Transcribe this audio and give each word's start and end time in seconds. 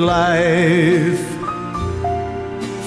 life, 0.00 1.26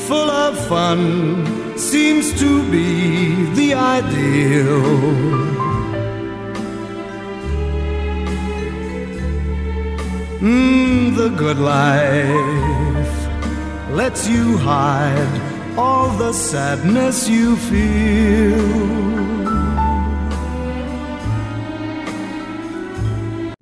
full 0.08 0.30
of 0.30 0.58
fun, 0.68 1.78
seems 1.78 2.34
to 2.40 2.70
be 2.72 3.46
the 3.54 3.74
ideal. 3.74 5.54
Mm, 10.42 11.16
the 11.16 11.30
good 11.30 11.60
life 11.60 13.16
lets 13.92 14.28
you 14.28 14.58
hide 14.58 15.42
all 15.78 16.10
the 16.18 16.34
sadness 16.34 17.30
you 17.30 17.56
feel. 17.56 19.04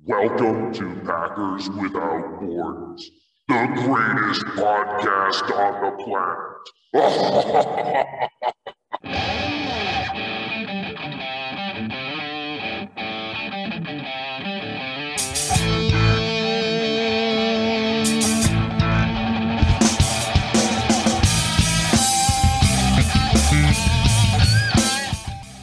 Welcome 0.04 0.72
to 0.74 0.94
Packers 1.06 1.70
Without 1.70 2.40
Borders, 2.40 2.81
the 3.62 3.68
greatest 3.68 4.42
podcast 4.56 5.46
on 5.54 5.74
the 5.84 5.90
planet. 6.02 6.38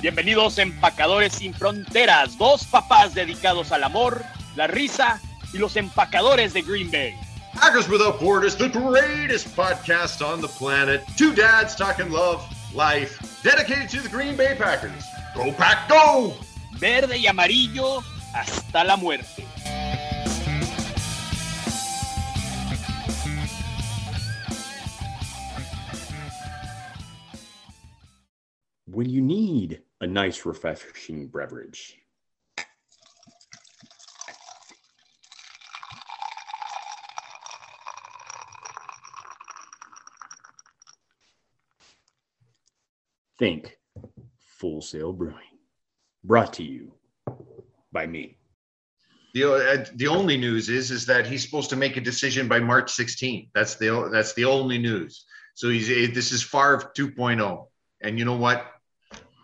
Bienvenidos 0.02 0.58
empacadores 0.58 1.34
sin 1.34 1.53
fronteras, 1.53 2.38
dos 2.38 2.63
papás 2.66 3.13
dedicados 3.13 3.73
al 3.73 3.84
amor, 3.84 4.23
la 4.56 4.67
risa 4.67 5.19
y 5.52 5.58
los 5.58 5.75
empacadores 5.75 6.53
de 6.53 6.61
Green 6.61 6.89
Bay. 6.89 7.28
Packers 7.53 7.89
Without 7.89 8.19
Borders, 8.19 8.55
the 8.55 8.69
greatest 8.69 9.47
podcast 9.55 10.25
on 10.25 10.42
the 10.42 10.47
planet. 10.47 11.03
Two 11.17 11.33
dads 11.33 11.75
talking 11.75 12.11
love, 12.11 12.44
life, 12.73 13.41
dedicated 13.44 13.89
to 13.89 14.02
the 14.02 14.09
Green 14.09 14.36
Bay 14.36 14.56
Packers. 14.58 15.03
Go 15.36 15.52
Pack, 15.52 15.89
go! 15.89 16.33
Verde 16.78 17.17
y 17.17 17.28
amarillo 17.28 18.02
hasta 18.33 18.83
la 18.83 18.95
muerte. 18.95 19.45
When 28.86 29.09
you 29.09 29.22
need 29.22 29.81
a 30.02 30.08
nice, 30.08 30.45
refreshing 30.45 31.28
beverage, 31.28 31.97
think 43.40 43.78
Full 44.59 44.82
Sail 44.82 45.14
Brewing. 45.14 45.36
Brought 46.23 46.54
to 46.54 46.64
you 46.64 46.92
by 47.92 48.06
me. 48.06 48.38
The, 49.34 49.54
uh, 49.54 49.86
the 49.96 50.08
only 50.08 50.38
news 50.38 50.70
is 50.70 50.92
is 50.92 51.06
that 51.06 51.26
he's 51.26 51.44
supposed 51.44 51.70
to 51.70 51.76
make 51.76 51.98
a 51.98 52.02
decision 52.02 52.48
by 52.48 52.59
March 52.59 52.92
16th. 52.92 53.50
That's 53.54 53.76
the 53.76 54.09
that's 54.12 54.34
the 54.34 54.46
only 54.46 54.78
news. 54.78 55.26
So 55.54 55.70
he's 55.70 55.90
eh, 55.90 56.14
this 56.14 56.31
is 56.31 56.44
Favre 56.44 56.92
2.0. 56.98 57.68
And 58.02 58.20
you 58.20 58.26
know 58.26 58.38
what? 58.38 58.66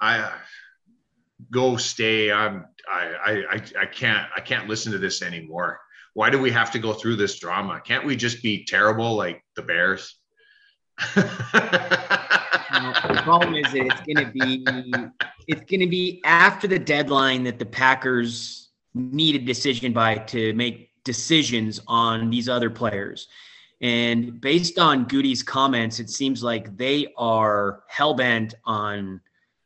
I 0.01 0.33
go 1.51 1.77
stay. 1.77 2.31
I'm 2.31 2.65
I 2.91 3.43
I 3.47 3.61
I 3.81 3.85
can't 3.85 4.27
I 4.35 4.41
can't 4.41 4.67
listen 4.67 4.91
to 4.91 4.97
this 4.97 5.21
anymore. 5.21 5.79
Why 6.13 6.29
do 6.29 6.39
we 6.39 6.51
have 6.51 6.71
to 6.71 6.79
go 6.79 6.93
through 6.93 7.17
this 7.17 7.39
drama? 7.39 7.81
Can't 7.85 8.05
we 8.05 8.15
just 8.15 8.41
be 8.41 8.65
terrible 8.65 9.15
like 9.15 9.43
the 9.55 9.61
Bears? 9.61 10.15
problem 13.25 13.55
is 13.55 13.71
that 13.73 13.87
it's 13.87 14.01
going 14.01 14.25
to 14.25 14.31
be 14.31 14.63
it's 15.47 15.69
going 15.69 15.79
to 15.79 15.87
be 15.87 16.21
after 16.23 16.67
the 16.67 16.77
deadline 16.79 17.43
that 17.43 17.57
the 17.57 17.65
Packers 17.65 18.69
need 18.93 19.35
a 19.35 19.39
decision 19.39 19.91
by 19.91 20.15
to 20.15 20.53
make 20.53 20.91
decisions 21.03 21.81
on 21.87 22.29
these 22.29 22.47
other 22.47 22.69
players. 22.69 23.27
And 23.81 24.39
based 24.39 24.79
on 24.79 25.05
Goody's 25.05 25.43
comments, 25.43 25.99
it 25.99 26.09
seems 26.09 26.43
like 26.43 26.77
they 26.77 27.07
are 27.17 27.83
hell 27.87 28.13
bent 28.13 28.53
on 28.63 29.21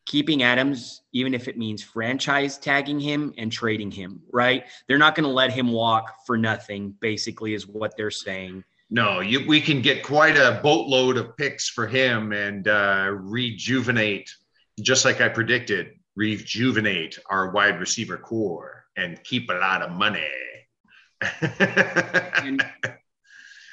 keeping 0.06 0.42
Adams, 0.42 1.02
even 1.12 1.34
if 1.34 1.46
it 1.46 1.56
means 1.56 1.82
franchise 1.82 2.58
tagging 2.58 2.98
him 2.98 3.32
and 3.38 3.52
trading 3.52 3.90
him, 3.90 4.20
right? 4.32 4.64
They're 4.88 4.98
not 4.98 5.14
going 5.14 5.24
to 5.24 5.30
let 5.30 5.52
him 5.52 5.70
walk 5.70 6.26
for 6.26 6.36
nothing, 6.36 6.94
basically, 7.00 7.54
is 7.54 7.68
what 7.68 7.96
they're 7.96 8.10
saying. 8.10 8.64
No, 8.90 9.20
you, 9.20 9.46
we 9.46 9.60
can 9.60 9.82
get 9.82 10.02
quite 10.02 10.36
a 10.36 10.60
boatload 10.62 11.16
of 11.16 11.36
picks 11.36 11.68
for 11.68 11.86
him 11.86 12.32
and 12.32 12.66
uh, 12.66 13.10
rejuvenate, 13.12 14.34
just 14.80 15.04
like 15.04 15.20
I 15.20 15.28
predicted, 15.28 15.92
rejuvenate 16.16 17.16
our 17.30 17.52
wide 17.52 17.78
receiver 17.78 18.16
core 18.16 18.84
and 18.96 19.22
keep 19.22 19.48
a 19.48 19.54
lot 19.54 19.82
of 19.82 19.92
money. 19.92 20.26
and, 21.40 22.66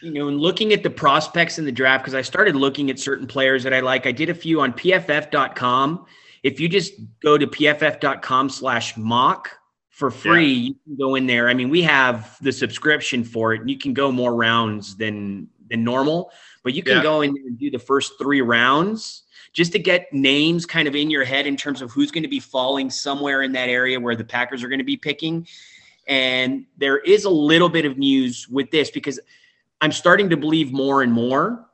you 0.04 0.12
know, 0.12 0.28
and 0.28 0.40
looking 0.40 0.72
at 0.72 0.84
the 0.84 0.90
prospects 0.90 1.58
in 1.58 1.66
the 1.66 1.72
draft, 1.72 2.04
because 2.04 2.14
I 2.14 2.22
started 2.22 2.56
looking 2.56 2.92
at 2.92 3.00
certain 3.00 3.26
players 3.26 3.64
that 3.64 3.74
I 3.74 3.80
like. 3.80 4.06
I 4.06 4.12
did 4.12 4.30
a 4.30 4.36
few 4.36 4.62
on 4.62 4.72
pff.com. 4.74 6.06
If 6.44 6.60
you 6.60 6.70
just 6.70 6.94
go 7.22 7.40
to 7.40 7.48
pff.com 7.48 8.50
slash 8.50 8.96
mock 8.98 9.50
for 9.98 10.12
free, 10.12 10.54
yeah. 10.54 10.68
you 10.68 10.76
can 10.86 10.96
go 10.96 11.16
in 11.16 11.26
there. 11.26 11.50
I 11.50 11.56
mean, 11.56 11.70
we 11.70 11.82
have 11.82 12.38
the 12.40 12.52
subscription 12.52 13.24
for 13.24 13.56
it, 13.56 13.62
and 13.62 13.70
you 13.70 13.80
can 13.80 13.96
go 13.96 14.12
more 14.12 14.36
rounds 14.36 14.96
than 14.96 15.48
than 15.72 15.84
normal, 15.84 16.32
but 16.64 16.76
you 16.76 16.84
can 16.84 16.98
yeah. 16.98 17.04
go 17.04 17.22
in 17.22 17.34
there 17.34 17.48
and 17.48 17.58
do 17.58 17.72
the 17.72 17.80
first 17.80 18.14
three 18.20 18.42
rounds 18.42 19.24
just 19.54 19.72
to 19.72 19.80
get 19.80 20.14
names 20.14 20.68
kind 20.68 20.88
of 20.88 20.96
in 20.96 21.10
your 21.10 21.24
head 21.24 21.48
in 21.48 21.58
terms 21.58 21.82
of 21.82 21.90
who's 21.90 22.12
going 22.12 22.22
to 22.22 22.30
be 22.30 22.40
falling 22.40 22.92
somewhere 22.92 23.42
in 23.42 23.52
that 23.54 23.70
area 23.70 24.00
where 24.00 24.16
the 24.16 24.24
Packers 24.24 24.64
are 24.64 24.68
going 24.68 24.78
to 24.78 24.86
be 24.86 24.98
picking. 24.98 25.48
And 26.08 26.68
there 26.78 27.00
is 27.00 27.26
a 27.26 27.30
little 27.32 27.68
bit 27.68 27.86
of 27.86 27.98
news 27.98 28.48
with 28.48 28.70
this 28.70 28.92
because 28.92 29.20
I'm 29.82 29.92
starting 29.92 30.30
to 30.30 30.38
believe 30.38 30.72
more 30.72 31.02
and 31.02 31.12
more 31.12 31.66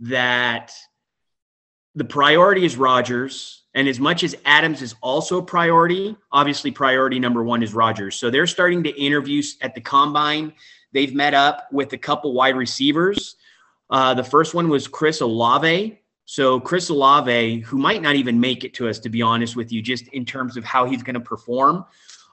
that 0.00 0.70
the 1.94 2.04
priority 2.04 2.66
is 2.66 2.76
Rodgers. 2.76 3.59
And 3.74 3.88
as 3.88 4.00
much 4.00 4.24
as 4.24 4.36
Adams 4.44 4.82
is 4.82 4.94
also 5.00 5.38
a 5.38 5.42
priority, 5.42 6.16
obviously 6.32 6.70
priority 6.70 7.20
number 7.20 7.44
one 7.44 7.62
is 7.62 7.72
Rodgers. 7.72 8.16
So 8.16 8.28
they're 8.28 8.46
starting 8.46 8.82
to 8.82 8.90
interview 9.00 9.42
at 9.60 9.74
the 9.74 9.80
combine. 9.80 10.52
They've 10.92 11.14
met 11.14 11.34
up 11.34 11.68
with 11.70 11.92
a 11.92 11.98
couple 11.98 12.32
wide 12.32 12.56
receivers. 12.56 13.36
Uh, 13.88 14.14
the 14.14 14.24
first 14.24 14.54
one 14.54 14.68
was 14.68 14.88
Chris 14.88 15.20
Olave. 15.20 16.00
So 16.24 16.60
Chris 16.60 16.88
Olave, 16.90 17.60
who 17.60 17.78
might 17.78 18.02
not 18.02 18.16
even 18.16 18.38
make 18.38 18.64
it 18.64 18.74
to 18.74 18.88
us, 18.88 18.98
to 19.00 19.08
be 19.08 19.22
honest 19.22 19.56
with 19.56 19.72
you, 19.72 19.82
just 19.82 20.08
in 20.08 20.24
terms 20.24 20.56
of 20.56 20.64
how 20.64 20.84
he's 20.84 21.02
going 21.02 21.14
to 21.14 21.20
perform. 21.20 21.84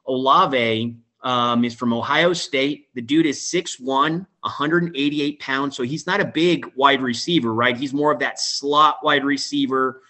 Olave 0.07 0.95
um, 1.23 1.65
is 1.65 1.73
from 1.73 1.93
Ohio 1.93 2.33
State. 2.33 2.87
The 2.93 3.01
dude 3.01 3.25
is 3.25 3.39
6'1, 3.39 3.85
188 3.85 5.39
pounds. 5.39 5.75
So 5.75 5.83
he's 5.83 6.07
not 6.07 6.21
a 6.21 6.25
big 6.25 6.71
wide 6.75 7.01
receiver, 7.01 7.53
right? 7.53 7.75
He's 7.75 7.93
more 7.93 8.11
of 8.11 8.19
that 8.19 8.39
slot 8.39 8.99
wide 9.03 9.23
receiver, 9.23 10.03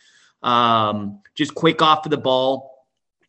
um, 0.48 1.20
just 1.36 1.54
quick 1.54 1.82
off 1.82 2.06
of 2.06 2.10
the 2.10 2.18
ball. 2.18 2.74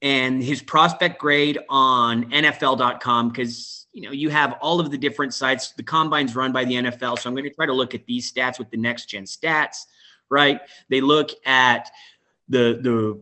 And 0.01 0.43
his 0.43 0.63
prospect 0.63 1.19
grade 1.19 1.59
on 1.69 2.31
NFL.com, 2.31 3.31
because 3.31 3.87
you 3.93 4.03
know 4.03 4.13
you 4.13 4.31
have 4.31 4.53
all 4.61 4.79
of 4.79 4.93
the 4.93 4.99
different 4.99 5.35
sites. 5.35 5.73
The 5.73 5.83
combine's 5.83 6.37
run 6.37 6.53
by 6.53 6.65
the 6.65 6.75
NFL, 6.75 7.19
so 7.19 7.29
I'm 7.29 7.35
going 7.35 7.49
to 7.49 7.55
try 7.55 7.67
to 7.67 7.73
look 7.73 7.97
at 7.97 8.07
these 8.07 8.33
stats 8.33 8.61
with 8.61 8.71
the 8.71 8.77
next 8.77 9.07
gen 9.07 9.25
stats. 9.25 9.87
Right? 10.31 10.61
They 10.89 11.01
look 11.01 11.31
at 11.45 11.91
the 12.49 12.79
the 12.81 13.21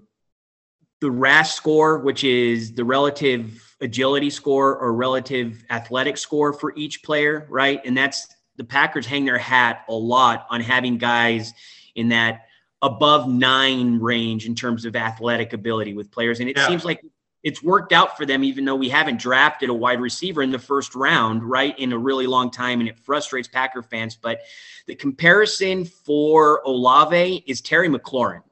the 1.00 1.10
RAS 1.10 1.54
score, 1.54 2.00
which 2.00 2.24
is 2.24 2.74
the 2.74 2.84
relative 2.84 3.74
agility 3.80 4.28
score 4.28 4.76
or 4.76 4.92
relative 4.92 5.64
athletic 5.70 6.18
score 6.18 6.52
for 6.52 6.74
each 6.76 7.02
player, 7.02 7.46
right? 7.48 7.80
And 7.86 7.96
that's 7.96 8.34
the 8.56 8.64
Packers 8.64 9.06
hang 9.06 9.24
their 9.24 9.38
hat 9.38 9.84
a 9.88 9.94
lot 9.94 10.46
on 10.50 10.60
having 10.60 10.98
guys 10.98 11.54
in 11.94 12.08
that 12.08 12.45
above 12.86 13.28
nine 13.28 13.98
range 13.98 14.46
in 14.46 14.54
terms 14.54 14.84
of 14.84 14.94
athletic 14.94 15.52
ability 15.52 15.92
with 15.92 16.10
players. 16.10 16.40
And 16.40 16.48
it 16.48 16.56
yeah. 16.56 16.68
seems 16.68 16.84
like 16.84 17.04
it's 17.42 17.62
worked 17.62 17.92
out 17.92 18.16
for 18.16 18.24
them, 18.24 18.44
even 18.44 18.64
though 18.64 18.76
we 18.76 18.88
haven't 18.88 19.18
drafted 19.18 19.68
a 19.68 19.74
wide 19.74 20.00
receiver 20.00 20.42
in 20.42 20.50
the 20.50 20.58
first 20.58 20.94
round, 20.94 21.42
right, 21.42 21.78
in 21.78 21.92
a 21.92 21.98
really 21.98 22.26
long 22.26 22.50
time. 22.50 22.80
And 22.80 22.88
it 22.88 22.98
frustrates 22.98 23.48
Packer 23.48 23.82
fans. 23.82 24.16
But 24.16 24.42
the 24.86 24.94
comparison 24.94 25.84
for 25.84 26.62
Olave 26.64 27.44
is 27.46 27.60
Terry 27.60 27.88
McLaurin. 27.88 28.42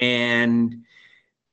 And 0.00 0.82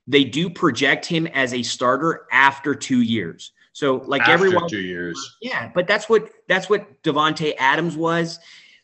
they 0.07 0.23
do 0.23 0.49
project 0.49 1.05
him 1.05 1.27
as 1.27 1.53
a 1.53 1.61
starter 1.61 2.25
after 2.31 2.73
two 2.73 3.01
years. 3.01 3.51
So 3.73 3.97
like 4.05 4.21
after 4.21 4.33
everyone, 4.33 4.67
two 4.67 4.81
years, 4.81 5.37
yeah. 5.41 5.71
But 5.73 5.87
that's 5.87 6.09
what 6.09 6.29
that's 6.47 6.69
what 6.69 7.01
Davante 7.03 7.53
Adams 7.57 7.95
was. 7.95 8.39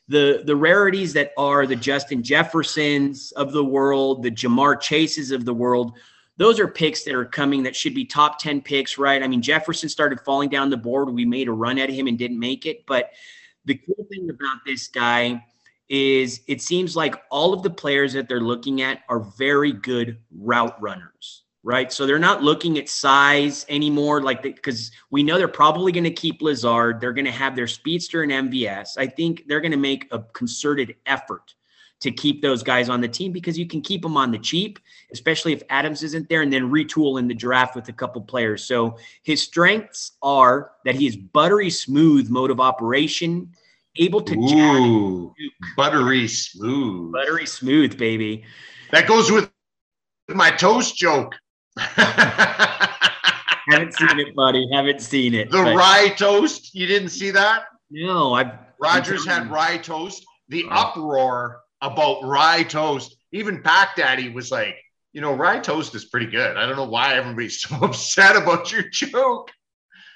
The 0.08 0.44
the 0.46 0.56
rarities 0.56 1.14
that 1.14 1.32
are 1.38 1.66
the 1.68 1.76
Justin 1.76 2.24
Jeffersons 2.24 3.32
of 3.34 3.52
the 3.52 3.64
world, 3.64 4.24
the 4.24 4.32
Ja'Marr 4.32 4.80
Chases 4.80 5.32
of 5.32 5.46
the 5.46 5.54
world. 5.54 5.94
Those 6.38 6.60
are 6.60 6.68
picks 6.68 7.04
that 7.04 7.16
are 7.16 7.26
coming 7.26 7.64
that 7.64 7.76
should 7.76 7.96
be 7.96 8.06
top 8.06 8.38
10 8.38 8.62
picks, 8.62 9.00
right? 9.00 9.24
I 9.24 9.28
mean, 9.28 9.42
Jefferson 9.42 9.90
started 9.90 10.22
falling 10.22 10.50
down 10.50 10.70
the 10.70 10.78
board. 10.78 11.10
We 11.10 11.26
made 11.26 11.48
a 11.48 11.52
run 11.52 11.80
at 11.80 11.90
him 11.90 12.06
and 12.06 12.16
didn't 12.16 12.40
make 12.40 12.68
it. 12.68 12.86
But 12.86 13.12
the 13.66 13.74
cool 13.74 14.06
thing 14.12 14.30
about 14.30 14.58
this 14.64 14.88
guy 14.88 15.44
is 15.90 16.42
it 16.48 16.62
seems 16.62 16.96
like 16.96 17.16
all 17.32 17.54
of 17.54 17.64
the 17.64 17.70
players 17.72 18.14
that 18.14 18.30
they're 18.30 18.40
looking 18.40 18.82
at 18.82 19.02
are 19.10 19.20
very 19.20 19.72
good 19.72 20.20
route 20.32 20.80
runners 20.82 21.44
right? 21.68 21.92
So 21.92 22.06
they're 22.06 22.18
not 22.18 22.42
looking 22.42 22.78
at 22.78 22.88
size 22.88 23.66
anymore, 23.68 24.22
like 24.22 24.42
because 24.42 24.90
we 25.12 25.22
know 25.22 25.38
they're 25.38 25.50
probably 25.50 25.92
going 25.92 26.06
to 26.06 26.12
keep 26.12 26.42
Lazard. 26.42 27.02
They're 27.02 27.12
going 27.12 27.26
to 27.26 27.32
have 27.32 27.58
their 27.58 27.68
speedster 27.68 28.24
and 28.24 28.32
MVS. 28.32 28.98
I 28.98 29.06
think 29.06 29.44
they're 29.48 29.60
going 29.60 29.74
to 29.74 29.78
make 29.78 30.08
a 30.12 30.20
concerted 30.20 30.96
effort 31.06 31.56
to 32.00 32.10
keep 32.10 32.42
those 32.42 32.64
guys 32.64 32.88
on 32.88 33.02
the 33.02 33.08
team 33.10 33.34
because 33.34 33.60
you 33.60 33.68
can 33.68 33.82
keep 33.82 34.02
them 34.02 34.16
on 34.16 34.32
the 34.32 34.40
cheap, 34.40 34.80
especially 35.12 35.52
if 35.52 35.62
Adams 35.70 36.04
isn't 36.04 36.30
there, 36.30 36.42
and 36.42 36.54
then 36.54 36.72
retool 36.72 37.20
in 37.20 37.28
the 37.28 37.34
draft 37.34 37.76
with 37.76 37.90
a 37.90 37.94
couple 37.94 38.22
players. 38.22 38.64
So 38.64 38.98
his 39.24 39.42
strengths 39.42 40.14
are 40.22 40.72
that 40.86 40.96
he 40.96 41.06
is 41.06 41.18
buttery 41.18 41.70
smooth 41.70 42.30
mode 42.30 42.50
of 42.50 42.62
operation, 42.62 43.52
able 43.98 44.22
to 44.22 44.36
Ooh, 44.36 45.34
buttery 45.76 46.30
smooth. 46.30 47.12
buttery 47.12 47.46
smooth, 47.46 47.98
baby. 47.98 48.46
That 48.92 49.06
goes 49.06 49.30
with 49.30 49.52
my 50.30 50.50
toast 50.52 50.96
joke. 50.96 51.36
Haven't 53.70 53.94
seen 53.94 54.20
it, 54.20 54.36
buddy. 54.36 54.68
Haven't 54.72 55.02
seen 55.02 55.34
it. 55.34 55.52
The 55.52 55.64
but- 55.64 55.76
rye 55.76 56.14
toast. 56.18 56.74
You 56.74 56.88
didn't 56.88 57.10
see 57.10 57.32
that? 57.32 57.66
No, 57.90 58.34
I've 58.34 58.52
Rodgers 58.80 59.26
had 59.26 59.50
rye 59.50 59.78
toast. 59.78 60.26
The 60.50 60.66
oh. 60.66 60.70
uproar 60.70 61.62
about 61.82 62.24
rye 62.24 62.64
toast. 62.64 63.18
Even 63.32 63.62
Pack 63.62 63.96
Daddy 63.96 64.30
was 64.30 64.52
like, 64.52 64.76
you 65.14 65.22
know, 65.22 65.34
rye 65.34 65.60
toast 65.60 65.96
is 65.96 66.06
pretty 66.06 66.28
good. 66.28 66.58
I 66.58 66.66
don't 66.66 66.76
know 66.76 66.86
why 66.86 67.16
everybody's 67.16 67.62
so 67.62 67.76
upset 67.82 68.36
about 68.36 68.72
your 68.72 68.84
joke. 68.90 69.52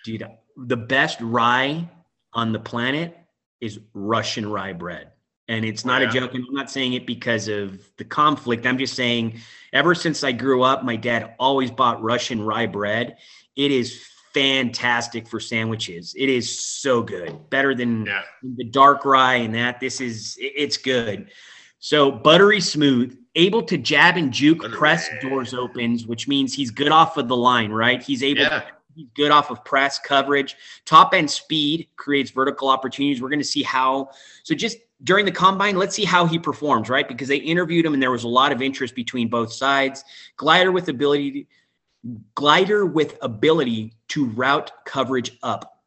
dude. 0.06 0.26
The 0.58 0.78
best 0.78 1.20
rye 1.22 1.90
on 2.34 2.52
the 2.52 2.60
planet 2.60 3.18
is 3.62 3.80
Russian 3.94 4.50
rye 4.50 4.74
bread. 4.74 5.12
And 5.48 5.66
it's 5.66 5.84
not 5.84 6.02
Yeah. 6.02 6.10
a 6.10 6.12
joke. 6.12 6.34
And 6.36 6.46
I'm 6.48 6.54
not 6.54 6.70
saying 6.72 6.94
it 6.94 7.06
because 7.06 7.48
of 7.48 7.80
the 7.98 8.06
conflict. 8.06 8.66
I'm 8.66 8.78
just 8.78 8.96
saying, 8.96 9.40
ever 9.74 9.94
since 9.96 10.24
I 10.24 10.32
grew 10.32 10.64
up, 10.64 10.84
my 10.84 10.96
dad 10.96 11.34
always 11.40 11.72
bought 11.72 12.02
Russian 12.02 12.42
rye 12.42 12.68
bread. 12.68 13.18
It 13.56 13.72
is 13.72 14.02
fantastic 14.34 15.28
for 15.28 15.40
sandwiches. 15.42 16.16
It 16.18 16.30
is 16.30 16.58
so 16.58 17.02
good, 17.04 17.50
better 17.50 17.76
than 17.76 18.06
Yeah. 18.06 18.22
the 18.44 18.64
dark 18.64 19.04
rye 19.04 19.36
and 19.36 19.54
that. 19.56 19.80
This 19.82 20.00
is 20.00 20.38
it's 20.40 20.78
good. 20.78 21.30
So 21.80 22.12
buttery 22.12 22.62
smooth, 22.62 23.18
able 23.36 23.64
to 23.64 23.78
jab 23.78 24.16
and 24.16 24.32
juke 24.32 24.60
Buttery. 24.60 24.78
press 24.78 25.10
doors 25.22 25.54
opens, 25.54 26.06
which 26.06 26.28
means 26.28 26.54
he's 26.54 26.72
good 26.72 26.92
off 26.92 27.18
of 27.18 27.28
the 27.28 27.36
line, 27.36 27.72
right? 27.72 28.02
He's 28.02 28.24
able 28.24 28.42
Yeah. 28.44 28.64
he's 28.96 29.08
good 29.16 29.32
off 29.32 29.50
of 29.52 29.66
press 29.66 30.00
coverage. 30.00 30.56
Top 30.86 31.14
end 31.14 31.30
speed 31.30 31.88
creates 31.98 32.32
vertical 32.32 32.70
opportunities. 32.70 33.22
We're 33.22 33.30
going 33.30 33.40
to 33.40 33.46
see 33.46 33.64
how. 33.64 34.12
So 34.44 34.54
just 34.56 34.78
during 35.04 35.26
the 35.26 35.32
combine, 35.32 35.78
let's 35.78 35.96
see 35.96 36.06
how 36.06 36.26
he 36.26 36.38
performs, 36.38 36.90
right? 36.90 37.08
Because 37.08 37.28
they 37.28 37.38
interviewed 37.38 37.86
him 37.86 37.94
and 37.94 38.02
there 38.02 38.12
was 38.12 38.24
a 38.24 38.28
lot 38.28 38.52
of 38.52 38.62
interest 38.62 38.96
between 38.96 39.30
both 39.30 39.52
sides. 39.52 40.04
Glider 40.38 40.72
with 40.72 40.90
ability, 40.90 41.48
glider 42.36 42.86
with 42.86 43.18
ability 43.22 43.94
to 44.10 44.26
route 44.26 44.72
coverage 44.86 45.38
up, 45.42 45.82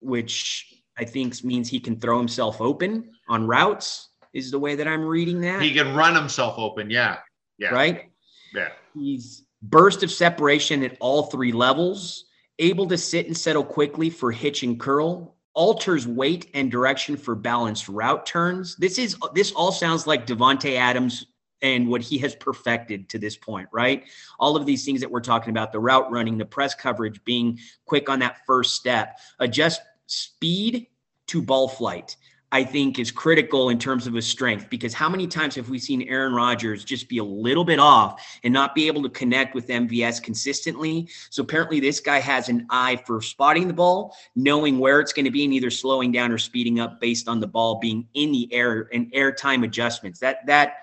which 0.00 0.82
I 0.96 1.04
think 1.04 1.42
means 1.42 1.68
he 1.68 1.80
can 1.80 1.98
throw 1.98 2.18
himself 2.18 2.60
open 2.60 3.10
on 3.28 3.46
routes. 3.46 4.08
Is 4.32 4.52
the 4.52 4.60
way 4.60 4.76
that 4.76 4.86
I'm 4.86 5.04
reading 5.04 5.40
that, 5.40 5.60
He 5.60 5.74
can 5.74 5.92
run 5.96 6.14
himself 6.14 6.54
open. 6.56 6.88
Yeah. 6.88 7.16
Yeah. 7.58 7.70
right? 7.70 8.10
Yeah. 8.54 8.68
He's 8.94 9.42
burst 9.60 10.04
of 10.04 10.10
separation 10.12 10.84
at 10.84 10.96
all 11.00 11.24
three 11.24 11.50
levels, 11.50 12.26
able 12.60 12.86
to 12.88 12.96
sit 12.96 13.26
and 13.26 13.36
settle 13.36 13.64
quickly 13.64 14.08
for 14.08 14.30
hitch 14.30 14.62
and 14.62 14.78
curl, 14.78 15.34
alters 15.54 16.06
weight 16.06 16.48
and 16.54 16.70
direction 16.70 17.16
for 17.16 17.34
balanced 17.34 17.88
route 17.88 18.24
turns. 18.24 18.76
This 18.76 18.98
is 18.98 19.16
this 19.34 19.52
all 19.52 19.72
sounds 19.72 20.06
like 20.06 20.26
Davante 20.26 20.76
Adams 20.76 21.26
and 21.62 21.88
what 21.88 22.00
he 22.00 22.18
has 22.18 22.34
perfected 22.34 23.08
to 23.10 23.18
this 23.18 23.36
point, 23.36 23.68
right? 23.72 24.04
All 24.38 24.56
of 24.56 24.64
these 24.64 24.84
things 24.84 25.00
that 25.00 25.10
we're 25.10 25.20
talking 25.20 25.50
about, 25.50 25.72
the 25.72 25.80
route 25.80 26.10
running, 26.10 26.38
the 26.38 26.44
press 26.44 26.74
coverage, 26.74 27.22
being 27.24 27.58
quick 27.84 28.08
on 28.08 28.18
that 28.20 28.38
first 28.46 28.74
step, 28.74 29.18
adjust 29.40 29.82
speed 30.06 30.86
to 31.26 31.42
ball 31.42 31.68
flight. 31.68 32.16
I 32.52 32.64
think 32.64 32.98
is 32.98 33.12
critical 33.12 33.68
in 33.68 33.78
terms 33.78 34.08
of 34.08 34.14
his 34.14 34.26
strength 34.26 34.68
because 34.70 34.92
how 34.92 35.08
many 35.08 35.28
times 35.28 35.54
have 35.54 35.68
we 35.68 35.78
seen 35.78 36.02
Aaron 36.02 36.32
Rodgers 36.32 36.84
just 36.84 37.08
be 37.08 37.18
a 37.18 37.24
little 37.24 37.64
bit 37.64 37.78
off 37.78 38.26
and 38.42 38.52
not 38.52 38.74
be 38.74 38.88
able 38.88 39.02
to 39.04 39.08
connect 39.08 39.54
with 39.54 39.68
MVS 39.68 40.20
consistently? 40.20 41.08
So 41.30 41.44
apparently, 41.44 41.78
this 41.78 42.00
guy 42.00 42.18
has 42.18 42.48
an 42.48 42.66
eye 42.68 43.00
for 43.06 43.22
spotting 43.22 43.68
the 43.68 43.74
ball, 43.74 44.16
knowing 44.34 44.80
where 44.80 44.98
it's 44.98 45.12
going 45.12 45.26
to 45.26 45.30
be, 45.30 45.44
and 45.44 45.54
either 45.54 45.70
slowing 45.70 46.10
down 46.10 46.32
or 46.32 46.38
speeding 46.38 46.80
up 46.80 47.00
based 47.00 47.28
on 47.28 47.38
the 47.38 47.46
ball 47.46 47.78
being 47.78 48.08
in 48.14 48.32
the 48.32 48.52
air 48.52 48.88
and 48.92 49.12
airtime 49.12 49.64
adjustments. 49.64 50.18
That 50.18 50.44
that 50.46 50.78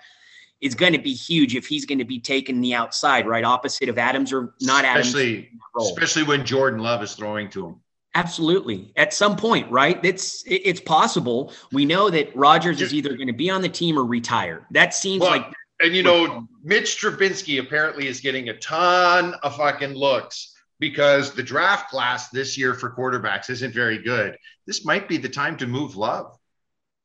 is 0.61 0.73
going 0.73 0.93
to 0.93 0.99
be 0.99 1.13
huge 1.13 1.55
if 1.55 1.67
he's 1.67 1.85
going 1.85 1.99
to 1.99 2.05
be 2.05 2.19
taking 2.19 2.61
the 2.61 2.73
outside, 2.73 3.27
right, 3.27 3.43
opposite 3.43 3.89
of 3.89 3.97
Adams 3.97 4.31
or 4.31 4.53
not 4.61 4.85
Adams. 4.85 5.07
Especially, 5.07 5.49
role. 5.75 5.87
especially 5.87 6.23
when 6.23 6.45
Jordan 6.45 6.79
Love 6.79 7.03
is 7.03 7.13
throwing 7.13 7.49
to 7.49 7.67
him. 7.67 7.75
Absolutely. 8.17 8.91
At 8.95 9.13
some 9.13 9.35
point, 9.35 9.69
right? 9.69 10.03
It's 10.03 10.43
it's 10.47 10.79
possible. 10.79 11.53
We 11.71 11.85
know 11.85 12.09
that 12.09 12.35
Rodgers 12.35 12.81
is 12.81 12.91
either 12.91 13.15
going 13.15 13.27
to 13.27 13.33
be 13.33 13.51
on 13.51 13.61
the 13.61 13.69
team 13.69 13.97
or 13.97 14.05
retire. 14.05 14.65
That 14.71 14.95
seems 14.95 15.21
Well, 15.21 15.29
like 15.29 15.53
And 15.79 15.93
you 15.93 16.01
know, 16.01 16.47
Mitch 16.63 16.99
Trubinsky 16.99 17.59
apparently 17.59 18.07
is 18.07 18.19
getting 18.19 18.49
a 18.49 18.57
ton 18.57 19.35
of 19.43 19.55
fucking 19.55 19.93
looks 19.93 20.55
because 20.79 21.33
the 21.33 21.43
draft 21.43 21.91
class 21.91 22.29
this 22.29 22.57
year 22.57 22.73
for 22.73 22.89
quarterbacks 22.89 23.51
isn't 23.51 23.73
very 23.73 24.01
good. 24.01 24.35
This 24.65 24.83
might 24.83 25.07
be 25.07 25.17
the 25.17 25.29
time 25.29 25.55
to 25.57 25.67
move 25.67 25.95
Love. 25.95 26.35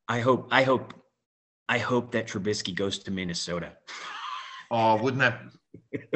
I 0.08 0.20
hope 0.20 0.48
I 0.50 0.62
hope 0.62 0.94
I 1.68 1.76
hope 1.76 2.12
that 2.12 2.26
Trubisky 2.26 2.74
goes 2.74 3.00
to 3.00 3.10
Minnesota. 3.10 3.74
Oh, 4.70 4.96
wouldn't 4.96 5.20
that? 5.20 5.42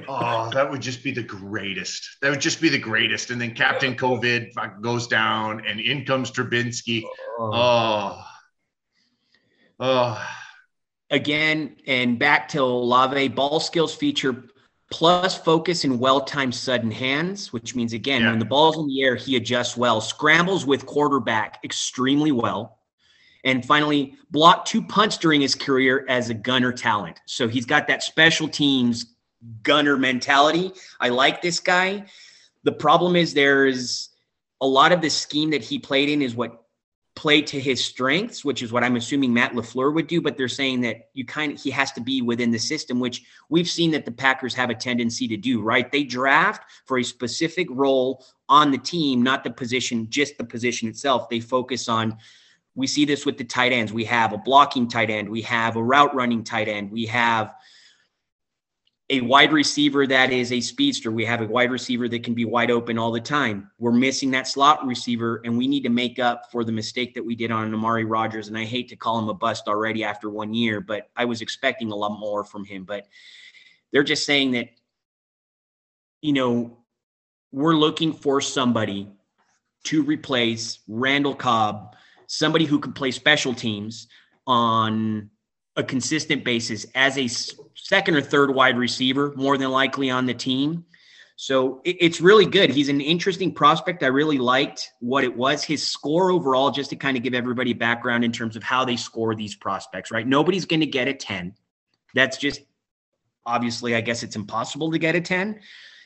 Oh, 0.08 0.50
that 0.52 0.70
would 0.70 0.80
just 0.80 1.02
be 1.02 1.10
the 1.10 1.22
greatest. 1.22 2.18
That 2.22 2.30
would 2.30 2.40
just 2.40 2.60
be 2.60 2.68
the 2.68 2.78
greatest. 2.78 3.30
And 3.30 3.40
then 3.40 3.54
Captain 3.54 3.94
COVID 3.94 4.80
goes 4.80 5.06
down, 5.06 5.66
and 5.66 5.80
in 5.80 6.04
comes 6.04 6.30
Trubinsky. 6.30 7.02
Oh. 7.38 7.50
oh, 7.52 8.24
oh, 9.80 10.26
Again, 11.10 11.76
and 11.86 12.18
back 12.18 12.48
to 12.48 12.60
Olave, 12.60 13.28
ball 13.28 13.60
skills 13.60 13.94
feature 13.94 14.44
plus 14.90 15.36
focus 15.36 15.84
and 15.84 15.98
well-timed 16.00 16.54
sudden 16.54 16.90
hands, 16.90 17.52
which 17.52 17.74
means 17.74 17.92
again, 17.92 18.22
Yeah. 18.22 18.30
when 18.30 18.38
the 18.38 18.44
ball's 18.44 18.76
in 18.78 18.86
the 18.88 19.02
air, 19.02 19.14
he 19.16 19.36
adjusts 19.36 19.76
well, 19.76 20.00
scrambles 20.00 20.64
with 20.66 20.86
quarterback 20.86 21.58
extremely 21.64 22.32
well. 22.32 22.78
And 23.44 23.64
finally, 23.64 24.14
blocked 24.30 24.68
two 24.68 24.82
punts 24.82 25.16
during 25.18 25.40
his 25.40 25.54
career 25.54 26.04
as 26.08 26.30
a 26.30 26.34
gunner 26.34 26.72
talent. 26.72 27.20
So 27.26 27.46
he's 27.46 27.66
got 27.66 27.86
that 27.88 28.02
special 28.02 28.48
teams 28.48 29.15
gunner 29.62 29.96
mentality. 29.96 30.72
I 31.00 31.10
like 31.10 31.42
this 31.42 31.60
guy. 31.60 32.06
The 32.64 32.72
problem 32.72 33.16
is 33.16 33.34
there's 33.34 34.10
a 34.60 34.66
lot 34.66 34.92
of 34.92 35.00
the 35.00 35.10
scheme 35.10 35.50
that 35.50 35.62
he 35.62 35.78
played 35.78 36.08
in 36.08 36.22
is 36.22 36.34
what 36.34 36.62
played 37.14 37.46
to 37.46 37.58
his 37.58 37.82
strengths, 37.82 38.44
which 38.44 38.62
is 38.62 38.72
what 38.72 38.84
I'm 38.84 38.96
assuming 38.96 39.32
Matt 39.32 39.52
LaFleur 39.52 39.92
would 39.94 40.06
do. 40.06 40.20
But 40.20 40.36
they're 40.36 40.48
saying 40.48 40.82
that 40.82 41.08
you 41.14 41.24
kind 41.24 41.52
of 41.52 41.60
he 41.60 41.70
has 41.70 41.90
to 41.92 42.00
be 42.00 42.22
within 42.22 42.50
the 42.50 42.58
system, 42.58 43.00
which 43.00 43.22
we've 43.48 43.68
seen 43.68 43.90
that 43.92 44.04
the 44.04 44.12
Packers 44.12 44.54
have 44.54 44.70
a 44.70 44.74
tendency 44.74 45.26
to 45.28 45.36
do, 45.36 45.62
right? 45.62 45.90
They 45.90 46.04
draft 46.04 46.70
for 46.84 46.98
a 46.98 47.02
specific 47.02 47.68
role 47.70 48.24
on 48.48 48.70
the 48.70 48.78
team, 48.78 49.22
not 49.22 49.44
the 49.44 49.50
position, 49.50 50.08
just 50.10 50.38
the 50.38 50.44
position 50.44 50.88
itself. 50.88 51.28
They 51.28 51.40
focus 51.40 51.88
on 51.88 52.18
we 52.76 52.86
see 52.86 53.06
this 53.06 53.24
with 53.24 53.38
the 53.38 53.44
tight 53.44 53.72
ends. 53.72 53.92
We 53.92 54.04
have 54.04 54.34
a 54.34 54.38
blocking 54.38 54.86
tight 54.86 55.08
end, 55.08 55.28
we 55.28 55.42
have 55.42 55.76
a 55.76 55.82
route 55.82 56.14
running 56.14 56.44
tight 56.44 56.68
end, 56.68 56.90
we 56.90 57.06
have 57.06 57.54
a 59.08 59.20
wide 59.20 59.52
receiver 59.52 60.04
that 60.06 60.32
is 60.32 60.50
a 60.50 60.60
speedster. 60.60 61.12
We 61.12 61.24
have 61.24 61.40
a 61.40 61.46
wide 61.46 61.70
receiver 61.70 62.08
that 62.08 62.24
can 62.24 62.34
be 62.34 62.44
wide 62.44 62.72
open 62.72 62.98
all 62.98 63.12
the 63.12 63.20
time. 63.20 63.70
We're 63.78 63.92
missing 63.92 64.32
that 64.32 64.48
slot 64.48 64.84
receiver, 64.84 65.40
and 65.44 65.56
we 65.56 65.68
need 65.68 65.84
to 65.84 65.90
make 65.90 66.18
up 66.18 66.50
for 66.50 66.64
the 66.64 66.72
mistake 66.72 67.14
that 67.14 67.24
we 67.24 67.36
did 67.36 67.52
on 67.52 67.72
Amari 67.72 68.04
Rodgers. 68.04 68.48
And 68.48 68.58
I 68.58 68.64
hate 68.64 68.88
to 68.88 68.96
call 68.96 69.18
him 69.18 69.28
a 69.28 69.34
bust 69.34 69.68
already 69.68 70.02
after 70.02 70.28
one 70.28 70.52
year, 70.52 70.80
but 70.80 71.08
I 71.16 71.24
was 71.24 71.40
expecting 71.40 71.92
a 71.92 71.94
lot 71.94 72.18
more 72.18 72.42
from 72.42 72.64
him. 72.64 72.84
But 72.84 73.06
they're 73.92 74.02
just 74.02 74.26
saying 74.26 74.50
that, 74.52 74.70
you 76.20 76.32
know, 76.32 76.78
we're 77.52 77.76
looking 77.76 78.12
for 78.12 78.40
somebody 78.40 79.08
to 79.84 80.02
replace 80.02 80.80
Randall 80.88 81.36
Cobb, 81.36 81.94
somebody 82.26 82.64
who 82.64 82.80
can 82.80 82.92
play 82.92 83.12
special 83.12 83.54
teams 83.54 84.08
on 84.48 85.30
a 85.76 85.82
consistent 85.84 86.44
basis 86.44 86.86
as 86.94 87.18
a 87.18 87.28
second 87.74 88.16
or 88.16 88.20
third 88.22 88.54
wide 88.54 88.78
receiver, 88.78 89.32
more 89.36 89.58
than 89.58 89.70
likely 89.70 90.10
on 90.10 90.26
the 90.26 90.34
team. 90.34 90.84
So 91.36 91.82
it- 91.84 91.98
it's 92.00 92.20
really 92.20 92.46
good. 92.46 92.70
He's 92.70 92.88
an 92.88 93.00
interesting 93.02 93.52
prospect. 93.52 94.02
I 94.02 94.06
really 94.06 94.38
liked 94.38 94.90
what 95.00 95.22
it 95.22 95.36
was. 95.36 95.62
His 95.62 95.86
score 95.86 96.30
overall, 96.30 96.70
just 96.70 96.90
to 96.90 96.96
kind 96.96 97.16
of 97.16 97.22
give 97.22 97.34
everybody 97.34 97.74
background 97.74 98.24
in 98.24 98.32
terms 98.32 98.56
of 98.56 98.62
how 98.62 98.84
they 98.86 98.96
score 98.96 99.34
these 99.34 99.54
prospects, 99.54 100.10
right? 100.10 100.26
Nobody's 100.26 100.64
going 100.64 100.80
to 100.80 100.86
get 100.86 101.08
a 101.08 101.14
10. 101.14 101.54
That's 102.14 102.38
just 102.38 102.62
obviously, 103.44 103.94
I 103.94 104.00
guess 104.00 104.22
it's 104.22 104.34
impossible 104.36 104.90
to 104.92 104.98
get 104.98 105.14
a 105.14 105.20
10. 105.20 105.60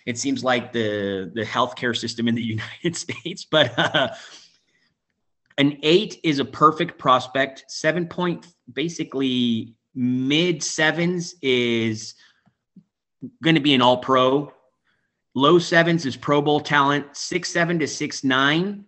It 0.05 0.19
seems 0.19 0.43
like 0.43 0.73
the 0.73 1.31
the 1.33 1.45
healthcare 1.45 1.97
system 1.97 2.27
in 2.27 2.35
the 2.35 2.43
United 2.57 2.97
States, 2.97 3.45
but 3.45 3.79
uh, 3.79 4.09
An 5.61 5.77
eight 5.83 6.21
is 6.23 6.39
a 6.39 6.45
perfect 6.47 6.99
prospect. 6.99 7.67
Seven 7.69 8.07
point, 8.07 8.47
basically 8.73 9.75
mid 9.95 10.63
sevens 10.63 11.35
is 11.43 12.15
going 13.43 13.57
to 13.57 13.61
be 13.61 13.75
an 13.75 13.83
all 13.83 13.99
pro. 13.99 14.55
Low 15.35 15.59
sevens 15.59 16.07
is 16.07 16.17
Pro 16.17 16.41
Bowl 16.41 16.61
talent. 16.61 17.15
Six 17.15 17.51
seven 17.51 17.79
to 17.81 17.87
six 17.87 18.25
nine 18.25 18.87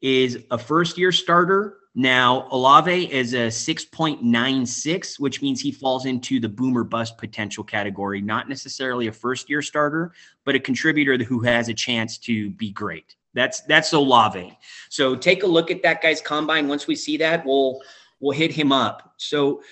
is 0.00 0.38
a 0.50 0.56
first 0.56 0.96
year 0.96 1.12
starter. 1.12 1.76
Now, 1.94 2.48
Olave 2.50 3.12
is 3.12 3.34
a 3.34 3.48
6.96, 3.48 5.20
which 5.20 5.42
means 5.42 5.60
he 5.60 5.70
falls 5.70 6.06
into 6.06 6.40
the 6.40 6.48
boomer 6.48 6.84
bust 6.84 7.18
potential 7.18 7.62
category, 7.62 8.22
not 8.22 8.48
necessarily 8.48 9.08
a 9.08 9.12
first 9.12 9.50
year 9.50 9.62
starter, 9.62 10.12
but 10.44 10.54
a 10.54 10.58
contributor 10.58 11.22
who 11.22 11.40
has 11.40 11.68
a 11.68 11.74
chance 11.74 12.16
to 12.18 12.50
be 12.50 12.70
great. 12.70 13.14
That's 13.34 13.60
that's 13.62 13.92
Olave. 13.92 14.56
So 14.90 15.16
take 15.16 15.42
a 15.42 15.46
look 15.46 15.70
at 15.70 15.82
that 15.82 16.00
guy's 16.02 16.20
combine. 16.20 16.68
Once 16.68 16.86
we 16.86 16.94
see 16.94 17.16
that, 17.18 17.44
we'll 17.44 17.80
we'll 18.20 18.36
hit 18.36 18.52
him 18.52 18.72
up. 18.72 19.14
So 19.18 19.62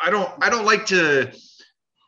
I 0.00 0.10
don't 0.10 0.30
I 0.42 0.50
don't 0.50 0.64
like 0.64 0.86
to 0.86 1.32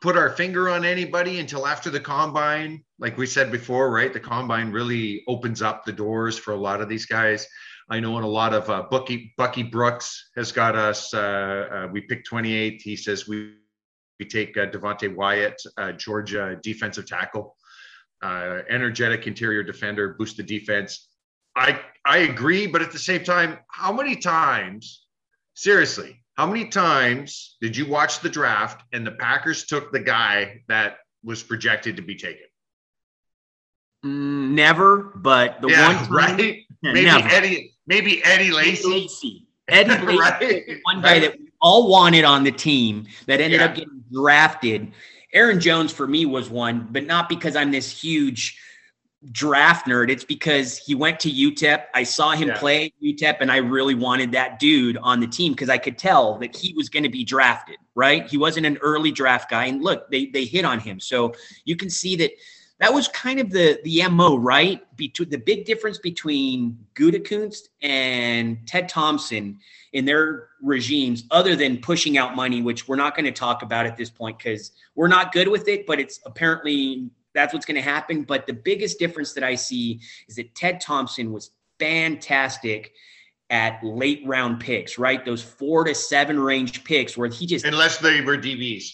put 0.01 0.15
our 0.15 0.29
finger 0.29 0.69
on 0.69 0.85
anybody 0.85 1.39
until 1.39 1.67
after 1.67 1.89
the 1.89 1.99
combine. 1.99 2.83
Like 2.99 3.17
we 3.17 3.25
said 3.25 3.51
before, 3.51 3.91
right? 3.91 4.13
The 4.13 4.19
combine 4.19 4.71
really 4.71 5.23
opens 5.27 5.61
up 5.61 5.85
the 5.85 5.91
doors 5.91 6.37
for 6.37 6.53
a 6.53 6.57
lot 6.57 6.81
of 6.81 6.89
these 6.89 7.05
guys. 7.05 7.47
I 7.89 7.99
know 7.99 8.17
in 8.17 8.23
a 8.23 8.27
lot 8.27 8.53
of 8.53 8.69
uh, 8.69 8.83
Bucky 8.89 9.33
Bucky 9.37 9.63
Brooks 9.63 10.29
has 10.35 10.51
got 10.51 10.75
us. 10.75 11.13
Uh, 11.13 11.67
uh, 11.71 11.87
we 11.91 12.01
picked 12.01 12.29
28th. 12.29 12.81
He 12.81 12.95
says 12.95 13.27
we 13.27 13.55
we 14.19 14.25
take 14.25 14.57
uh, 14.57 14.67
Devonte 14.67 15.15
Wyatt, 15.15 15.61
uh, 15.77 15.93
Georgia 15.93 16.59
defensive 16.61 17.07
tackle, 17.07 17.55
uh, 18.21 18.59
energetic 18.69 19.27
interior 19.27 19.63
defender, 19.63 20.15
boost 20.17 20.37
the 20.37 20.43
defense. 20.43 21.07
I 21.55 21.79
I 22.05 22.19
agree, 22.19 22.67
but 22.67 22.81
at 22.81 22.91
the 22.91 22.99
same 22.99 23.23
time, 23.23 23.57
how 23.69 23.91
many 23.91 24.15
times, 24.15 25.05
seriously, 25.55 26.23
how 26.35 26.45
many 26.47 26.67
times 26.69 27.57
did 27.61 27.75
you 27.75 27.85
watch 27.87 28.19
the 28.21 28.29
draft 28.29 28.83
and 28.93 29.05
the 29.05 29.11
Packers 29.11 29.65
took 29.65 29.91
the 29.91 29.99
guy 29.99 30.61
that 30.67 30.97
was 31.23 31.43
projected 31.43 31.95
to 31.97 32.01
be 32.01 32.15
taken? 32.15 32.45
mm, 34.05 34.49
never, 34.51 35.11
but 35.15 35.61
the 35.61 35.69
yeah, 35.69 35.87
one 35.87 35.95
time, 36.05 36.11
right. 36.11 36.37
Maybe 36.81 37.03
never. 37.05 37.27
Eddie, 37.27 37.73
maybe 37.87 38.23
Eddie 38.23 38.51
Lacy. 38.51 38.87
Lacy. 38.87 39.47
Eddie 39.67 39.89
Lacy, 40.05 40.17
Right. 40.17 40.79
one 40.83 41.01
guy 41.01 41.19
that 41.19 41.37
we 41.37 41.49
all 41.61 41.89
wanted 41.89 42.23
on 42.23 42.45
the 42.45 42.53
team 42.53 43.05
that 43.25 43.41
ended 43.41 43.59
Yeah. 43.59 43.65
up 43.65 43.75
getting 43.75 44.01
drafted. 44.13 44.93
Aaron 45.33 45.59
Jones 45.59 45.91
for 45.91 46.07
me 46.07 46.25
was 46.25 46.49
one, 46.49 46.87
but 46.91 47.05
not 47.05 47.29
because 47.29 47.55
I'm 47.55 47.71
this 47.71 48.01
huge 48.01 48.57
draft 49.31 49.85
nerd. 49.85 50.09
It's 50.09 50.23
because 50.23 50.77
he 50.77 50.95
went 50.95 51.19
to 51.21 51.29
UTEP. 51.29 51.83
I 51.93 52.03
saw 52.03 52.31
him 52.31 52.47
Yeah. 52.47 52.57
play 52.57 52.93
UTEP, 53.03 53.41
and 53.41 53.51
I 53.51 53.57
really 53.57 53.95
wanted 53.95 54.31
that 54.31 54.59
dude 54.59 54.97
on 54.97 55.19
the 55.19 55.27
team 55.27 55.51
because 55.51 55.69
I 55.69 55.77
could 55.77 55.97
tell 55.97 56.37
that 56.39 56.55
he 56.55 56.73
was 56.73 56.89
going 56.89 57.03
to 57.03 57.09
be 57.09 57.23
drafted. 57.23 57.77
Right? 57.95 58.29
He 58.29 58.37
wasn't 58.37 58.65
an 58.65 58.77
early 58.77 59.11
draft 59.11 59.49
guy, 59.49 59.65
and 59.65 59.83
look, 59.83 60.09
they 60.09 60.27
they 60.27 60.45
hit 60.45 60.63
on 60.63 60.79
him. 60.79 60.99
So 60.99 61.33
you 61.65 61.75
can 61.75 61.89
see 61.89 62.15
that 62.17 62.31
that 62.79 62.93
was 62.93 63.07
kind 63.09 63.39
of 63.39 63.49
the 63.51 63.79
the 63.83 64.07
mo 64.09 64.37
right 64.37 64.81
between 64.95 65.29
the 65.29 65.37
big 65.37 65.65
difference 65.65 65.97
between 65.97 66.77
Gutekunst 66.95 67.67
and 67.81 68.65
Ted 68.65 68.87
Thompson 68.89 69.59
in 69.91 70.05
their 70.05 70.49
regimes, 70.61 71.23
other 71.31 71.55
than 71.55 71.79
pushing 71.79 72.17
out 72.17 72.35
money, 72.35 72.61
which 72.61 72.87
we're 72.87 72.95
not 72.95 73.15
going 73.15 73.25
to 73.25 73.31
talk 73.31 73.63
about 73.63 73.85
at 73.85 73.97
this 73.97 74.09
point 74.09 74.37
because 74.37 74.71
we're 74.95 75.07
not 75.07 75.31
good 75.31 75.47
with 75.47 75.67
it. 75.67 75.85
But 75.85 75.99
it's 75.99 76.19
apparently 76.25 77.09
that's 77.33 77.53
what's 77.53 77.65
going 77.65 77.75
to 77.75 77.81
happen. 77.81 78.23
But 78.23 78.47
the 78.47 78.53
biggest 78.53 78.97
difference 78.97 79.33
that 79.33 79.43
I 79.43 79.55
see 79.55 79.99
is 80.27 80.35
that 80.35 80.55
Ted 80.55 80.79
Thompson 80.79 81.31
was 81.31 81.51
fantastic 81.79 82.93
at 83.49 83.83
late 83.83 84.21
round 84.25 84.59
picks, 84.59 84.97
right? 84.97 85.25
Those 85.25 85.41
four 85.41 85.83
to 85.83 85.95
seven 85.95 86.39
range 86.39 86.83
picks 86.83 87.17
where 87.17 87.29
he 87.29 87.45
just 87.45 87.65
Unless 87.65 87.97
they 87.97 88.21
were 88.21 88.37
DBs. 88.37 88.93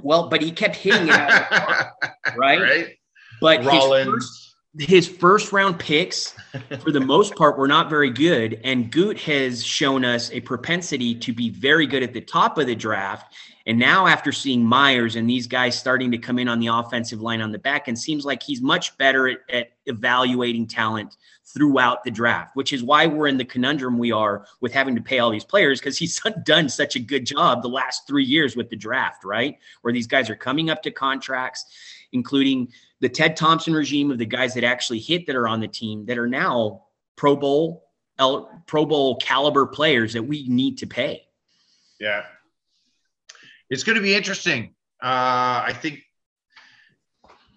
well, 0.00 0.28
but 0.28 0.40
he 0.40 0.52
kept 0.52 0.76
hitting 0.76 1.08
it 1.08 1.14
out 1.14 1.30
of 1.30 1.48
the 1.50 1.56
park, 1.60 2.12
right? 2.36 2.60
right? 2.60 2.96
But 3.40 3.62
his 3.64 3.84
first, 3.84 4.54
his 4.78 5.08
first 5.08 5.52
round 5.52 5.78
picks, 5.78 6.34
for 6.80 6.92
the 6.92 7.00
most 7.00 7.34
part, 7.36 7.58
were 7.58 7.68
not 7.68 7.90
very 7.90 8.10
good. 8.10 8.60
And 8.64 8.90
Goot 8.90 9.18
has 9.20 9.64
shown 9.64 10.04
us 10.04 10.30
a 10.30 10.40
propensity 10.40 11.14
to 11.16 11.32
be 11.32 11.50
very 11.50 11.86
good 11.86 12.02
at 12.02 12.12
the 12.12 12.20
top 12.20 12.58
of 12.58 12.66
the 12.66 12.74
draft. 12.74 13.34
And 13.66 13.78
now, 13.78 14.06
after 14.06 14.32
seeing 14.32 14.64
Myers 14.64 15.16
and 15.16 15.28
these 15.28 15.46
guys 15.46 15.78
starting 15.78 16.10
to 16.12 16.18
come 16.18 16.38
in 16.38 16.48
on 16.48 16.60
the 16.60 16.68
offensive 16.68 17.20
line 17.20 17.40
on 17.40 17.52
the 17.52 17.58
back 17.58 17.88
end, 17.88 17.98
seems 17.98 18.24
like 18.24 18.42
he's 18.42 18.60
much 18.60 18.96
better 18.96 19.28
at, 19.28 19.38
at 19.50 19.72
evaluating 19.86 20.66
talent 20.66 21.16
throughout 21.52 22.04
the 22.04 22.10
draft, 22.10 22.54
which 22.54 22.72
is 22.72 22.82
why 22.82 23.06
we're 23.06 23.26
in 23.26 23.36
the 23.36 23.44
conundrum 23.44 23.98
we 23.98 24.12
are 24.12 24.46
with 24.60 24.72
having 24.72 24.94
to 24.94 25.02
pay 25.02 25.18
all 25.18 25.30
these 25.30 25.44
players 25.44 25.80
because 25.80 25.98
he's 25.98 26.20
done 26.44 26.68
such 26.68 26.96
a 26.96 27.00
good 27.00 27.26
job 27.26 27.62
the 27.62 27.68
last 27.68 28.06
three 28.06 28.24
years 28.24 28.56
with 28.56 28.70
the 28.70 28.76
draft, 28.76 29.24
right? 29.24 29.58
Where 29.82 29.92
these 29.92 30.06
guys 30.06 30.30
are 30.30 30.36
coming 30.36 30.70
up 30.70 30.82
to 30.84 30.90
contracts, 30.90 31.66
including 32.12 32.68
the 33.00 33.08
Ted 33.08 33.36
Thompson 33.36 33.72
regime 33.72 34.10
of 34.10 34.18
the 34.18 34.26
guys 34.26 34.54
that 34.54 34.64
actually 34.64 34.98
hit 34.98 35.26
that 35.26 35.36
are 35.36 35.48
on 35.48 35.60
the 35.60 35.68
team 35.68 36.06
that 36.06 36.18
are 36.18 36.28
now 36.28 36.84
Pro 37.16 37.36
Bowl, 37.36 37.84
Pro 38.66 38.86
Bowl 38.86 39.16
caliber 39.16 39.66
players 39.66 40.12
that 40.12 40.22
we 40.22 40.46
need 40.48 40.78
to 40.78 40.86
pay. 40.86 41.22
Yeah. 41.98 42.24
It's 43.68 43.84
going 43.84 43.96
to 43.96 44.02
be 44.02 44.14
interesting. 44.14 44.74
Uh, 45.02 45.64
I 45.64 45.72
think 45.72 46.00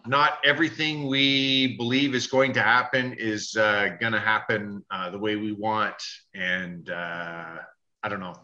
not 0.06 0.40
everything 0.44 1.08
we 1.08 1.76
believe 1.78 2.14
is 2.14 2.28
going 2.28 2.54
to 2.54 2.62
happen 2.62 3.14
is 3.14 3.56
uh, 3.56 3.90
going 4.00 4.14
to 4.14 4.20
happen 4.20 4.84
uh, 4.92 5.10
the 5.10 5.18
way 5.18 5.36
we 5.36 5.52
want. 5.52 5.96
And 6.34 6.90
uh, 6.90 7.58
I 8.04 8.10
don't 8.10 8.20
know. 8.20 8.36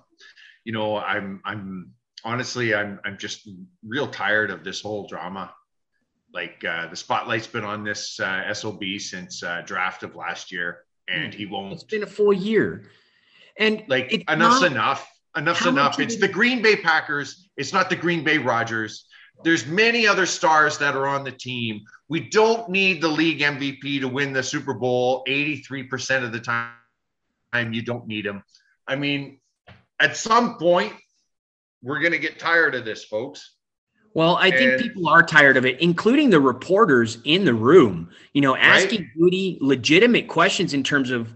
You 0.63 0.73
know, 0.73 0.97
I'm, 0.97 1.41
I'm 1.45 1.91
honestly, 2.23 2.73
I'm, 2.73 2.99
I'm 3.05 3.17
just 3.17 3.49
real 3.85 4.07
tired 4.07 4.51
of 4.51 4.63
this 4.63 4.81
whole 4.81 5.07
drama. 5.07 5.53
Like 6.33 6.63
uh, 6.63 6.87
the 6.87 6.95
spotlight's 6.95 7.47
been 7.47 7.65
on 7.65 7.83
this 7.83 8.19
uh, 8.19 8.53
SOB 8.53 8.83
since 8.99 9.41
uh, 9.41 9.61
draft 9.65 10.03
of 10.03 10.15
last 10.15 10.51
year, 10.51 10.83
and 11.07 11.33
he 11.33 11.45
won't 11.45 11.73
It's 11.73 11.83
been 11.83 12.03
a 12.03 12.07
full 12.07 12.33
year. 12.33 12.83
And 13.57 13.83
like 13.87 14.13
it's 14.13 14.23
enough's 14.27 14.61
not- 14.61 14.71
enough. 14.71 15.11
Enough's 15.35 15.65
enough. 15.65 15.99
It's 15.99 16.15
the 16.17 16.27
Green 16.27 16.61
Bay 16.61 16.75
Packers. 16.75 17.49
It's 17.55 17.71
not 17.71 17.89
the 17.89 17.95
Green 17.95 18.23
Bay 18.23 18.39
Rodgers. 18.39 19.05
There's 19.43 19.65
many 19.65 20.05
other 20.07 20.25
stars 20.25 20.77
that 20.79 20.95
are 20.95 21.07
on 21.07 21.23
the 21.23 21.31
team. 21.31 21.81
We 22.09 22.19
don't 22.29 22.67
need 22.69 23.01
the 23.01 23.07
league 23.07 23.39
MVP 23.39 24.01
to 24.01 24.07
win 24.07 24.33
the 24.33 24.43
Super 24.43 24.73
Bowl 24.73 25.23
83% 25.27 26.23
of 26.23 26.31
the 26.31 26.39
time. 26.39 26.73
You 27.73 27.81
don't 27.81 28.07
need 28.07 28.25
him. 28.25 28.43
I 28.87 28.95
mean, 28.95 29.39
at 29.99 30.17
some 30.17 30.57
point, 30.57 30.93
we're 31.81 31.99
going 31.99 32.11
to 32.11 32.19
get 32.19 32.39
tired 32.39 32.75
of 32.75 32.83
this, 32.85 33.05
folks. 33.05 33.55
Well, 34.13 34.37
I 34.37 34.51
think 34.51 34.73
And- 34.73 34.81
people 34.81 35.07
are 35.07 35.23
tired 35.23 35.57
of 35.57 35.65
it, 35.65 35.79
including 35.79 36.29
the 36.29 36.39
reporters 36.39 37.19
in 37.23 37.45
the 37.45 37.53
room, 37.53 38.09
you 38.33 38.41
know, 38.41 38.55
asking 38.55 39.09
Goody 39.17 39.57
legitimate 39.61 40.27
questions 40.27 40.73
in 40.73 40.83
terms 40.83 41.11
of 41.11 41.31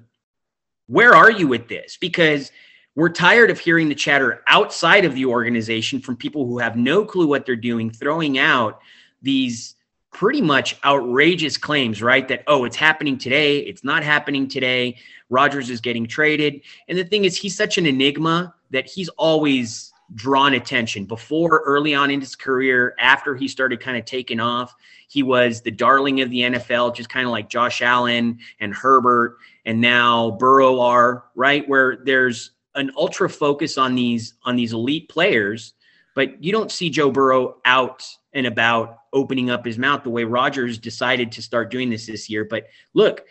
where 0.87 1.15
are 1.15 1.31
you 1.31 1.47
with 1.47 1.67
this? 1.67 1.97
Because 1.99 2.51
we're 2.95 3.09
tired 3.09 3.49
of 3.49 3.59
hearing 3.59 3.89
the 3.89 3.95
chatter 3.95 4.43
outside 4.47 5.05
of 5.05 5.15
the 5.15 5.25
organization 5.25 5.99
from 5.99 6.15
people 6.15 6.45
who 6.45 6.59
have 6.59 6.75
no 6.75 7.05
clue 7.05 7.27
what 7.27 7.45
they're 7.45 7.55
doing, 7.55 7.89
throwing 7.89 8.37
out 8.37 8.79
these 9.21 9.75
pretty 10.11 10.41
much 10.41 10.77
outrageous 10.83 11.57
claims, 11.57 12.01
right? 12.01 12.27
That, 12.27 12.43
oh, 12.47 12.65
it's 12.65 12.75
happening 12.75 13.17
today. 13.17 13.59
It's 13.59 13.83
not 13.83 14.03
happening 14.03 14.47
today. 14.47 14.97
Rodgers 15.29 15.69
is 15.69 15.79
getting 15.79 16.05
traded. 16.05 16.61
And 16.87 16.97
the 16.97 17.03
thing 17.03 17.25
is, 17.25 17.35
he's 17.35 17.55
such 17.55 17.77
an 17.77 17.85
enigma 17.85 18.53
that 18.69 18.85
he's 18.85 19.09
always 19.09 19.92
drawn 20.15 20.53
attention. 20.53 21.05
Before 21.05 21.63
early 21.65 21.93
on 21.93 22.11
in 22.11 22.19
his 22.19 22.35
career 22.35 22.95
after 22.99 23.35
he 23.35 23.47
started 23.47 23.79
kind 23.79 23.97
of 23.97 24.05
taking 24.05 24.39
off 24.39 24.75
he 25.07 25.21
was 25.21 25.61
the 25.61 25.71
darling 25.71 26.21
of 26.21 26.29
the 26.29 26.41
NFL 26.41 26.95
just 26.95 27.09
kind 27.09 27.25
of 27.25 27.31
like 27.31 27.49
Josh 27.49 27.81
Allen 27.81 28.39
and 28.59 28.73
Herbert 28.73 29.37
and 29.65 29.79
now 29.79 30.31
Burrow 30.31 30.79
are 30.79 31.25
right? 31.35 31.67
Where 31.67 31.97
there's 32.03 32.51
an 32.75 32.91
ultra 32.97 33.29
focus 33.29 33.77
on 33.77 33.95
these 33.95 34.33
on 34.43 34.55
these 34.55 34.73
elite 34.73 35.09
players 35.09 35.73
but 36.15 36.43
you 36.43 36.51
don't 36.51 36.71
see 36.71 36.89
Joe 36.89 37.11
Burrow 37.11 37.57
out 37.65 38.05
and 38.33 38.45
about 38.45 38.99
opening 39.13 39.49
up 39.49 39.65
his 39.65 39.77
mouth 39.77 40.03
the 40.03 40.09
way 40.09 40.23
Rodgers 40.23 40.77
decided 40.77 41.31
to 41.31 41.41
start 41.41 41.71
doing 41.71 41.89
this 41.89 42.05
this 42.07 42.29
year. 42.29 42.45
But 42.45 42.67
look 42.93 43.25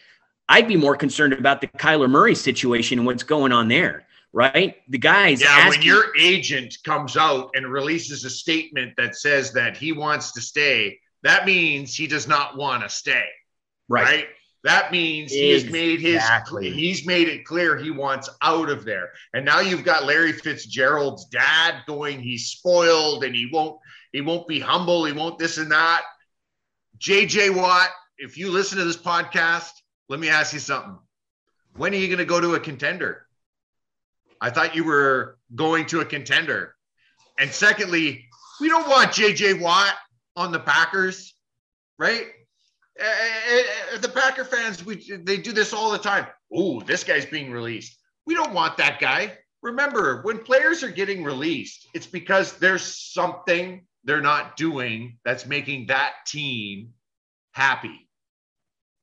I'd 0.48 0.68
be 0.68 0.76
more 0.76 0.96
concerned 0.96 1.32
about 1.32 1.60
the 1.60 1.66
Kyler 1.66 2.10
Murray 2.10 2.34
situation 2.34 2.98
and 2.98 3.06
what's 3.06 3.22
going 3.22 3.52
on 3.52 3.68
there 3.68 4.06
right 4.32 4.76
the 4.88 4.98
guys 4.98 5.40
Yeah, 5.42 5.68
when 5.68 5.82
your 5.82 6.04
agent 6.18 6.76
comes 6.84 7.16
out 7.16 7.50
and 7.54 7.66
releases 7.70 8.24
a 8.24 8.30
statement 8.30 8.94
that 8.96 9.14
says 9.16 9.52
that 9.52 9.76
he 9.76 9.92
wants 9.92 10.32
to 10.32 10.40
stay, 10.40 10.98
that 11.22 11.44
means 11.46 11.94
he 11.94 12.06
does 12.06 12.26
not 12.26 12.56
want 12.56 12.82
to 12.82 12.88
stay. 12.88 13.26
right? 13.88 14.26
That 14.64 14.92
means 14.92 15.32
he 15.32 15.50
has 15.50 15.64
made 15.64 16.00
his 16.00 16.14
Exactly. 16.14 16.70
he's 16.70 17.04
made 17.04 17.26
it 17.28 17.44
clear 17.44 17.76
he 17.76 17.90
wants 17.90 18.30
out 18.42 18.70
of 18.70 18.84
there. 18.84 19.10
And 19.34 19.44
now 19.44 19.58
you've 19.60 19.84
got 19.84 20.04
Larry 20.04 20.32
Fitzgerald's 20.32 21.24
dad 21.26 21.82
going, 21.86 22.20
he's 22.20 22.46
spoiled 22.46 23.24
and 23.24 23.34
he 23.34 23.50
won't 23.52 23.78
he 24.12 24.20
won't 24.20 24.46
be 24.46 24.60
humble, 24.60 25.04
he 25.04 25.12
won't 25.12 25.38
this 25.38 25.58
and 25.58 25.70
that. 25.72 26.02
JJ 26.98 27.56
Watt, 27.56 27.88
if 28.18 28.38
you 28.38 28.50
listen 28.50 28.78
to 28.78 28.84
this 28.84 28.96
podcast, 28.96 29.70
let 30.08 30.20
me 30.20 30.28
ask 30.28 30.52
you 30.52 30.60
something. 30.60 30.96
When 31.76 31.92
are 31.92 31.96
you 31.96 32.06
going 32.06 32.18
to 32.18 32.24
go 32.24 32.40
to 32.40 32.54
a 32.54 32.60
contender? 32.60 33.26
I 34.42 34.50
thought 34.50 34.75
you 34.75 34.82
were 34.82 35.38
going 35.54 35.87
to 35.87 36.00
a 36.00 36.04
contender. 36.04 36.75
And 37.38 37.50
secondly, 37.50 38.26
we 38.61 38.68
don't 38.68 38.88
want 38.88 39.11
JJ 39.11 39.61
Watt 39.61 39.94
on 40.37 40.50
the 40.50 40.58
Packers, 40.58 41.34
right? 41.96 42.26
The 42.96 44.11
Packer 44.12 44.44
fans, 44.44 44.84
we 44.84 44.96
they 45.25 45.37
do 45.37 45.52
this 45.52 45.72
all 45.72 45.92
the 45.92 45.99
time. 45.99 46.26
Oh, 46.52 46.80
this 46.80 47.04
guy's 47.04 47.25
being 47.25 47.52
released. 47.52 47.96
We 48.26 48.34
don't 48.34 48.52
want 48.52 48.76
that 48.78 48.99
guy. 49.00 49.38
Remember, 49.62 50.22
when 50.22 50.38
players 50.38 50.82
are 50.82 50.90
getting 50.90 51.22
released, 51.22 51.87
it's 51.94 52.06
because 52.06 52.58
there's 52.58 52.82
something 52.82 53.87
they're 54.02 54.20
not 54.20 54.56
doing 54.56 55.18
that's 55.25 55.46
making 55.46 55.87
that 55.87 56.14
team 56.26 56.94
happy. 57.52 58.08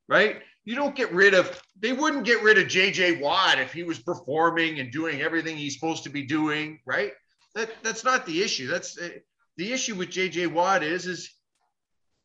Right? 0.06 0.42
You 0.64 0.74
don't 0.74 0.94
get 0.94 1.12
rid 1.12 1.34
of, 1.34 1.60
they 1.78 1.92
wouldn't 1.92 2.24
get 2.24 2.42
rid 2.42 2.58
of 2.58 2.66
JJ 2.66 3.20
Watt 3.20 3.58
if 3.58 3.72
he 3.72 3.82
was 3.82 3.98
performing 3.98 4.78
and 4.78 4.92
doing 4.92 5.22
everything 5.22 5.56
he's 5.56 5.74
supposed 5.74 6.04
to 6.04 6.10
be 6.10 6.22
doing, 6.22 6.80
right? 6.84 7.12
That 7.54 7.70
that's 7.82 8.04
not 8.04 8.26
the 8.26 8.42
issue. 8.42 8.68
That's 8.68 8.96
uh, 8.98 9.08
the 9.56 9.72
issue 9.72 9.96
with 9.96 10.10
JJ 10.10 10.52
Watt 10.52 10.82
is 10.82 11.06
is 11.06 11.30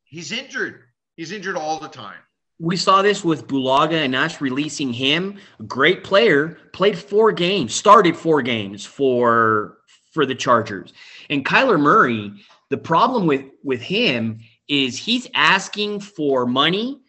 he's 0.03 0.31
injured. 0.31 0.83
He's 1.15 1.31
injured 1.31 1.57
all 1.57 1.79
the 1.79 1.87
time. 1.87 2.19
We 2.59 2.77
saw 2.77 3.01
this 3.01 3.23
with 3.23 3.47
Bulaga 3.47 4.05
and 4.05 4.15
us 4.15 4.39
releasing 4.39 4.93
him. 4.93 5.39
Great 5.67 6.03
player, 6.03 6.57
played 6.71 6.97
four 6.97 7.31
games, 7.31 7.73
started 7.73 8.15
four 8.15 8.41
games 8.41 8.85
for 8.85 9.79
for 10.13 10.25
the 10.25 10.35
Chargers. 10.35 10.93
And 11.29 11.43
Kyler 11.45 11.79
Murray, 11.79 12.31
the 12.69 12.77
problem 12.77 13.27
with 13.27 13.45
with 13.63 13.81
him 13.81 14.39
is 14.67 14.97
he's 14.97 15.27
asking 15.33 15.99
for 15.99 16.45
money 16.45 17.01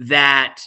that 0.00 0.62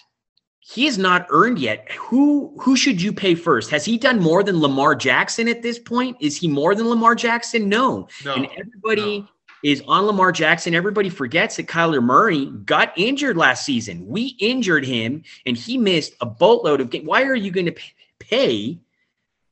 he 0.59 0.85
has 0.85 0.97
not 0.97 1.27
earned 1.29 1.59
yet. 1.59 1.91
Who 1.91 2.55
who 2.61 2.77
should 2.77 3.01
you 3.01 3.11
pay 3.11 3.35
first? 3.35 3.69
Has 3.69 3.83
he 3.83 3.97
done 3.97 4.19
more 4.19 4.43
than 4.43 4.61
Lamar 4.61 4.95
Jackson 4.95 5.49
at 5.49 5.61
this 5.61 5.77
point? 5.77 6.15
Is 6.21 6.37
he 6.37 6.47
more 6.47 6.73
than 6.73 6.87
Lamar 6.87 7.15
Jackson? 7.15 7.67
No. 7.67 8.07
No, 8.23 8.35
and 8.35 8.47
everybody 8.57 9.19
no. 9.19 9.27
is 9.63 9.83
on 9.87 10.05
Lamar 10.05 10.31
Jackson. 10.31 10.73
Everybody 10.73 11.09
forgets 11.09 11.57
that 11.57 11.67
Kyler 11.67 12.01
Murray 12.01 12.45
got 12.45 12.93
injured 12.95 13.35
last 13.35 13.65
season. 13.65 14.07
We 14.07 14.37
injured 14.39 14.85
him 14.85 15.23
and 15.45 15.57
he 15.57 15.77
missed 15.77 16.13
a 16.21 16.25
boatload 16.25 16.79
of 16.79 16.91
games. 16.91 17.07
Why 17.07 17.23
are 17.23 17.35
you 17.35 17.51
going 17.51 17.65
to 17.65 17.75
pay 18.19 18.79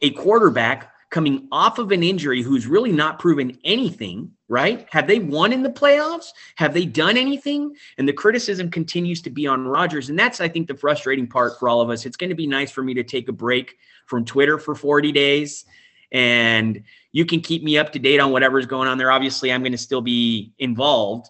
a 0.02 0.12
quarterback 0.12 0.94
coming 1.12 1.48
off 1.52 1.78
of 1.78 1.92
an 1.92 2.02
injury 2.02 2.42
who's 2.42 2.66
really 2.66 2.92
not 2.92 3.20
proven 3.20 3.58
anything, 3.66 4.32
right? 4.48 4.88
Have 4.92 5.08
they 5.08 5.20
won 5.20 5.52
in 5.52 5.62
the 5.62 5.70
playoffs? 5.70 6.28
Have 6.56 6.74
they 6.74 6.86
done 6.86 7.18
anything? 7.18 7.76
And 7.98 8.08
the 8.08 8.14
criticism 8.14 8.72
continues 8.72 9.22
to 9.24 9.30
be 9.30 9.46
on 9.46 9.68
Rodgers. 9.68 10.10
And 10.10 10.18
that's, 10.18 10.40
I 10.40 10.48
think, 10.48 10.68
the 10.68 10.76
frustrating 10.76 11.28
part 11.28 11.60
for 11.60 11.68
all 11.68 11.82
of 11.82 11.90
us. 11.90 12.06
It's 12.06 12.16
going 12.16 12.30
to 12.30 12.36
be 12.36 12.48
nice 12.48 12.72
for 12.72 12.82
me 12.82 12.94
to 12.94 13.04
take 13.04 13.28
a 13.28 13.34
break 13.34 13.78
from 14.08 14.24
Twitter 14.24 14.58
for 14.58 14.74
40 14.74 15.12
days. 15.12 15.66
And 16.14 16.82
you 17.12 17.26
can 17.26 17.42
keep 17.42 17.62
me 17.62 17.78
up 17.78 17.92
to 17.92 18.00
date 18.00 18.20
on 18.20 18.32
whatever's 18.32 18.66
going 18.66 18.88
on 18.88 18.98
there. 18.98 19.12
Obviously, 19.12 19.52
I'm 19.52 19.62
going 19.62 19.72
to 19.74 19.78
still 19.78 20.02
be 20.02 20.54
involved 20.60 21.30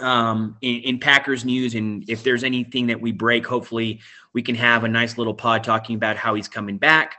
um, 0.00 0.56
in, 0.60 0.80
in 0.80 0.98
Packers 0.98 1.44
news. 1.44 1.74
And 1.74 2.08
if 2.08 2.24
there's 2.24 2.44
anything 2.44 2.88
that 2.88 3.00
we 3.00 3.12
break, 3.12 3.46
hopefully 3.46 4.00
we 4.32 4.42
can 4.42 4.54
have 4.54 4.84
a 4.84 4.88
nice 4.88 5.16
little 5.16 5.34
pod 5.34 5.64
talking 5.64 5.96
about 5.96 6.16
how 6.16 6.34
he's 6.34 6.48
coming 6.48 6.76
back. 6.76 7.16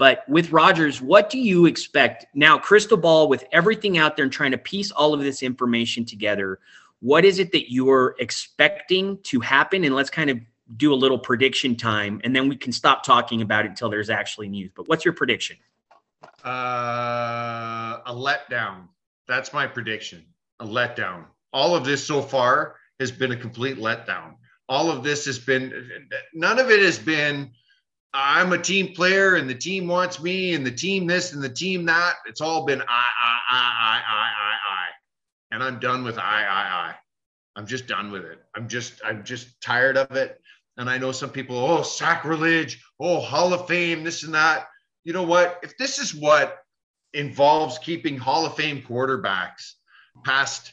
But 0.00 0.26
with 0.30 0.50
Rodgers, 0.50 1.02
what 1.02 1.28
do 1.28 1.38
you 1.38 1.66
expect 1.66 2.24
now? 2.32 2.56
Crystal 2.56 2.96
ball 2.96 3.28
with 3.28 3.44
everything 3.52 3.98
out 3.98 4.16
there 4.16 4.22
and 4.22 4.32
trying 4.32 4.52
to 4.52 4.56
piece 4.56 4.90
all 4.90 5.12
of 5.12 5.20
this 5.20 5.42
information 5.42 6.06
together. 6.06 6.58
What 7.00 7.26
is 7.26 7.38
it 7.38 7.52
that 7.52 7.70
you're 7.70 8.16
expecting 8.18 9.18
to 9.24 9.40
happen? 9.40 9.84
And 9.84 9.94
let's 9.94 10.08
kind 10.08 10.30
of 10.30 10.40
do 10.78 10.94
a 10.94 10.96
little 10.96 11.18
prediction 11.18 11.76
time, 11.76 12.18
and 12.24 12.34
then 12.34 12.48
we 12.48 12.56
can 12.56 12.72
stop 12.72 13.04
talking 13.04 13.42
about 13.42 13.66
it 13.66 13.68
until 13.68 13.90
there's 13.90 14.08
actually 14.08 14.48
news. 14.48 14.70
But 14.74 14.88
what's 14.88 15.04
your 15.04 15.12
prediction? 15.12 15.58
Uh, 16.42 17.98
a 18.06 18.14
letdown. 18.14 18.88
That's 19.28 19.52
my 19.52 19.66
prediction. 19.66 20.24
A 20.60 20.64
letdown. 20.66 21.26
All 21.52 21.76
of 21.76 21.84
this 21.84 22.02
so 22.02 22.22
far 22.22 22.76
has 23.00 23.12
been 23.12 23.32
a 23.32 23.36
complete 23.36 23.76
letdown. 23.76 24.36
All 24.66 24.90
of 24.90 25.04
this 25.04 25.26
has 25.26 25.38
been, 25.38 26.08
none 26.32 26.58
of 26.58 26.70
it 26.70 26.80
has 26.80 26.98
been, 26.98 27.50
I'm 28.12 28.52
a 28.52 28.58
team 28.58 28.94
player 28.94 29.36
and 29.36 29.48
the 29.48 29.54
team 29.54 29.86
wants 29.86 30.20
me 30.20 30.54
and 30.54 30.66
the 30.66 30.70
team 30.70 31.06
this 31.06 31.32
and 31.32 31.42
the 31.42 31.48
team 31.48 31.86
that. 31.86 32.14
It's 32.26 32.40
all 32.40 32.64
been 32.64 32.80
I, 32.80 32.84
I, 32.84 33.38
I, 33.50 33.72
I, 33.80 34.00
I, 34.08 34.18
I, 34.18 34.54
I. 34.72 34.86
And 35.52 35.62
I'm 35.62 35.78
done 35.78 36.02
with 36.02 36.18
I, 36.18 36.42
I, 36.42 36.90
I. 36.90 36.94
I'm 37.56 37.66
just 37.66 37.86
done 37.86 38.10
with 38.10 38.24
it. 38.24 38.40
I'm 38.54 38.68
just, 38.68 39.00
I'm 39.04 39.24
just 39.24 39.60
tired 39.60 39.96
of 39.96 40.16
it. 40.16 40.40
And 40.76 40.88
I 40.88 40.98
know 40.98 41.12
some 41.12 41.30
people, 41.30 41.56
oh, 41.56 41.82
sacrilege, 41.82 42.82
oh, 42.98 43.20
Hall 43.20 43.52
of 43.52 43.66
Fame, 43.68 44.02
this 44.02 44.22
and 44.22 44.34
that. 44.34 44.68
You 45.04 45.12
know 45.12 45.24
what? 45.24 45.58
If 45.62 45.76
this 45.76 45.98
is 45.98 46.14
what 46.14 46.58
involves 47.12 47.78
keeping 47.78 48.16
Hall 48.16 48.46
of 48.46 48.56
Fame 48.56 48.82
quarterbacks 48.82 49.72
past 50.24 50.72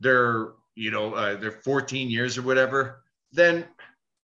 their, 0.00 0.48
you 0.74 0.90
know, 0.90 1.14
uh, 1.14 1.36
their 1.36 1.52
14 1.52 2.10
years 2.10 2.36
or 2.36 2.42
whatever, 2.42 3.02
then 3.32 3.64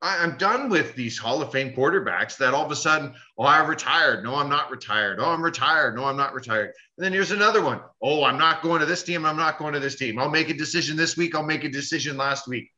I, 0.01 0.23
am 0.23 0.37
done 0.37 0.69
with 0.69 0.95
these 0.95 1.17
Hall 1.17 1.41
of 1.41 1.51
Fame 1.51 1.73
quarterbacks 1.73 2.37
that 2.37 2.53
all 2.53 2.65
of 2.65 2.71
a 2.71 2.75
sudden, 2.75 3.13
oh, 3.37 3.43
I 3.43 3.63
retired. 3.63 4.23
No, 4.23 4.35
I'm 4.35 4.49
not 4.49 4.71
retired. 4.71 5.19
Oh, 5.19 5.29
I'm 5.29 5.43
retired. 5.43 5.95
No, 5.95 6.05
I'm 6.05 6.17
not 6.17 6.33
retired. 6.33 6.73
And 6.97 7.05
then 7.05 7.13
here's 7.13 7.31
another 7.31 7.61
one. 7.61 7.81
Oh, 8.01 8.23
I'm 8.23 8.37
not 8.37 8.63
going 8.63 8.79
to 8.79 8.85
this 8.85 9.03
team. 9.03 9.25
I'm 9.25 9.37
not 9.37 9.59
going 9.59 9.73
to 9.73 9.79
this 9.79 9.95
team. 9.95 10.17
I'll 10.17 10.29
make 10.29 10.49
a 10.49 10.55
decision 10.55 10.97
this 10.97 11.15
week. 11.15 11.35
I'll 11.35 11.43
make 11.43 11.63
a 11.63 11.69
decision 11.69 12.17
last 12.17 12.47
week. 12.47 12.71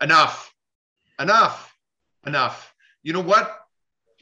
Enough. 0.00 0.54
Enough. 1.18 1.76
Enough. 2.26 2.74
You 3.02 3.12
know 3.12 3.20
what? 3.20 3.56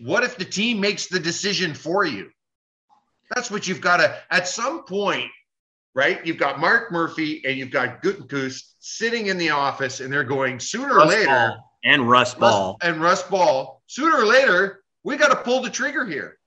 What 0.00 0.24
if 0.24 0.38
the 0.38 0.44
team 0.44 0.80
makes 0.80 1.08
the 1.08 1.20
decision 1.20 1.74
for 1.74 2.04
you? 2.04 2.30
That's 3.34 3.50
what 3.50 3.68
you've 3.68 3.80
got 3.80 3.98
to, 3.98 4.16
at 4.30 4.48
some 4.48 4.84
point, 4.84 5.30
right? 5.94 6.24
You've 6.24 6.38
got 6.38 6.60
Mark 6.60 6.92
Murphy 6.92 7.42
and 7.44 7.56
you've 7.56 7.70
got 7.70 8.02
Gutekunst 8.02 8.74
sitting 8.78 9.26
in 9.26 9.38
the 9.38 9.50
office 9.50 10.00
and 10.00 10.12
they're 10.12 10.24
going 10.24 10.60
sooner 10.60 10.98
or 10.98 11.06
later. 11.06 11.26
Ball 11.26 11.68
and 11.84 12.08
Russ 12.08 12.34
Ball. 12.34 12.76
and 12.82 13.00
Russ 13.00 13.22
Ball, 13.22 13.82
sooner 13.86 14.16
or 14.16 14.26
later, 14.26 14.82
we 15.04 15.16
got 15.16 15.28
to 15.28 15.36
pull 15.36 15.62
the 15.62 15.70
trigger 15.70 16.04
here. 16.04 16.38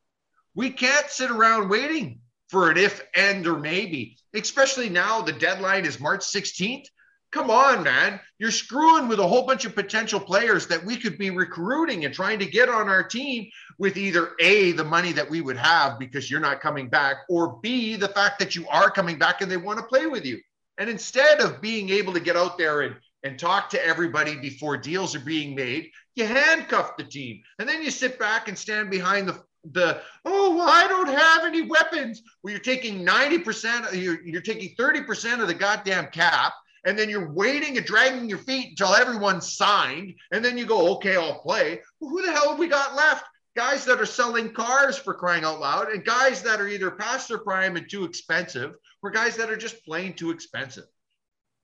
We 0.56 0.70
can't 0.70 1.10
sit 1.10 1.32
around 1.32 1.70
waiting 1.70 2.20
for 2.50 2.70
an 2.70 2.78
if, 2.78 3.02
and, 3.16 3.48
or 3.48 3.58
maybe, 3.58 4.18
especially 4.36 4.90
now 4.90 5.22
the 5.22 5.32
deadline 5.32 5.86
is 5.86 6.00
March 6.00 6.22
16th. 6.22 6.86
Come 7.32 7.50
on, 7.50 7.84
man. 7.84 8.20
You're 8.40 8.52
screwing 8.52 9.08
with 9.08 9.20
a 9.20 9.28
whole 9.28 9.46
bunch 9.46 9.64
of 9.64 9.74
potential 9.74 10.20
players 10.20 10.68
that 10.68 10.84
we 10.84 10.98
could 10.98 11.18
be 11.18 11.30
recruiting 11.30 12.04
and 12.04 12.14
trying 12.14 12.40
to 12.40 12.46
get 12.46 12.68
on 12.68 12.90
our 12.90 13.04
team 13.04 13.50
with 13.82 13.98
either 13.98 14.34
A, 14.40 14.74
the 14.74 14.84
money 14.84 15.12
that 15.12 15.28
we 15.28 15.42
would 15.42 15.58
have 15.58 15.98
because 15.98 16.30
you're 16.30 16.40
not 16.40 16.62
coming 16.62 16.88
back, 16.88 17.16
or 17.28 17.58
B, 17.64 17.96
the 17.96 18.10
fact 18.10 18.38
that 18.38 18.56
you 18.56 18.68
are 18.68 18.92
coming 18.92 19.18
back 19.18 19.42
and 19.42 19.50
they 19.50 19.58
want 19.58 19.80
to 19.80 19.86
play 19.86 20.06
with 20.06 20.24
you. 20.24 20.40
And 20.78 20.88
instead 20.88 21.42
of 21.42 21.62
being 21.62 21.90
able 21.90 22.14
to 22.14 22.20
get 22.20 22.38
out 22.38 22.60
there 22.60 22.82
and, 22.82 22.96
and 23.24 23.40
talk 23.40 23.72
to 23.72 23.84
everybody 23.84 24.36
before 24.36 24.78
deals 24.78 25.16
are 25.16 25.20
being 25.22 25.56
made, 25.56 25.90
you 26.14 26.28
handcuff 26.28 26.96
the 26.96 27.04
team. 27.04 27.42
And 27.58 27.68
then 27.68 27.82
you 27.82 27.90
sit 27.90 28.20
back 28.20 28.48
and 28.48 28.56
stand 28.56 28.92
behind 28.92 29.28
the 29.28 29.42
the 29.72 30.02
oh 30.26 30.56
well, 30.56 30.70
I 30.70 30.88
don't 30.88 31.08
have 31.08 31.46
any 31.46 31.64
weapons. 31.64 32.22
Well, 32.44 32.52
you're 32.52 32.62
taking 32.62 33.04
90%, 33.04 34.00
you're, 34.00 34.22
you're 34.24 34.42
taking 34.42 34.76
30% 34.76 35.40
of 35.42 35.48
the 35.48 35.54
goddamn 35.56 36.08
cap, 36.08 36.54
and 36.86 36.98
then 36.98 37.10
you're 37.10 37.32
waiting 37.32 37.78
and 37.78 37.86
dragging 37.86 38.30
your 38.30 38.40
feet 38.40 38.70
until 38.70 38.96
everyone's 38.96 39.56
signed, 39.56 40.16
and 40.32 40.46
then 40.46 40.58
you 40.58 40.66
go, 40.66 40.94
okay, 40.96 41.16
I'll 41.16 41.40
play. 41.40 41.82
Well, 42.00 42.12
who 42.12 42.24
the 42.24 42.32
hell 42.32 42.50
have 42.50 42.60
we 42.60 42.68
got 42.68 42.96
left? 42.96 43.26
Guys 43.56 43.86
that 43.86 44.00
are 44.00 44.06
selling 44.06 44.54
cars 44.54 44.98
for 44.98 45.14
crying 45.14 45.44
out 45.44 45.60
loud, 45.60 45.90
and 45.90 46.06
guys 46.06 46.42
that 46.44 46.62
are 46.62 46.68
either 46.68 46.92
past 46.92 47.28
their 47.28 47.38
prime 47.38 47.76
and 47.76 47.90
too 47.90 48.06
expensive, 48.06 48.76
or 49.04 49.12
guys 49.12 49.36
that 49.36 49.50
are 49.50 49.58
just 49.58 49.84
plain 49.86 50.14
too 50.14 50.32
expensive. 50.32 50.86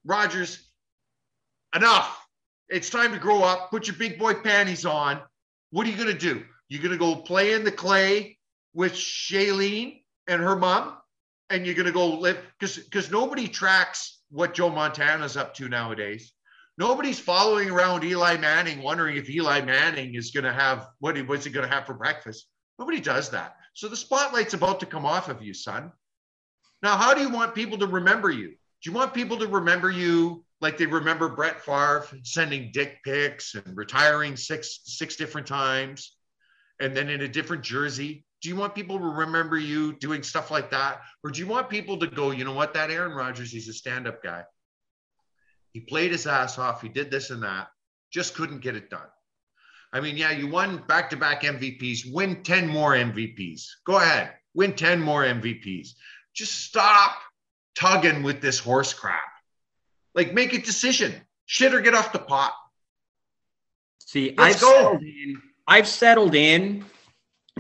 Rodgers, 0.06 0.70
enough. 1.76 2.26
It's 2.70 2.90
time 2.90 3.14
to 3.14 3.20
grow 3.20 3.44
up. 3.44 3.70
Put 3.72 3.88
your 3.88 3.96
big 3.96 4.20
boy 4.20 4.34
panties 4.36 4.86
on. 4.86 5.22
What 5.72 5.88
are 5.88 5.90
you 5.90 5.96
going 5.96 6.10
to 6.10 6.18
do? 6.18 6.44
You're 6.70 6.82
going 6.82 6.92
to 6.92 6.98
go 6.98 7.16
play 7.16 7.54
in 7.54 7.64
the 7.64 7.72
clay 7.72 8.38
with 8.74 8.94
Shailene 8.94 10.02
and 10.28 10.42
her 10.42 10.56
mom, 10.56 10.98
and 11.50 11.66
you're 11.66 11.76
going 11.76 11.88
to 11.88 11.94
go 11.94 12.08
live 12.08 12.38
because 12.60 12.78
because 12.78 13.10
nobody 13.10 13.48
tracks 13.48 14.22
what 14.30 14.54
Joe 14.54 14.70
Montana's 14.70 15.38
up 15.38 15.54
to 15.56 15.70
nowadays. 15.70 16.34
Nobody's 16.78 17.20
following 17.20 17.70
around 17.72 18.04
Eli 18.04 18.38
Manning, 18.38 18.84
wondering 18.84 19.18
if 19.18 19.30
Eli 19.30 19.62
Manning 19.62 20.14
is 20.14 20.32
going 20.32 20.44
to 20.44 20.54
have 20.54 20.90
what 21.00 21.16
he 21.16 21.24
what's 21.24 21.46
he 21.46 21.52
going 21.52 21.68
to 21.68 21.74
have 21.74 21.88
for 21.88 21.96
breakfast. 21.96 22.48
Nobody 22.78 23.00
does 23.00 23.30
that. 23.32 23.56
So 23.74 23.88
the 23.88 23.96
spotlight's 23.96 24.54
about 24.54 24.80
to 24.82 24.86
come 24.86 25.06
off 25.06 25.30
of 25.30 25.42
you, 25.42 25.54
son. 25.54 25.92
Now, 26.84 26.96
how 26.96 27.16
do 27.16 27.22
you 27.22 27.30
want 27.30 27.56
people 27.56 27.80
to 27.80 27.88
remember 27.88 28.30
you? 28.30 28.50
Do 28.50 28.92
you 28.92 28.94
want 28.94 29.16
people 29.16 29.38
to 29.38 29.48
remember 29.48 29.90
you 29.90 30.46
like 30.62 30.78
they 30.78 30.86
remember 30.86 31.30
Brett 31.30 31.62
Favre 31.62 32.06
sending 32.24 32.72
dick 32.72 33.00
pics 33.04 33.56
and 33.56 33.76
retiring 33.76 34.36
six 34.36 34.82
six 34.84 35.16
different 35.16 35.48
times, 35.48 36.16
and 36.80 36.96
then 36.96 37.10
in 37.10 37.22
a 37.22 37.28
different 37.28 37.64
jersey? 37.64 38.24
Do 38.44 38.50
you 38.50 38.56
want 38.56 38.76
people 38.76 39.00
to 39.00 39.06
remember 39.06 39.58
you 39.58 39.94
doing 39.94 40.22
stuff 40.22 40.52
like 40.52 40.70
that, 40.70 41.02
or 41.24 41.32
do 41.32 41.40
you 41.40 41.48
want 41.48 41.72
people 41.72 41.98
to 41.98 42.06
go, 42.06 42.30
you 42.30 42.46
know 42.46 42.54
what, 42.54 42.76
that 42.76 42.92
Aaron 42.92 43.14
Rodgers, 43.14 43.52
he's 43.52 43.68
a 43.68 43.74
stand-up 43.74 44.22
guy. 44.22 44.44
He 45.74 45.82
played 45.82 46.12
his 46.12 46.26
ass 46.28 46.58
off. 46.58 46.82
He 46.82 46.90
did 46.90 47.12
this 47.12 47.30
and 47.30 47.44
that, 47.44 47.68
just 48.12 48.34
couldn't 48.36 48.60
get 48.62 48.76
it 48.76 48.90
done. 48.90 49.08
I 49.94 50.02
mean, 50.02 50.18
yeah, 50.18 50.32
you 50.32 50.48
won 50.48 50.84
back 50.88 51.10
to 51.12 51.18
back 51.18 51.44
MVPs, 51.44 52.12
win 52.12 52.44
10 52.44 52.68
more 52.68 52.94
MVPs. 52.94 53.64
Go 53.86 53.98
ahead, 53.98 54.34
win 54.54 54.74
10 54.76 55.00
more 55.00 55.24
MVPs. 55.24 55.90
Just 56.34 56.66
stop 56.66 57.18
tugging 57.76 58.22
with 58.24 58.42
this 58.42 58.60
horse 58.60 58.94
crap. 58.94 59.22
Like, 60.14 60.34
make 60.34 60.54
a 60.54 60.60
decision. 60.62 61.14
Shit 61.46 61.74
or 61.74 61.80
get 61.82 61.94
off 61.94 62.12
the 62.12 62.20
pot. 62.20 62.54
See, 64.00 64.34
Let's 64.38 64.56
I've 64.56 64.62
go. 64.62 64.72
settled 64.74 65.02
in. 65.04 65.42
I've 65.68 65.88
settled 65.88 66.36
in 66.36 66.86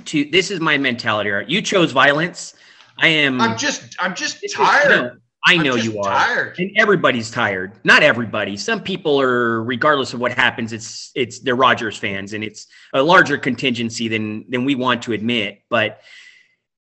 to 0.05 0.25
this 0.31 0.49
is 0.51 0.59
my 0.59 0.77
mentality. 0.77 1.31
You 1.47 1.61
chose 1.61 1.91
violence. 1.91 2.55
I 2.99 3.07
am. 3.07 3.39
I'm 3.41 3.57
just, 3.57 3.95
I'm 3.99 4.15
just 4.15 4.41
this 4.41 4.51
is- 4.51 4.57
tired. 4.57 4.89
no, 4.89 5.11
I 5.47 5.57
know 5.57 5.75
you 5.75 5.99
are. 5.99 6.03
Tired. 6.03 6.60
And 6.60 6.71
everybody's 6.75 7.31
tired. 7.31 7.71
Not 7.86 8.03
everybody. 8.03 8.57
Some 8.57 8.81
people 8.81 9.19
are, 9.21 9.63
regardless 9.63 10.13
of 10.13 10.19
what 10.19 10.33
happens, 10.33 10.73
it's 10.73 11.12
it's 11.15 11.39
they're 11.39 11.55
Rodgers 11.55 11.97
fans, 11.97 12.33
and 12.33 12.43
it's 12.43 12.67
a 12.93 13.01
larger 13.01 13.38
contingency 13.38 14.10
than 14.10 14.49
than 14.49 14.65
we 14.65 14.75
want 14.75 15.03
to 15.03 15.13
admit. 15.13 15.62
But 15.69 16.01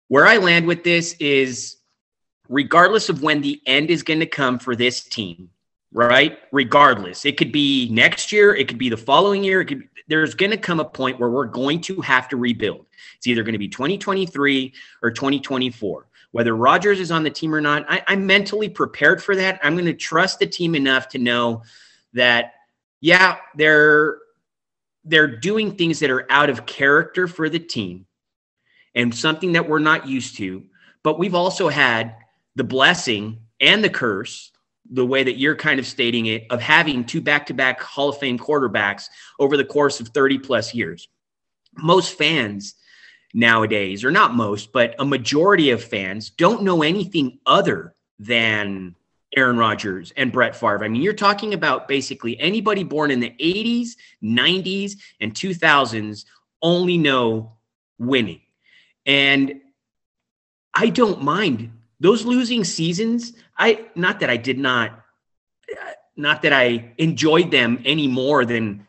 where 0.09 0.27
I 0.27 0.37
land 0.37 0.67
with 0.67 0.83
this 0.83 1.15
is, 1.21 1.77
regardless 2.49 3.07
of 3.07 3.21
when 3.21 3.41
the 3.41 3.61
end 3.65 3.89
is 3.89 4.03
going 4.03 4.19
to 4.19 4.25
come 4.25 4.59
for 4.59 4.75
this 4.75 5.05
team, 5.05 5.49
right? 5.93 6.39
Regardless, 6.51 7.25
it 7.25 7.37
could 7.37 7.53
be 7.53 7.87
next 7.91 8.33
year, 8.33 8.53
it 8.53 8.67
could 8.67 8.77
be 8.77 8.89
the 8.89 8.97
following 8.97 9.43
year. 9.43 9.61
It 9.61 9.65
could. 9.65 9.83
There's 10.09 10.33
going 10.33 10.51
to 10.51 10.57
come 10.57 10.79
a 10.79 10.85
point 10.85 11.19
where 11.19 11.29
we're 11.29 11.45
going 11.45 11.81
to 11.81 12.01
have 12.01 12.27
to 12.29 12.37
rebuild. 12.37 12.87
It's 13.17 13.27
either 13.27 13.43
going 13.43 13.53
to 13.53 13.59
be 13.59 13.67
2023 13.69 14.73
or 15.03 15.11
2024 15.11 16.08
whether 16.31 16.55
Rodgers 16.55 16.99
is 16.99 17.11
on 17.11 17.23
the 17.23 17.29
team 17.29 17.53
or 17.53 17.61
not, 17.61 17.85
I, 17.89 18.03
I'm 18.07 18.25
mentally 18.25 18.69
prepared 18.69 19.21
for 19.21 19.35
that. 19.35 19.59
I'm 19.63 19.73
going 19.73 19.85
to 19.85 19.93
trust 19.93 20.39
the 20.39 20.45
team 20.45 20.75
enough 20.75 21.09
to 21.09 21.17
know 21.17 21.63
that, 22.13 22.53
yeah, 23.01 23.37
they're 23.55 24.19
they're 25.05 25.27
doing 25.27 25.75
things 25.75 25.99
that 25.99 26.11
are 26.11 26.29
out 26.29 26.49
of 26.49 26.65
character 26.65 27.27
for 27.27 27.49
the 27.49 27.57
team 27.59 28.05
and 28.95 29.15
something 29.15 29.53
that 29.53 29.67
we're 29.67 29.79
not 29.79 30.07
used 30.07 30.35
to. 30.37 30.63
But 31.03 31.17
we've 31.17 31.35
also 31.35 31.69
had 31.69 32.15
the 32.55 32.63
blessing 32.63 33.39
and 33.59 33.83
the 33.83 33.89
curse, 33.89 34.51
the 34.91 35.05
way 35.05 35.23
that 35.23 35.37
you're 35.37 35.55
kind 35.55 35.79
of 35.79 35.87
stating 35.87 36.27
it, 36.27 36.45
of 36.49 36.61
having 36.61 37.05
two 37.05 37.21
back-to-back 37.21 37.81
Hall 37.81 38.09
of 38.09 38.17
Fame 38.17 38.37
quarterbacks 38.37 39.07
over 39.39 39.55
the 39.55 39.65
course 39.65 39.99
of 39.99 40.09
30 40.09 40.39
plus 40.39 40.75
years. 40.75 41.07
Most 41.75 42.17
fans 42.17 42.75
nowadays, 43.33 44.03
or 44.03 44.11
not 44.11 44.33
most, 44.33 44.71
but 44.71 44.95
a 44.99 45.05
majority 45.05 45.71
of 45.71 45.83
fans 45.83 46.29
don't 46.31 46.63
know 46.63 46.81
anything 46.83 47.39
other 47.45 47.93
than 48.17 48.95
Aaron 49.35 49.57
Rodgers 49.57 50.11
and 50.17 50.31
Brett 50.31 50.55
Favre. 50.55 50.83
I 50.83 50.87
mean, 50.87 51.01
you're 51.01 51.13
talking 51.13 51.53
about 51.53 51.87
basically 51.87 52.39
anybody 52.39 52.83
born 52.83 53.11
in 53.11 53.19
the 53.19 53.35
80s, 53.39 53.91
90s, 54.23 54.93
and 55.19 55.33
2000s 55.33 56.25
only 56.61 56.97
know 56.97 57.53
winning. 57.99 58.41
And 59.05 59.61
I 60.73 60.89
don't 60.89 61.21
mind 61.21 61.71
those 61.99 62.25
losing 62.25 62.63
seasons. 62.63 63.33
I 63.57 63.87
not 63.95 64.21
that 64.21 64.29
I 64.29 64.37
did 64.37 64.57
not 64.57 65.03
not 66.15 66.41
that 66.41 66.53
I 66.53 66.93
enjoyed 66.97 67.51
them 67.51 67.81
any 67.85 68.07
more 68.07 68.45
than 68.45 68.85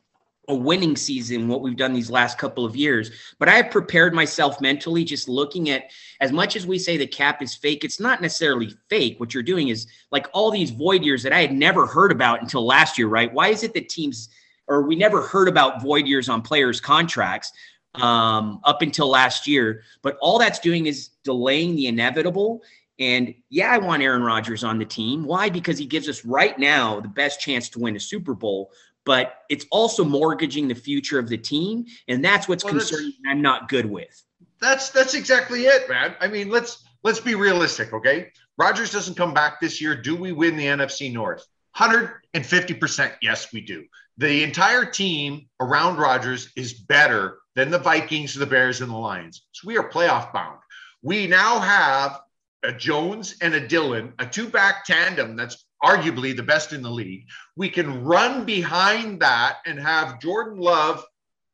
a 0.51 0.55
winning 0.55 0.97
season, 0.97 1.49
what 1.49 1.63
we've 1.63 1.77
done 1.77 1.93
these 1.93 2.11
last 2.11 2.39
couple 2.39 2.65
of 2.65 2.77
years. 2.77 3.11
But 3.39 3.49
I 3.49 3.55
have 3.55 3.71
prepared 3.71 4.13
myself 4.13 4.61
mentally, 4.61 5.05
just 5.05 5.29
looking 5.29 5.71
at 5.71 5.91
as 6.21 6.33
much 6.33 6.57
as 6.57 6.67
we 6.67 6.79
say 6.79 6.97
the 6.97 7.07
cap 7.07 7.41
is 7.41 7.55
fake, 7.55 7.85
it's 7.85 8.01
not 8.01 8.21
necessarily 8.21 8.75
fake. 8.89 9.19
What 9.19 9.33
you're 9.33 9.43
doing 9.43 9.69
is 9.69 9.87
like 10.11 10.27
all 10.33 10.51
these 10.51 10.71
void 10.71 11.03
years 11.03 11.23
that 11.23 11.33
I 11.33 11.41
had 11.41 11.53
never 11.53 11.87
heard 11.87 12.13
about 12.13 12.43
until 12.43 12.67
last 12.67 12.99
year, 12.99 13.07
right? 13.09 13.33
Why 13.33 13.49
is 13.49 13.63
it 13.63 13.73
that 13.75 13.89
teams 13.89 14.29
or 14.67 14.83
we 14.83 14.97
never 14.97 15.23
heard 15.23 15.49
about 15.49 15.83
void 15.83 16.07
years 16.07 16.29
on 16.29 16.43
players' 16.43 16.81
contracts 16.81 17.53
um, 17.95 18.61
up 18.65 18.83
until 18.83 19.09
last 19.09 19.47
year? 19.47 19.83
But 20.03 20.19
all 20.21 20.39
that's 20.39 20.59
doing 20.59 20.87
is 20.87 21.11
delaying 21.25 21.77
the 21.77 21.87
inevitable. 21.87 22.63
And 22.99 23.35
yeah, 23.49 23.71
I 23.71 23.79
want 23.79 24.03
Aaron 24.03 24.23
Rodgers 24.23 24.63
on 24.63 24.79
the 24.79 24.85
team. 24.85 25.25
Why? 25.25 25.49
Because 25.49 25.79
he 25.79 25.87
gives 25.87 26.09
us 26.09 26.25
right 26.25 26.59
now 26.59 27.01
the 27.01 27.09
best 27.09 27.41
chance 27.41 27.71
to 27.71 27.79
win 27.79 27.97
a 27.97 28.01
Super 28.01 28.35
Bowl 28.35 28.71
but 29.05 29.35
it's 29.49 29.67
also 29.71 30.05
mortgaging 30.05 30.69
the 30.69 30.75
future 30.75 31.19
of 31.19 31.29
the 31.29 31.39
team, 31.39 31.87
and 32.09 32.25
that's 32.25 32.49
what's 32.49 32.65
Well, 32.65 32.75
that's- 32.75 32.91
concerning. 32.91 33.13
I'm 33.29 33.43
not 33.43 33.69
good 33.69 33.87
with. 33.87 34.23
That's 34.61 34.91
that's 34.91 35.15
exactly 35.15 35.65
it, 35.65 35.89
man. 35.89 36.15
I 36.21 36.29
mean, 36.29 36.51
let's 36.51 36.85
let's 37.03 37.21
be 37.21 37.35
realistic, 37.35 37.93
okay? 37.95 38.31
Rodgers 38.59 38.93
doesn't 38.93 39.15
come 39.17 39.33
back 39.33 39.59
this 39.61 39.81
year. 39.81 39.95
Do 39.95 40.15
we 40.15 40.33
win 40.33 40.57
the 40.57 40.67
NFC 40.67 41.11
North? 41.13 41.47
150% 41.77 43.13
yes, 43.23 43.53
we 43.53 43.61
do. 43.61 43.85
The 44.19 44.43
entire 44.43 44.85
team 44.85 45.49
around 45.61 45.97
Rodgers 45.97 46.51
is 46.57 46.75
better 46.75 47.39
than 47.55 47.71
the 47.71 47.79
Vikings, 47.79 48.35
the 48.35 48.45
Bears, 48.47 48.81
and 48.81 48.91
the 48.91 48.97
Lions. 48.97 49.47
So 49.53 49.67
we 49.67 49.79
are 49.79 49.89
playoff 49.89 50.33
bound. 50.33 50.59
We 51.03 51.27
now 51.27 51.59
have 51.59 52.21
a 52.63 52.73
Jones 52.73 53.37
and 53.41 53.55
a 53.55 53.67
Dillon, 53.67 54.13
a 54.19 54.27
two-back 54.27 54.85
tandem 54.85 55.37
that's 55.37 55.65
arguably 55.83 56.37
the 56.37 56.43
best 56.43 56.73
in 56.73 56.83
the 56.83 56.91
league. 56.91 57.27
We 57.57 57.69
can 57.69 58.05
run 58.05 58.45
behind 58.45 59.21
that 59.21 59.59
and 59.67 59.79
have 59.81 60.21
Jordan 60.21 60.59
Love 60.61 61.05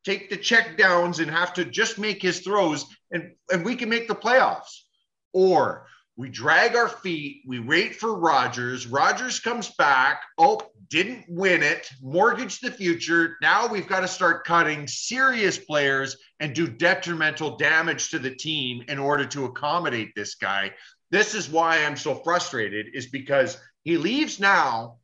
take 0.05 0.31
the 0.31 0.37
check 0.37 0.79
downs 0.79 1.19
and 1.19 1.31
have 1.31 1.53
to 1.55 1.65
just 1.65 1.99
make 1.99 2.23
his 2.23 2.41
throws 2.41 2.87
and, 3.11 3.33
and 3.51 3.65
we 3.65 3.75
can 3.75 3.89
make 3.89 4.07
the 4.07 4.15
playoffs. 4.15 4.83
Or 5.33 5.87
we 6.17 6.29
drag 6.29 6.77
our 6.77 6.89
feet, 6.89 7.43
we 7.47 7.59
wait 7.59 7.97
for 7.97 8.19
Rodgers. 8.19 8.87
Rodgers 8.87 9.41
comes 9.41 9.71
back. 9.77 10.23
Oh, 10.39 10.61
didn't 10.89 11.25
win 11.29 11.63
it, 11.63 11.91
mortgage 12.01 12.61
the 12.61 12.71
future. 12.71 13.37
Now 13.43 13.67
we've 13.67 13.89
got 13.89 14.01
to 14.01 14.09
start 14.09 14.47
cutting 14.47 14.87
serious 14.87 15.59
players 15.59 16.17
and 16.39 16.55
do 16.55 16.69
detrimental 16.69 17.57
damage 17.57 18.11
to 18.11 18.19
the 18.19 18.35
team 18.35 18.85
in 18.89 18.99
order 18.99 19.27
to 19.27 19.45
accommodate 19.45 20.13
this 20.15 20.37
guy. 20.37 20.73
This 21.11 21.35
is 21.35 21.49
why 21.49 21.85
I'm 21.85 21.97
so 21.97 22.15
frustrated, 22.15 22.87
is 22.95 23.07
because 23.07 23.59
he 23.87 23.97
leaves 23.97 24.41
now. 24.41 24.97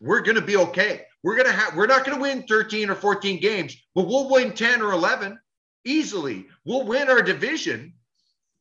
We're 0.00 0.20
going 0.20 0.36
to 0.36 0.42
be 0.42 0.56
okay. 0.56 1.02
We're 1.24 1.34
going 1.34 1.48
to 1.48 1.52
have, 1.52 1.74
we're 1.74 1.88
not 1.88 2.06
going 2.06 2.16
to 2.16 2.22
win 2.22 2.44
13 2.44 2.88
or 2.88 2.94
14 2.94 3.40
games, 3.40 3.76
but 3.96 4.06
we'll 4.06 4.30
win 4.30 4.52
10 4.52 4.80
or 4.80 4.92
11 4.92 5.40
easily. 5.84 6.46
We'll 6.64 6.86
win 6.86 7.10
our 7.10 7.20
division. 7.20 7.94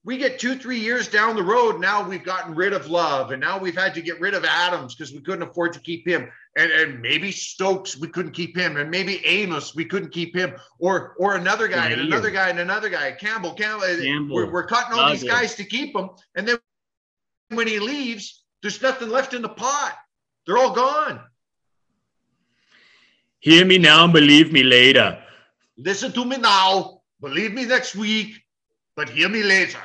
We 0.04 0.18
get 0.18 0.40
two, 0.40 0.56
three 0.56 0.80
years 0.80 1.08
down 1.08 1.36
the 1.36 1.44
road. 1.44 1.80
Now 1.80 2.08
we've 2.08 2.24
gotten 2.24 2.56
rid 2.56 2.74
of 2.74 2.90
Love, 2.90 3.30
and 3.30 3.40
now 3.40 3.60
we've 3.60 3.78
had 3.78 3.94
to 3.94 4.02
get 4.02 4.20
rid 4.20 4.34
of 4.34 4.46
Adams 4.46 4.96
because 4.96 5.14
we 5.14 5.22
couldn't 5.22 5.48
afford 5.48 5.74
to 5.74 5.80
keep 5.80 6.08
him. 6.08 6.28
And, 6.58 6.72
and 6.72 7.00
maybe 7.00 7.32
Stokes, 7.32 8.00
we 8.00 8.08
couldn't 8.08 8.32
keep 8.32 8.58
him, 8.58 8.78
and 8.78 8.90
maybe 8.90 9.24
Amos, 9.28 9.76
we 9.76 9.86
couldn't 9.86 10.12
keep 10.12 10.36
him, 10.36 10.56
or 10.80 11.14
or 11.20 11.36
another 11.36 11.68
guy, 11.68 11.90
and 11.90 12.02
another 12.02 12.32
guy, 12.32 12.50
and 12.50 12.60
another 12.60 12.90
guy. 12.90 13.12
Campbell, 13.12 13.54
Campbell. 13.54 13.86
Campbell, 14.02 14.36
We're, 14.36 14.52
we're 14.52 14.66
cutting 14.66 14.98
all 14.98 15.12
these 15.12 15.24
guys 15.24 15.54
to 15.56 15.64
keep 15.64 15.94
them, 15.94 16.10
and 16.36 16.48
then 16.48 16.58
when 17.50 17.68
he 17.68 17.80
leaves, 17.80 18.41
there's 18.62 18.82
nothing 18.82 19.10
left 19.10 19.34
in 19.34 19.42
the 19.42 19.50
pot. 19.50 19.96
They're 20.46 20.58
all 20.58 20.74
gone. 20.74 21.20
Hear 23.40 23.66
me 23.66 23.78
now, 23.78 24.04
and 24.04 24.14
believe 24.14 24.52
me 24.52 24.64
later. 24.64 25.18
Listen 25.78 26.12
to 26.14 26.26
me 26.26 26.38
now. 26.38 27.02
Believe 27.22 27.54
me 27.54 27.66
next 27.66 27.96
week, 27.96 28.36
but 28.96 29.10
hear 29.10 29.30
me 29.30 29.44
later. 29.44 29.80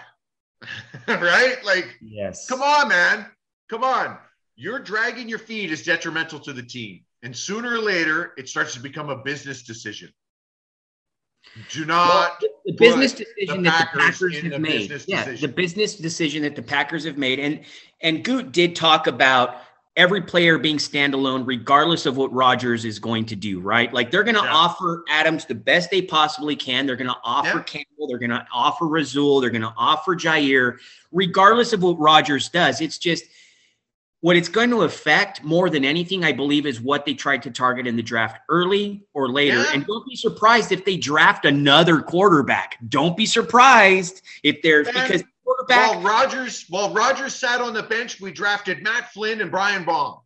right? 1.09 1.57
Like, 1.65 1.97
Yes. 2.03 2.47
come 2.49 2.63
on, 2.63 2.89
man. 2.89 3.27
Come 3.69 3.85
on. 3.85 4.19
You're 4.57 4.79
dragging 4.79 5.29
your 5.29 5.39
feet 5.39 5.71
is 5.71 5.83
detrimental 5.85 6.41
to 6.41 6.53
the 6.53 6.63
team. 6.63 7.01
And 7.23 7.37
sooner 7.37 7.75
or 7.75 7.79
later, 7.79 8.33
it 8.39 8.49
starts 8.49 8.75
to 8.75 8.81
become 8.81 9.11
a 9.11 9.17
business 9.17 9.63
decision. 9.63 10.13
Do 11.71 11.85
not. 11.85 12.41
the- 12.41 12.51
the 12.67 12.73
business 12.73 13.13
decision 13.13 13.63
the 13.63 13.71
that 13.71 13.91
the 13.93 13.99
Packers 14.01 14.19
Packers 14.19 14.41
have 14.53 14.61
made. 14.61 14.91
Yeah, 15.07 15.25
decision. 15.25 15.37
the 15.51 15.55
business 15.55 15.95
decision 15.95 16.43
that 16.43 16.57
the 16.57 16.63
Packers 16.63 17.05
have 17.05 17.17
made, 17.17 17.39
and 17.39 17.65
and 18.01 18.25
Goot 18.25 18.53
did 18.53 18.77
talk 18.77 19.07
about 19.07 19.57
every 19.97 20.21
player 20.21 20.59
being 20.59 20.77
standalone, 20.77 21.47
regardless 21.47 22.05
of 22.05 22.19
what 22.19 22.31
Rodgers 22.33 22.85
is 22.85 22.99
going 22.99 23.25
to 23.27 23.37
do. 23.37 23.61
Right? 23.61 23.93
Like 23.93 24.11
they're 24.11 24.25
going 24.25 24.37
to 24.37 24.43
Yeah. 24.43 24.53
offer 24.55 25.05
Adams 25.09 25.47
the 25.47 25.55
best 25.55 25.91
they 25.91 26.03
possibly 26.03 26.55
can. 26.55 26.87
They're 26.87 26.97
going 26.97 27.09
to 27.09 27.17
offer 27.25 27.59
Yeah. 27.59 27.63
Campbell. 27.63 28.09
They're 28.09 28.19
going 28.19 28.31
to 28.31 28.47
offer 28.53 28.87
Rasul. 28.87 29.41
They're 29.41 29.51
going 29.51 29.63
to 29.63 29.73
offer 29.77 30.15
Jaire, 30.15 30.77
regardless 31.13 31.73
of 31.73 31.83
what 31.83 31.99
Rodgers 31.99 32.51
does. 32.51 32.83
It's 32.83 32.99
just 32.99 33.25
what 34.21 34.37
it's 34.37 34.49
going 34.49 34.71
to 34.71 34.83
affect 34.83 35.45
more 35.45 35.71
than 35.71 35.85
anything, 35.85 36.25
I 36.25 36.33
believe, 36.33 36.67
is 36.67 36.81
what 36.81 37.05
they 37.07 37.15
tried 37.15 37.43
to 37.45 37.51
target 37.51 37.87
in 37.87 37.97
the 37.97 38.03
draft 38.03 38.39
early 38.49 39.05
or 39.15 39.31
later. 39.31 39.59
Yeah. 39.59 39.73
And 39.73 39.87
don't 39.87 40.07
be 40.07 40.17
surprised 40.17 40.73
if 40.73 40.85
they 40.85 40.97
draft 40.97 41.45
another 41.45 42.01
quarterback. 42.01 42.77
Don't 42.89 43.17
be 43.17 43.27
surprised 43.27 44.23
if 44.43 44.61
there's 44.63 44.87
Man, 44.93 44.95
because 45.07 45.23
quarterback. 45.47 45.95
While 45.95 46.03
Rodgers, 46.03 46.67
while 46.69 46.93
Rodgers 46.93 47.35
sat 47.35 47.61
on 47.61 47.73
the 47.73 47.83
bench, 47.83 48.21
we 48.21 48.33
drafted 48.33 48.83
Matt 48.83 49.13
Flynn 49.13 49.41
and 49.41 49.51
Brian 49.51 49.85
Brohm. 49.85 50.21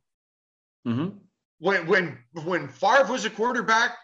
Mhm. 0.87 1.19
when 1.59 1.87
when 1.87 2.19
when 2.33 2.69
Favre 2.69 3.13
was 3.13 3.27
a 3.27 3.31
quarterback, 3.31 3.99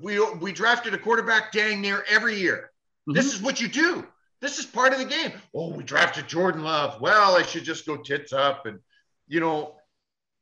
we 0.00 0.18
we 0.36 0.52
drafted 0.52 0.94
a 0.94 0.98
quarterback 0.98 1.52
dang 1.52 1.80
near 1.82 2.04
every 2.08 2.38
year. 2.38 2.70
This 3.06 3.34
is 3.34 3.42
what 3.42 3.60
you 3.60 3.68
do. 3.68 4.06
This 4.40 4.58
is 4.58 4.66
part 4.66 4.92
of 4.92 4.98
the 4.98 5.04
game. 5.04 5.32
Oh, 5.54 5.70
we 5.70 5.84
drafted 5.84 6.26
Jordan 6.26 6.64
Love. 6.64 7.00
Well, 7.00 7.36
I 7.36 7.42
should 7.42 7.64
just 7.64 7.86
go 7.86 7.96
tits 7.96 8.32
up 8.32 8.66
and 8.66 8.80
you 9.28 9.40
know, 9.40 9.76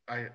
I 0.08 0.28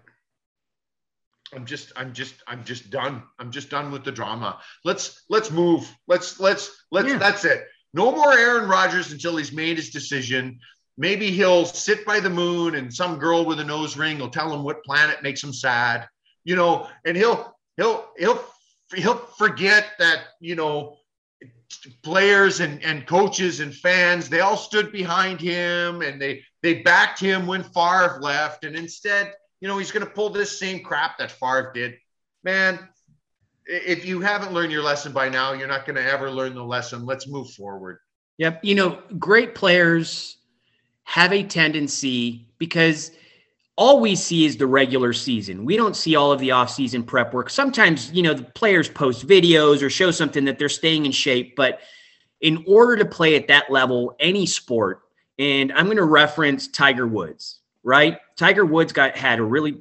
I'm 1.54 1.66
just, 1.66 1.92
I'm 1.96 2.14
just, 2.14 2.36
I'm 2.48 2.64
just 2.64 2.90
done. 2.90 3.24
I'm 3.40 3.52
just 3.52 3.70
done 3.70 3.92
with 3.92 4.04
the 4.04 4.12
drama. 4.12 4.60
Let's, 4.84 5.24
let's 5.30 5.52
move. 5.52 5.90
Let's, 6.08 6.40
let's, 6.40 6.76
let's. 6.92 7.08
Yeah. 7.08 7.18
That's 7.18 7.46
it. 7.46 7.66
No 7.96 8.12
more 8.12 8.38
Aaron 8.38 8.68
Rodgers 8.68 9.14
until 9.14 9.38
he's 9.38 9.54
made 9.54 9.78
his 9.78 9.90
decision. 9.90 10.60
Maybe 10.98 11.32
he'll 11.32 11.66
sit 11.66 12.06
by 12.06 12.20
the 12.20 12.30
moon, 12.30 12.76
and 12.76 12.94
some 12.94 13.18
girl 13.18 13.46
with 13.46 13.60
a 13.62 13.64
nose 13.64 13.96
ring 13.96 14.20
will 14.20 14.30
tell 14.30 14.54
him 14.54 14.64
what 14.64 14.84
planet 14.84 15.24
makes 15.24 15.42
him 15.42 15.54
sad. 15.54 16.08
You 16.44 16.58
know, 16.58 16.90
and 17.06 17.16
he'll, 17.16 17.58
he'll, 17.78 18.10
he'll, 18.18 18.44
he'll 18.94 19.16
forget 19.38 19.94
that. 20.00 20.26
You 20.42 20.56
know, 20.56 20.98
players 22.04 22.60
and, 22.60 22.84
and 22.84 23.08
coaches 23.08 23.62
and 23.62 23.74
fans, 23.74 24.30
they 24.30 24.42
all 24.42 24.58
stood 24.58 24.92
behind 24.92 25.40
him 25.40 26.02
and 26.02 26.22
they 26.22 26.44
they 26.62 26.82
backed 26.82 27.20
him 27.20 27.48
when 27.48 27.64
Favre 27.64 28.20
left. 28.22 28.66
And 28.66 28.76
instead, 28.76 29.34
you 29.62 29.68
know, 29.68 29.78
he's 29.78 29.92
going 29.92 30.06
to 30.06 30.12
pull 30.12 30.30
this 30.30 30.60
same 30.60 30.84
crap 30.84 31.18
that 31.18 31.32
Favre 31.32 31.72
did. 31.74 31.96
Man, 32.44 32.78
if 33.65 34.06
you 34.06 34.21
haven't 34.21 34.54
learned 34.54 34.71
your 34.71 34.84
lesson 34.84 35.12
by 35.12 35.30
now, 35.30 35.54
you're 35.54 35.67
not 35.67 35.86
going 35.86 35.95
to 35.95 36.06
ever 36.06 36.30
learn 36.30 36.54
the 36.54 36.63
lesson. 36.63 37.06
Let's 37.06 37.28
move 37.28 37.49
forward. 37.51 37.99
Yep. 38.38 38.63
You 38.63 38.75
know, 38.75 39.01
great 39.17 39.56
players 39.56 40.38
have 41.04 41.32
a 41.32 41.43
tendency 41.43 42.47
because 42.58 43.12
all 43.78 43.99
we 43.99 44.15
see 44.15 44.45
is 44.45 44.58
the 44.58 44.67
regular 44.67 45.13
season. 45.13 45.65
We 45.65 45.78
don't 45.78 45.95
see 45.95 46.15
all 46.15 46.32
of 46.32 46.39
the 46.39 46.49
offseason 46.49 47.06
prep 47.06 47.34
work. 47.34 47.49
Sometimes, 47.49 48.12
you 48.12 48.23
know, 48.23 48.34
the 48.34 48.43
players 48.43 48.88
post 48.89 49.28
videos 49.28 49.82
or 49.82 49.89
show 49.89 50.12
something 50.12 50.45
that 50.45 50.58
they're 50.60 50.69
staying 50.69 51.06
in 51.06 51.12
shape, 51.12 51.56
but 51.56 51.80
in 52.41 52.63
order 52.67 52.95
to 52.97 53.06
play 53.06 53.36
at 53.36 53.47
that 53.47 53.71
level, 53.71 54.15
any 54.19 54.45
sport, 54.45 55.01
and 55.39 55.71
I'm 55.73 55.86
going 55.86 55.97
to 55.97 56.04
reference 56.04 56.67
Tiger 56.67 57.08
Woods, 57.08 57.60
right? 57.86 58.17
Tiger 58.36 58.65
Woods 58.65 58.91
got 58.91 59.15
had 59.15 59.38
a 59.38 59.43
really 59.43 59.78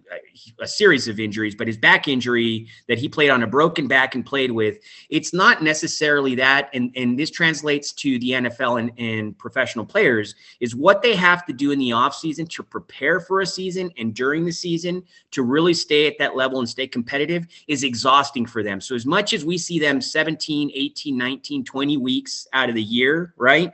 a 0.60 0.68
series 0.68 1.08
of 1.08 1.18
injuries, 1.18 1.54
but 1.54 1.66
his 1.66 1.78
back 1.78 2.06
injury 2.06 2.68
that 2.86 2.98
he 2.98 3.08
played 3.08 3.30
on 3.30 3.42
a 3.42 3.46
broken 3.46 3.88
back 3.88 4.14
and 4.14 4.26
played 4.26 4.50
with, 4.50 4.78
it's 5.08 5.32
not 5.32 5.62
necessarily 5.62 6.34
that. 6.34 6.68
And, 6.74 6.92
and 6.96 7.18
this 7.18 7.30
translates 7.30 7.92
to 7.94 8.18
the 8.18 8.32
NFL 8.32 8.78
and, 8.78 8.92
and 8.98 9.36
professional 9.38 9.86
players 9.86 10.34
is 10.60 10.76
what 10.76 11.00
they 11.00 11.16
have 11.16 11.46
to 11.46 11.52
do 11.54 11.70
in 11.70 11.78
the 11.78 11.90
offseason 11.90 12.48
to 12.50 12.62
prepare 12.62 13.20
for 13.20 13.40
a 13.40 13.46
season 13.46 13.90
and 13.96 14.14
during 14.14 14.44
the 14.44 14.52
season 14.52 15.02
to 15.30 15.42
really 15.42 15.74
stay 15.74 16.06
at 16.06 16.18
that 16.18 16.36
level 16.36 16.58
and 16.58 16.68
stay 16.68 16.86
competitive 16.86 17.46
is 17.68 17.84
exhausting 17.84 18.44
for 18.44 18.62
them. 18.62 18.82
So 18.82 18.94
as 18.94 19.06
much 19.06 19.32
as 19.32 19.46
we 19.46 19.56
see 19.56 19.78
them 19.78 20.02
17, 20.02 20.70
18, 20.74 21.16
19, 21.16 21.64
20 21.64 21.96
weeks 21.96 22.46
out 22.52 22.68
of 22.68 22.74
the 22.74 22.82
year, 22.82 23.32
right? 23.38 23.72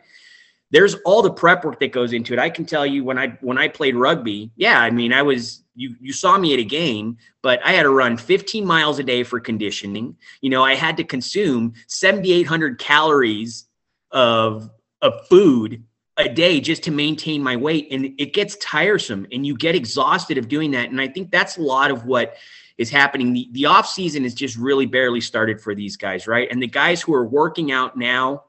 There's 0.70 0.94
all 1.04 1.22
the 1.22 1.33
prep 1.33 1.64
work 1.64 1.80
that 1.80 1.92
goes 1.92 2.12
into 2.12 2.33
it. 2.33 2.38
I 2.38 2.50
can 2.50 2.64
tell 2.64 2.87
you 2.87 3.04
when 3.04 3.18
I 3.18 3.38
when 3.40 3.59
I 3.59 3.68
played 3.68 3.96
rugby, 3.96 4.52
yeah, 4.56 4.80
I 4.80 4.90
mean 4.90 5.12
I 5.12 5.22
was 5.22 5.62
you 5.74 5.96
you 6.00 6.12
saw 6.12 6.38
me 6.38 6.52
at 6.54 6.61
a 6.61 6.64
game, 6.64 7.18
but 7.42 7.61
I 7.64 7.72
had 7.72 7.83
to 7.85 7.90
run 7.90 8.16
15 8.16 8.64
miles 8.64 8.98
a 8.98 9.02
day 9.02 9.22
for 9.22 9.40
conditioning. 9.40 10.16
You 10.40 10.50
know, 10.50 10.62
I 10.62 10.74
had 10.74 10.96
to 10.98 11.04
consume 11.04 11.74
7800 11.88 12.78
calories 12.78 13.66
of 14.11 14.70
of 15.02 15.26
food 15.28 15.85
a 16.16 16.28
day 16.28 16.61
just 16.61 16.83
to 16.85 16.90
maintain 16.90 17.42
my 17.42 17.56
weight 17.56 17.88
and 17.90 18.14
it 18.18 18.35
gets 18.35 18.56
tiresome 18.56 19.26
and 19.33 19.46
you 19.46 19.56
get 19.56 19.74
exhausted 19.74 20.37
of 20.37 20.48
doing 20.48 20.72
that 20.72 20.90
and 20.90 21.00
I 21.00 21.09
think 21.09 21.30
that's 21.30 21.56
a 21.56 21.62
lot 21.62 21.90
of 21.90 22.04
what 22.04 22.37
is 22.76 22.90
happening 22.90 23.33
the 23.33 23.48
the 23.52 23.66
off 23.66 23.87
season 23.87 24.24
is 24.24 24.35
just 24.35 24.56
really 24.56 24.87
barely 24.87 25.20
started 25.20 25.61
for 25.61 25.74
these 25.74 25.96
guys, 25.96 26.26
right? 26.26 26.48
And 26.50 26.62
the 26.62 26.66
guys 26.66 27.00
who 27.00 27.14
are 27.14 27.26
working 27.26 27.72
out 27.72 27.96
now 27.96 28.44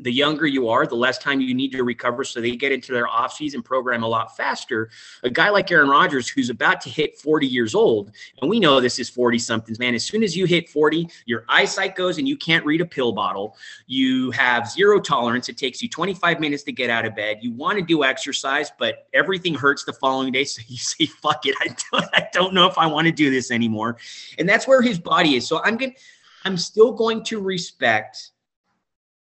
the 0.00 0.12
younger 0.12 0.46
you 0.46 0.68
are, 0.68 0.86
the 0.86 0.94
less 0.94 1.18
time 1.18 1.40
you 1.40 1.54
need 1.54 1.72
to 1.72 1.82
recover. 1.82 2.24
So 2.24 2.40
they 2.40 2.54
get 2.56 2.72
into 2.72 2.92
their 2.92 3.06
offseason 3.06 3.64
program 3.64 4.02
a 4.02 4.08
lot 4.08 4.36
faster. 4.36 4.90
A 5.22 5.30
guy 5.30 5.50
like 5.50 5.70
Aaron 5.70 5.88
Rodgers, 5.88 6.28
who's 6.28 6.50
about 6.50 6.80
to 6.82 6.90
hit 6.90 7.18
40 7.18 7.46
years 7.46 7.74
old, 7.74 8.12
and 8.40 8.50
we 8.50 8.60
know 8.60 8.80
this 8.80 8.98
is 8.98 9.08
40 9.08 9.38
somethings, 9.38 9.78
man. 9.78 9.94
As 9.94 10.04
soon 10.04 10.22
as 10.22 10.36
you 10.36 10.44
hit 10.44 10.68
40, 10.68 11.08
your 11.24 11.44
eyesight 11.48 11.96
goes 11.96 12.18
and 12.18 12.28
you 12.28 12.36
can't 12.36 12.64
read 12.64 12.80
a 12.80 12.86
pill 12.86 13.12
bottle. 13.12 13.56
You 13.86 14.30
have 14.32 14.68
zero 14.68 15.00
tolerance. 15.00 15.48
It 15.48 15.56
takes 15.56 15.82
you 15.82 15.88
25 15.88 16.40
minutes 16.40 16.62
to 16.64 16.72
get 16.72 16.90
out 16.90 17.06
of 17.06 17.16
bed. 17.16 17.38
You 17.40 17.52
want 17.52 17.78
to 17.78 17.84
do 17.84 18.04
exercise, 18.04 18.70
but 18.78 19.08
everything 19.14 19.54
hurts 19.54 19.84
the 19.84 19.92
following 19.92 20.32
day. 20.32 20.46
So 20.56 20.62
you 20.68 20.76
say, 20.76 21.06
fuck 21.06 21.44
it. 21.44 21.54
I 21.60 21.74
don't, 21.90 22.04
I 22.14 22.28
don't 22.32 22.54
know 22.54 22.66
if 22.66 22.78
I 22.78 22.86
want 22.86 23.06
to 23.06 23.12
do 23.12 23.30
this 23.30 23.50
anymore. 23.50 23.98
And 24.38 24.48
that's 24.48 24.66
where 24.66 24.80
his 24.80 24.98
body 24.98 25.34
is. 25.34 25.46
So 25.46 25.60
I'm 25.64 25.76
going 25.76 25.90
to, 25.90 25.98
I'm 26.44 26.56
still 26.56 26.92
going 26.92 27.24
to 27.24 27.40
respect 27.40 28.30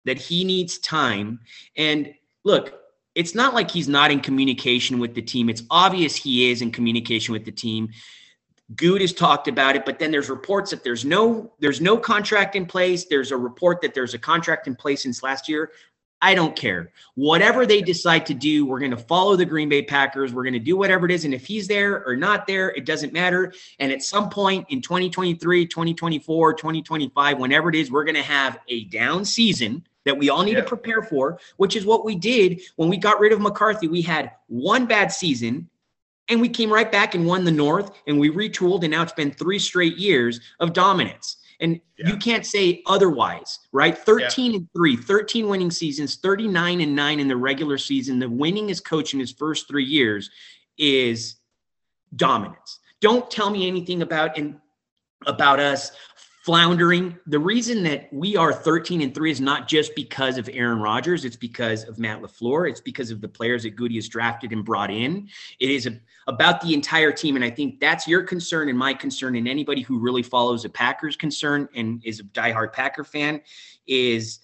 that 0.04 0.18
he 0.18 0.44
needs 0.44 0.78
time. 0.78 1.40
And 1.76 2.14
look, 2.44 2.80
it's 3.14 3.34
not 3.34 3.54
like 3.54 3.70
he's 3.70 3.88
not 3.88 4.10
in 4.10 4.20
communication 4.20 4.98
with 4.98 5.14
the 5.14 5.22
team. 5.22 5.48
It's 5.48 5.62
obvious 5.70 6.16
he 6.16 6.50
is 6.50 6.62
in 6.62 6.72
communication 6.72 7.32
with 7.32 7.44
the 7.44 7.52
team. 7.52 7.90
Good 8.76 9.02
has 9.02 9.12
talked 9.12 9.46
about 9.46 9.76
it, 9.76 9.84
but 9.84 9.98
then 9.98 10.10
there's 10.10 10.30
reports 10.30 10.70
that 10.70 10.82
there's 10.82 11.04
no 11.04 11.52
there's 11.60 11.80
no 11.80 11.98
contract 11.98 12.56
in 12.56 12.66
place. 12.66 13.04
There's 13.04 13.30
a 13.30 13.36
report 13.36 13.82
that 13.82 13.94
there's 13.94 14.14
a 14.14 14.18
contract 14.18 14.66
in 14.66 14.74
place 14.74 15.02
since 15.02 15.22
last 15.22 15.48
year. 15.48 15.70
I 16.22 16.34
don't 16.34 16.56
care. 16.56 16.90
Whatever 17.16 17.66
they 17.66 17.82
decide 17.82 18.24
to 18.26 18.34
do, 18.34 18.64
we're 18.64 18.78
going 18.78 18.90
to 18.92 18.96
follow 18.96 19.36
the 19.36 19.44
Green 19.44 19.68
Bay 19.68 19.82
Packers. 19.82 20.32
We're 20.32 20.44
going 20.44 20.54
to 20.54 20.58
do 20.58 20.74
whatever 20.74 21.04
it 21.04 21.12
is. 21.12 21.26
And 21.26 21.34
if 21.34 21.44
he's 21.44 21.68
there 21.68 22.02
or 22.06 22.16
not 22.16 22.46
there, 22.46 22.70
it 22.70 22.86
doesn't 22.86 23.12
matter. 23.12 23.52
And 23.78 23.92
at 23.92 24.02
some 24.02 24.30
point 24.30 24.64
in 24.70 24.80
2023, 24.80 25.66
2024, 25.66 26.54
2025, 26.54 27.38
whenever 27.38 27.68
it 27.68 27.74
is, 27.74 27.90
we're 27.90 28.04
going 28.04 28.14
to 28.14 28.22
have 28.22 28.58
a 28.68 28.84
down 28.84 29.26
season 29.26 29.84
that 30.04 30.16
we 30.16 30.30
all 30.30 30.42
need 30.42 30.52
Yeah. 30.52 30.60
to 30.60 30.66
prepare 30.68 31.02
for, 31.02 31.38
which 31.56 31.76
is 31.76 31.84
what 31.84 32.04
we 32.04 32.14
did 32.14 32.62
when 32.76 32.88
we 32.88 32.96
got 32.96 33.20
rid 33.20 33.32
of 33.32 33.40
McCarthy. 33.40 33.88
We 33.88 34.02
had 34.02 34.32
one 34.46 34.86
bad 34.86 35.10
season 35.12 35.68
and 36.28 36.40
we 36.40 36.48
came 36.48 36.72
right 36.72 36.90
back 36.90 37.14
and 37.14 37.26
won 37.26 37.44
the 37.44 37.50
North 37.50 37.90
and 38.06 38.18
we 38.18 38.30
retooled. 38.30 38.82
And 38.82 38.90
now 38.90 39.02
it's 39.02 39.12
been 39.12 39.30
three 39.30 39.58
straight 39.58 39.96
years 39.96 40.40
of 40.60 40.72
dominance. 40.72 41.36
And 41.60 41.80
Yeah. 41.96 42.08
you 42.08 42.16
can't 42.16 42.44
say 42.44 42.82
otherwise, 42.86 43.60
right? 43.72 43.96
13 43.96 44.54
and 44.54 44.68
3, 44.74 44.96
13 44.96 45.48
winning 45.48 45.70
seasons, 45.70 46.16
39 46.16 46.80
and 46.80 46.94
9 46.94 47.20
in 47.20 47.28
the 47.28 47.36
regular 47.36 47.78
season. 47.78 48.18
The 48.18 48.26
winningest 48.26 48.84
coach 48.84 49.14
in 49.14 49.20
his 49.20 49.32
first 49.32 49.68
three 49.68 49.84
years 49.84 50.30
is 50.76 51.36
dominance. 52.16 52.80
Don't 53.00 53.30
tell 53.30 53.50
me 53.50 53.66
anything 53.68 54.02
about 54.02 54.36
and 54.36 54.58
about 55.26 55.60
us 55.60 55.92
floundering. 56.44 57.18
The 57.26 57.38
reason 57.38 57.83
that 57.85 58.12
we 58.12 58.37
are 58.37 58.52
13 58.52 59.00
and 59.00 59.14
3 59.14 59.30
is 59.30 59.40
not 59.40 59.66
just 59.66 59.94
because 59.94 60.37
of 60.37 60.46
Aaron 60.52 60.78
Rodgers, 60.78 61.24
it's 61.24 61.37
because 61.37 61.85
of 61.85 61.98
Matt 61.98 62.20
LaFleur, 62.20 62.68
it's 62.68 62.83
because 62.83 63.11
of 63.11 63.22
the 63.22 63.28
players 63.28 63.62
that 63.62 63.76
Goody 63.76 63.94
has 63.94 64.11
drafted 64.11 64.52
and 64.52 64.62
brought 64.62 64.90
in. 64.90 65.30
It 65.59 65.70
is 65.70 65.87
a, 65.87 65.98
about 66.26 66.61
the 66.61 66.74
entire 66.74 67.12
team 67.12 67.37
and 67.37 67.44
I 67.44 67.48
think 67.48 67.80
that's 67.80 68.07
your 68.07 68.22
concern 68.22 68.68
and 68.68 68.78
my 68.78 68.92
concern 68.92 69.37
and 69.37 69.48
anybody 69.48 69.80
who 69.80 69.98
really 69.98 70.22
follows 70.22 70.64
the 70.64 70.68
Packers 70.68 71.16
concern 71.16 71.66
and 71.74 72.04
is 72.04 72.20
a 72.20 72.24
diehard 72.24 72.74
Packer 72.74 73.04
fan 73.04 73.40
is 73.87 74.40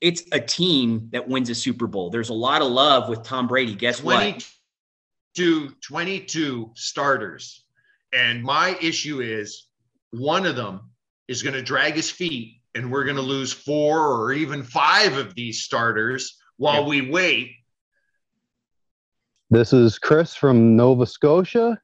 it's 0.00 0.22
a 0.32 0.40
team 0.40 1.10
that 1.12 1.28
wins 1.28 1.50
a 1.50 1.54
Super 1.54 1.86
Bowl. 1.86 2.08
There's 2.08 2.30
a 2.30 2.34
lot 2.34 2.62
of 2.62 2.68
love 2.68 3.10
with 3.10 3.22
Tom 3.22 3.48
Brady. 3.48 3.74
Guess 3.74 4.02
what? 4.02 4.46
22, 5.34 5.74
22 5.82 6.70
starters. 6.74 7.64
And 8.14 8.42
my 8.42 8.78
issue 8.80 9.20
is 9.20 9.66
one 10.10 10.46
of 10.46 10.56
them 10.56 10.80
is 11.28 11.42
going 11.42 11.54
to 11.54 11.62
drag 11.62 11.94
his 11.94 12.10
feet, 12.10 12.60
and 12.74 12.90
we're 12.90 13.04
going 13.04 13.16
to 13.16 13.22
lose 13.22 13.52
four 13.52 14.00
or 14.12 14.32
even 14.32 14.62
five 14.62 15.16
of 15.16 15.34
these 15.34 15.62
starters 15.62 16.36
while 16.56 16.82
Yeah. 16.82 16.88
we 16.88 17.10
wait. 17.10 17.52
This 19.50 19.72
is 19.72 19.98
Chris 19.98 20.34
from 20.34 20.76
Nova 20.76 21.06
Scotia, 21.06 21.78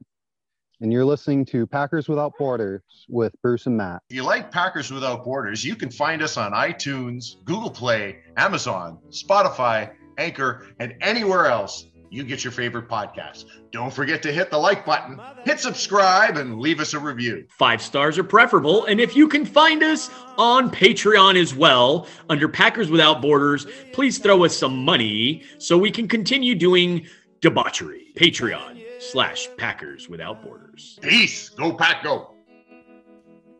and 0.81 0.91
you're 0.91 1.05
listening 1.05 1.45
to 1.45 1.65
Packers 1.65 2.09
Without 2.09 2.33
Borders 2.37 2.81
with 3.07 3.33
Bruce 3.41 3.65
and 3.67 3.77
Matt. 3.77 4.01
If 4.09 4.15
you 4.15 4.23
like 4.23 4.51
Packers 4.51 4.91
Without 4.91 5.23
Borders, 5.23 5.63
you 5.63 5.75
can 5.75 5.89
find 5.89 6.21
us 6.21 6.37
on 6.37 6.51
iTunes, 6.51 7.43
Google 7.45 7.69
Play, 7.69 8.19
Amazon, 8.37 8.97
Spotify, 9.09 9.91
Anchor, 10.17 10.67
and 10.79 10.95
anywhere 11.01 11.45
else 11.45 11.85
you 12.11 12.25
get 12.25 12.43
your 12.43 12.51
favorite 12.51 12.89
podcast. 12.89 13.45
Don't 13.71 13.91
forget 13.91 14.21
to 14.23 14.33
hit 14.33 14.51
the 14.51 14.57
like 14.57 14.85
button, 14.85 15.19
hit 15.45 15.61
subscribe, 15.61 16.35
and 16.35 16.59
leave 16.59 16.81
us 16.81 16.93
a 16.93 16.99
review. 16.99 17.47
Five 17.57 17.81
stars 17.81 18.19
are 18.19 18.23
preferable. 18.23 18.85
And 18.85 18.99
if 18.99 19.15
you 19.15 19.29
can 19.29 19.45
find 19.45 19.81
us 19.81 20.09
on 20.37 20.69
Patreon 20.69 21.39
as 21.41 21.55
well, 21.55 22.07
under 22.29 22.49
Packers 22.49 22.91
Without 22.91 23.21
Borders, 23.21 23.65
please 23.93 24.17
throw 24.19 24.43
us 24.43 24.55
some 24.55 24.83
money 24.83 25.43
so 25.57 25.77
we 25.77 25.89
can 25.89 26.09
continue 26.09 26.53
doing 26.53 27.07
debauchery. 27.39 28.11
Patreon 28.17 28.83
slash 28.99 29.47
Packers 29.57 30.09
Without 30.09 30.43
Borders. 30.43 30.99
Peace. 31.01 31.47
Go, 31.47 31.73
Pack, 31.73 32.03
go. 32.03 32.35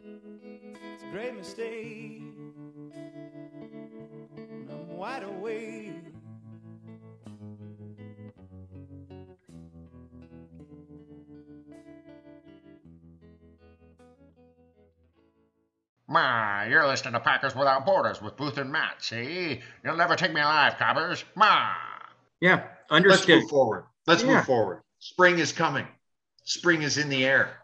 It's 0.03 1.03
a 1.03 1.11
great 1.11 1.37
mistake. 1.37 2.21
I'm 4.69 4.97
wide 4.97 5.23
awake. 5.23 5.90
Ma, 16.21 16.63
you're 16.63 16.85
listening 16.85 17.13
to 17.13 17.21
Packers 17.21 17.55
Without 17.55 17.85
Borders 17.85 18.21
with 18.21 18.35
Booth 18.35 18.57
and 18.57 18.69
Matt. 18.69 19.01
See, 19.01 19.61
you'll 19.83 19.95
never 19.95 20.17
take 20.17 20.33
me 20.33 20.41
alive, 20.41 20.77
coppers. 20.77 21.23
Ma. 21.35 21.69
Yeah, 22.41 22.63
Let's 22.89 23.25
move 23.27 23.49
forward. 23.49 23.85
Let's 24.07 24.21
Yeah. 24.21 24.35
move 24.35 24.45
forward. 24.45 24.81
Spring 24.99 25.39
is 25.39 25.53
coming. 25.53 25.87
Spring 26.43 26.81
is 26.81 26.97
in 26.97 27.07
the 27.07 27.23
air. 27.25 27.57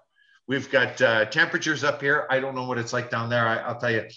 We've 0.47 0.71
got 0.71 1.01
uh, 1.01 1.25
temperatures 1.25 1.83
up 1.83 1.99
here. 2.01 2.25
I 2.29 2.39
don't 2.39 2.55
know 2.55 2.63
what 2.63 2.77
it's 2.77 2.93
like 2.93 3.11
down 3.11 3.29
there. 3.29 3.45
I, 3.45 3.57
I'll 3.57 3.79
tell 3.79 3.91
you. 3.91 4.07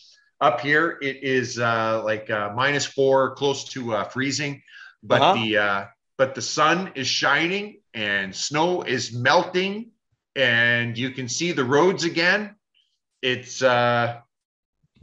Up 0.41 0.61
here, 0.61 0.97
it 1.03 1.23
is 1.23 1.59
uh, 1.59 2.03
like 2.05 2.31
uh, 2.31 2.53
minus 2.55 2.87
four, 2.87 3.35
close 3.35 3.65
to 3.71 3.95
uh, 3.97 4.05
freezing. 4.05 4.63
But 5.03 5.21
Uh-huh. 5.21 5.35
the 5.35 5.57
uh, 5.59 5.85
but 6.17 6.35
the 6.37 6.41
sun 6.43 6.93
is 6.95 7.09
shining 7.09 7.81
and 7.95 8.35
snow 8.35 8.83
is 8.83 9.13
melting, 9.13 9.91
and 10.37 10.97
you 10.97 11.11
can 11.11 11.29
see 11.29 11.51
the 11.53 11.65
roads 11.65 12.05
again. 12.05 12.55
It's 13.23 13.63
uh, 13.63 14.21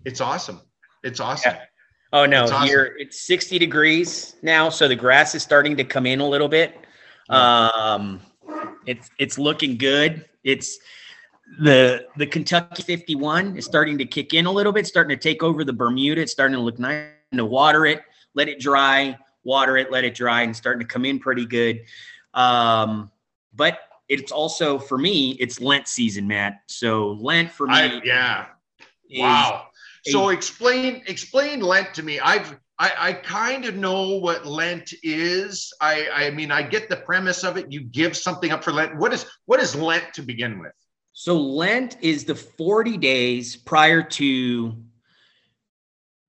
it's 0.06 0.22
awesome. 0.22 0.62
It's 1.04 1.20
awesome. 1.20 1.54
Yeah. 1.56 1.62
Oh 2.14 2.26
no, 2.26 2.44
It's 2.44 2.52
awesome. 2.52 2.68
here 2.68 2.96
it's 2.98 3.22
60 3.28 3.60
degrees 3.60 4.36
now, 4.42 4.70
so 4.70 4.88
the 4.88 4.96
grass 4.96 5.36
is 5.36 5.44
starting 5.44 5.76
to 5.78 5.84
come 5.84 6.06
in 6.06 6.20
a 6.22 6.28
little 6.28 6.48
bit. 6.48 6.76
Um, 7.30 8.22
it's 8.86 9.10
it's 9.20 9.38
looking 9.38 9.78
good. 9.78 10.26
It's 10.44 10.80
the 11.60 12.06
the 12.16 12.26
Kentucky 12.26 12.82
51 12.84 13.58
is 13.58 13.66
starting 13.66 13.98
to 13.98 14.06
kick 14.06 14.34
in 14.34 14.46
a 14.46 14.52
little 14.52 14.72
bit, 14.72 14.88
starting 14.88 15.18
to 15.18 15.22
take 15.22 15.44
over 15.44 15.64
the 15.64 15.74
Bermuda. 15.74 16.22
It's 16.22 16.32
starting 16.32 16.56
to 16.56 16.62
look 16.62 16.80
nice. 16.80 17.08
To 17.34 17.44
water 17.44 17.86
it, 17.86 18.04
let 18.36 18.48
it 18.48 18.58
dry, 18.58 19.18
water 19.44 19.76
it, 19.76 19.92
let 19.92 20.06
it 20.06 20.16
dry, 20.16 20.44
and 20.44 20.56
starting 20.56 20.80
to 20.80 20.86
come 20.88 21.04
in 21.04 21.20
pretty 21.20 21.46
good. 21.46 21.82
Um, 22.34 23.12
but 23.54 23.80
it's 24.10 24.32
also 24.32 24.80
for 24.80 24.98
me, 24.98 25.32
it's 25.40 25.60
Lent 25.60 25.88
season, 25.88 26.28
Matt. 26.28 26.62
So 26.68 27.14
Lent 27.20 27.52
for 27.52 27.68
me, 27.68 27.74
I, 27.74 28.02
yeah. 28.04 28.46
Wow. 29.12 29.68
So 30.06 30.30
explain 30.30 31.04
explain 31.08 31.62
Lent 31.62 31.94
to 31.96 32.04
me. 32.04 32.20
I've 32.20 32.58
I, 32.80 32.92
I 32.98 33.14
kind 33.14 33.66
of 33.66 33.76
know 33.76 34.18
what 34.18 34.46
Lent 34.46 34.94
is. 35.04 35.74
I 35.82 36.08
I 36.14 36.30
mean 36.32 36.52
I 36.52 36.62
get 36.62 36.90
the 36.90 36.98
premise 36.98 37.44
of 37.44 37.58
it. 37.58 37.72
You 37.72 37.82
give 37.82 38.16
something 38.16 38.52
up 38.52 38.64
for 38.64 38.72
Lent. 38.72 38.98
What 38.98 39.14
is 39.14 39.26
what 39.46 39.60
is 39.60 39.76
Lent 39.76 40.14
to 40.14 40.22
begin 40.22 40.60
with? 40.60 40.74
So 41.14 41.36
Lent 41.36 41.98
is 42.02 42.26
the 42.26 42.36
40 42.36 42.98
days 42.98 43.56
prior 43.56 44.04
to 44.04 44.76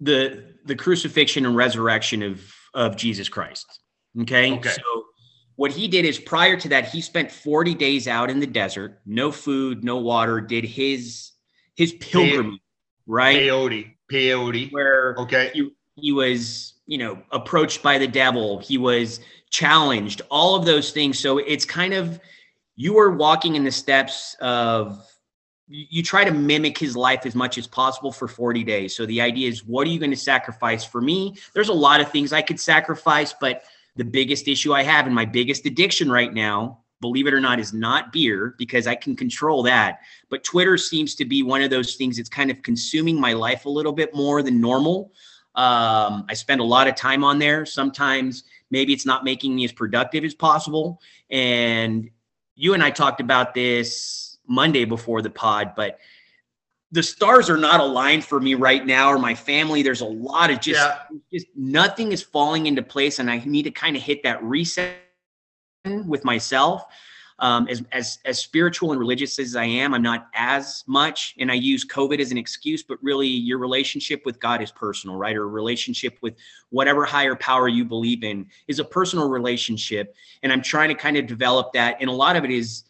the 0.01 0.45
the 0.65 0.75
crucifixion 0.75 1.47
and 1.47 1.55
resurrection 1.57 2.23
of 2.23 2.53
of 2.75 2.97
Jesus 2.97 3.29
Christ. 3.29 3.81
Okay? 4.21 4.53
Okay. 4.55 4.71
So 4.71 5.05
what 5.59 5.73
he 5.73 5.89
did 5.89 6.05
is 6.05 6.21
prior 6.21 6.57
to 6.57 6.69
that 6.69 6.89
he 6.89 7.01
spent 7.01 7.33
40 7.33 7.75
days 7.75 8.07
out 8.07 8.31
in 8.31 8.39
the 8.39 8.47
desert, 8.47 9.01
no 9.05 9.33
food, 9.33 9.83
no 9.83 9.97
water, 9.97 10.41
did 10.41 10.65
his 10.65 11.33
his 11.75 11.93
pilgrimage, 11.95 12.61
right? 13.09 13.41
Peyote. 13.41 13.95
Peyote. 14.09 14.71
Where 14.71 15.17
Okay. 15.19 15.51
he, 15.53 15.71
he 15.97 16.13
was 16.13 16.75
you 16.87 16.99
know 16.99 17.21
approached 17.33 17.83
by 17.83 17.99
the 17.99 18.07
devil 18.07 18.61
he 18.61 18.79
was 18.79 19.19
challenged 19.51 20.23
all 20.31 20.55
of 20.55 20.65
those 20.65 20.93
things 20.93 21.19
so 21.19 21.39
it's 21.39 21.65
kind 21.65 21.93
of 21.93 22.21
you 22.77 22.97
are 22.97 23.11
walking 23.11 23.57
in 23.57 23.65
the 23.65 23.73
steps 23.73 24.37
of 24.41 25.05
you 25.67 25.87
you 25.91 26.03
try 26.05 26.25
to 26.25 26.31
mimic 26.31 26.79
his 26.79 26.97
life 26.97 27.27
as 27.27 27.35
much 27.35 27.59
as 27.59 27.67
possible 27.67 28.13
for 28.13 28.29
40 28.29 28.63
days 28.63 28.97
so 28.97 29.05
the 29.07 29.21
idea 29.21 29.49
is 29.49 29.65
what 29.65 29.87
are 29.89 29.91
you 29.91 29.99
going 29.99 30.13
to 30.13 30.17
sacrifice 30.17 30.85
for 30.85 31.01
me 31.01 31.37
there's 31.53 31.69
a 31.69 31.75
lot 31.75 32.01
of 32.01 32.11
things 32.11 32.33
i 32.33 32.41
could 32.43 32.61
sacrifice 32.61 33.35
but 33.39 33.65
the 33.99 34.05
biggest 34.05 34.49
issue 34.49 34.73
i 34.73 34.83
have 34.83 35.07
and 35.07 35.15
my 35.15 35.25
biggest 35.25 35.67
addiction 35.67 36.11
right 36.11 36.33
now 36.33 36.79
believe 37.01 37.27
it 37.29 37.35
or 37.35 37.41
not 37.41 37.61
is 37.61 37.73
not 37.73 38.13
beer 38.13 38.55
because 38.59 38.87
i 38.87 38.95
can 38.95 39.15
control 39.15 39.63
that 39.63 40.01
but 40.31 40.43
twitter 40.43 40.79
seems 40.79 41.15
to 41.15 41.25
be 41.25 41.43
one 41.43 41.63
of 41.63 41.71
those 41.71 41.97
things 41.97 42.17
that's 42.17 42.29
kind 42.29 42.51
of 42.51 42.63
consuming 42.63 43.21
my 43.21 43.33
life 43.33 43.67
a 43.67 43.71
little 43.71 43.93
bit 43.93 44.15
more 44.15 44.43
than 44.43 44.61
normal 44.61 45.13
um, 45.59 46.25
I 46.29 46.35
spend 46.35 46.61
a 46.61 46.65
lot 46.65 46.87
of 46.87 46.95
time 46.95 47.25
on 47.25 47.41
there. 47.41 47.67
Sometimes 47.67 48.45
maybe 48.71 48.93
it's 48.93 49.05
not 49.05 49.25
making 49.25 49.57
me 49.57 49.65
as 49.65 49.73
productive 49.73 50.23
as 50.23 50.33
possible. 50.33 51.01
And 51.31 52.09
you 52.55 52.75
and 52.75 52.83
I 52.83 52.91
talked 52.91 53.21
about 53.21 53.55
this 53.55 54.39
Monday 54.47 54.85
before 54.85 55.21
the 55.21 55.31
pod, 55.31 55.73
but 55.75 55.99
the 56.91 57.03
stars 57.03 57.51
are 57.51 57.59
not 57.59 57.81
aligned 57.81 58.25
for 58.25 58.41
me 58.41 58.55
right 58.55 58.87
now 58.87 59.11
or 59.11 59.19
my 59.19 59.35
family. 59.35 59.83
There's 59.83 60.01
a 60.01 60.07
lot 60.07 60.51
of 60.51 60.61
just, 60.61 60.81
Yeah. 60.81 60.99
just 61.33 61.47
nothing 61.55 62.13
is 62.13 62.23
falling 62.23 62.67
into 62.67 62.83
place. 62.83 63.19
And 63.19 63.31
I 63.31 63.43
need 63.45 63.65
to 63.65 63.71
kind 63.71 63.95
of 63.97 64.03
hit 64.03 64.23
that 64.23 64.43
reset 64.43 64.97
with 66.07 66.25
myself. 66.25 66.85
Um, 67.41 67.69
as, 67.69 67.85
as 67.93 68.19
as 68.25 68.41
spiritual 68.41 68.91
and 68.91 68.99
religious 68.99 69.39
as 69.39 69.55
I 69.55 69.63
am, 69.63 69.95
I'm 69.95 70.03
not 70.03 70.27
as 70.35 70.83
much, 70.89 71.37
and 71.39 71.53
I 71.53 71.55
use 71.55 71.87
COVID 71.87 72.19
as 72.19 72.33
an 72.33 72.39
excuse. 72.39 72.83
But 72.83 72.99
really, 73.01 73.29
your 73.29 73.59
relationship 73.59 74.27
with 74.27 74.41
God 74.41 74.61
is 74.61 74.73
personal, 74.73 75.17
right? 75.17 75.37
Or 75.37 75.49
relationship 75.49 76.19
with 76.21 76.35
whatever 76.71 77.05
higher 77.05 77.37
power 77.37 77.69
you 77.69 77.85
believe 77.85 78.25
in 78.25 78.49
is 78.67 78.81
a 78.81 78.85
personal 78.85 79.29
relationship, 79.29 80.17
and 80.43 80.53
I'm 80.53 80.63
trying 80.63 80.89
to 80.89 80.97
kind 80.97 81.17
of 81.17 81.29
develop 81.29 81.73
that. 81.75 81.99
And 82.01 82.11
a 82.11 82.13
lot 82.13 82.35
of 82.35 82.45
it 82.45 82.51
is 82.51 82.83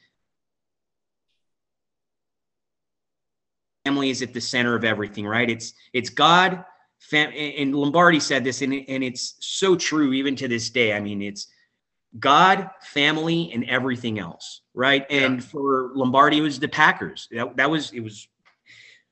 family 3.88 4.10
is 4.10 4.20
at 4.20 4.34
the 4.34 4.40
center 4.40 4.74
of 4.74 4.84
everything, 4.84 5.26
right? 5.26 5.48
It's 5.48 5.72
it's 5.92 6.10
God. 6.10 6.64
Fam- 7.00 7.32
and 7.32 7.74
Lombardi 7.74 8.20
said 8.20 8.44
this, 8.44 8.60
and, 8.60 8.74
and 8.74 9.04
it's 9.04 9.36
so 9.38 9.76
true 9.76 10.12
even 10.12 10.36
to 10.36 10.48
this 10.48 10.68
day. 10.68 10.92
I 10.92 11.00
mean, 11.00 11.22
it's 11.22 11.46
God, 12.18 12.68
family, 12.82 13.50
and 13.54 13.64
everything 13.64 14.18
else, 14.18 14.62
right? 14.74 15.06
And 15.08 15.42
for 15.42 15.90
Lombardi, 15.94 16.38
it 16.38 16.42
was 16.42 16.58
the 16.58 16.68
Packers. 16.68 17.28
That, 17.30 17.56
that 17.56 17.70
was 17.70 17.92
it 17.92 18.00
was. 18.00 18.28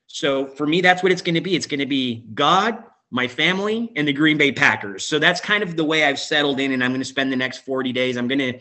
So 0.08 0.46
for 0.46 0.66
me, 0.66 0.80
that's 0.80 1.02
what 1.02 1.12
it's 1.12 1.22
going 1.22 1.36
to 1.36 1.40
be. 1.40 1.56
It's 1.56 1.66
going 1.66 1.80
to 1.80 1.86
be 1.86 2.24
God, 2.34 2.82
my 3.10 3.28
family, 3.28 3.92
and 3.96 4.06
the 4.06 4.12
Green 4.12 4.36
Bay 4.36 4.52
Packers. 4.52 5.04
So 5.04 5.18
that's 5.18 5.40
kind 5.40 5.62
of 5.62 5.76
the 5.76 5.84
way 5.84 6.04
I've 6.04 6.18
settled 6.18 6.60
in, 6.60 6.72
and 6.72 6.84
I'm 6.84 6.90
going 6.90 7.00
to 7.00 7.12
spend 7.14 7.32
the 7.32 7.36
next 7.36 7.58
40 7.58 7.92
days. 7.92 8.16
I'm 8.16 8.28
going 8.28 8.40
to 8.40 8.58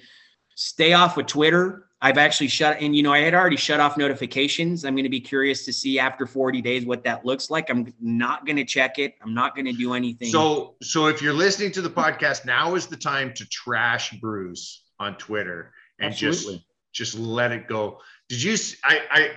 stay 0.55 0.93
off 0.93 1.17
of 1.17 1.25
Twitter. 1.25 1.84
I've 2.01 2.17
actually 2.17 2.49
shut, 2.49 2.77
and 2.81 2.95
you 2.95 3.03
know, 3.03 3.13
I 3.13 3.19
had 3.19 3.33
already 3.33 3.55
shut 3.55 3.79
off 3.79 3.97
notifications. 3.97 4.83
I'm 4.83 4.95
going 4.95 5.05
to 5.05 5.09
be 5.09 5.21
curious 5.21 5.65
to 5.65 5.73
see 5.73 5.97
after 5.97 6.27
40 6.27 6.61
days 6.61 6.85
what 6.85 7.03
that 7.05 7.25
looks 7.25 7.49
like. 7.49 7.69
I'm 7.69 7.93
not 7.99 8.45
going 8.45 8.57
to 8.57 8.65
check 8.65 8.99
it. 8.99 9.15
I'm 9.23 9.33
not 9.33 9.55
going 9.55 9.65
to 9.65 9.73
do 9.73 9.93
anything. 9.93 10.29
So 10.29 10.75
so 10.81 11.07
if 11.07 11.21
you're 11.21 11.33
listening 11.33 11.71
to 11.73 11.81
the 11.81 11.89
podcast, 11.89 12.45
now 12.45 12.75
is 12.75 12.87
the 12.87 12.97
time 12.97 13.33
to 13.35 13.45
trash 13.47 14.11
Bruce 14.19 14.83
on 14.99 15.15
Twitter 15.17 15.73
and 15.99 16.11
Absolutely. 16.11 16.55
just 16.55 16.65
just 16.93 17.17
let 17.17 17.51
it 17.51 17.67
go. 17.67 17.99
Did 18.29 18.41
you? 18.41 18.55
I 18.83 19.31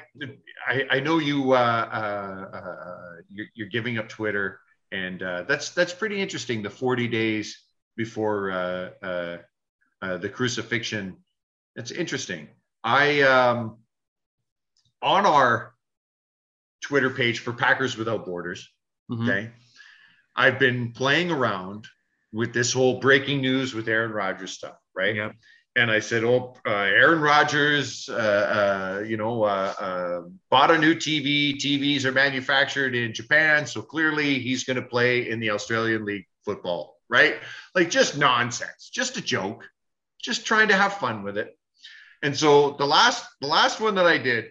I 0.66 0.86
I 0.90 1.00
know 1.00 1.18
you. 1.18 1.52
Uh, 1.52 1.56
uh, 1.56 2.56
uh, 2.56 3.16
you're, 3.28 3.46
you're 3.54 3.68
giving 3.68 3.98
up 3.98 4.08
Twitter, 4.08 4.60
and 4.92 5.22
uh, 5.22 5.42
that's 5.42 5.70
that's 5.70 5.92
pretty 5.92 6.20
interesting. 6.20 6.62
The 6.62 6.70
40 6.70 7.08
days 7.08 7.62
before 7.96 8.50
uh, 8.50 8.90
uh, 9.02 9.36
uh, 10.00 10.16
the 10.18 10.28
crucifixion. 10.28 11.16
That's 11.78 11.92
interesting. 11.92 12.48
I 12.82 13.20
um, 13.22 13.76
on 15.00 15.26
our 15.26 15.74
Twitter 16.82 17.08
page 17.08 17.38
for 17.38 17.52
Packers 17.52 17.96
Without 17.96 18.24
Borders. 18.26 18.68
Mhm. 19.08 19.22
Okay. 19.22 19.50
I've 20.34 20.58
been 20.58 20.90
playing 20.90 21.30
around 21.30 21.86
with 22.32 22.52
this 22.52 22.72
whole 22.72 22.98
breaking 22.98 23.42
news 23.42 23.74
with 23.74 23.88
Aaron 23.88 24.10
Rodgers 24.10 24.50
stuff, 24.50 24.76
right? 24.92 25.14
Yep. 25.14 25.36
And 25.76 25.88
I 25.88 26.00
said, 26.00 26.24
"Oh, 26.24 26.56
uh, 26.66 26.70
Aaron 26.70 27.20
Rodgers, 27.20 28.08
uh, 28.08 28.98
uh, 29.00 29.04
you 29.04 29.16
know, 29.16 29.44
uh, 29.44 29.74
uh, 29.78 30.20
bought 30.50 30.72
a 30.72 30.78
new 30.78 30.96
TV. 30.96 31.54
TVs 31.54 32.04
are 32.04 32.12
manufactured 32.12 32.96
in 32.96 33.14
Japan, 33.14 33.68
so 33.68 33.82
clearly 33.82 34.40
he's 34.40 34.64
going 34.64 34.82
to 34.82 34.88
play 34.88 35.30
in 35.30 35.38
the 35.38 35.50
Australian 35.50 36.04
League 36.04 36.26
football, 36.44 36.96
right? 37.08 37.36
Like 37.76 37.88
just 37.88 38.18
nonsense, 38.18 38.90
just 38.92 39.16
a 39.16 39.20
joke, 39.20 39.62
just 40.20 40.44
trying 40.44 40.68
to 40.68 40.76
have 40.76 40.94
fun 40.94 41.22
with 41.22 41.38
it." 41.38 41.54
And 42.22 42.36
so 42.36 42.72
the 42.72 42.86
last, 42.86 43.26
the 43.40 43.46
last 43.46 43.80
one 43.80 43.94
that 43.96 44.06
I 44.06 44.18
did 44.18 44.46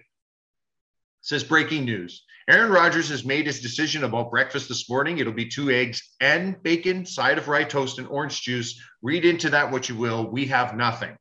says 1.22 1.44
breaking 1.44 1.86
news. 1.86 2.24
Aaron 2.50 2.72
Rodgers 2.72 3.10
has 3.10 3.26
made 3.26 3.46
his 3.46 3.60
decision 3.60 4.06
about 4.06 4.32
breakfast 4.32 4.70
this 4.70 4.90
morning. 4.90 5.18
It'll 5.18 5.34
be 5.34 5.50
two 5.50 5.70
eggs 5.70 6.02
and 6.22 6.62
bacon, 6.64 7.06
side 7.06 7.38
of 7.38 7.50
rye 7.50 7.66
toast, 7.66 8.00
and 8.00 8.08
orange 8.08 8.42
juice. 8.42 8.82
Read 9.02 9.26
into 9.26 9.50
that 9.50 9.70
what 9.70 9.90
you 9.90 9.98
will. 9.98 10.30
We 10.30 10.46
have 10.46 10.78
nothing 10.78 11.18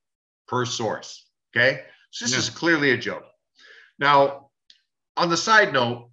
per 0.47 0.65
source. 0.65 1.27
Okay. 1.55 1.83
So 2.11 2.25
this 2.25 2.37
is 2.37 2.49
clearly 2.49 2.93
a 2.93 2.97
joke. 2.97 3.25
Now, 3.99 4.51
on 5.17 5.29
the 5.29 5.37
side 5.37 5.73
note, 5.73 6.11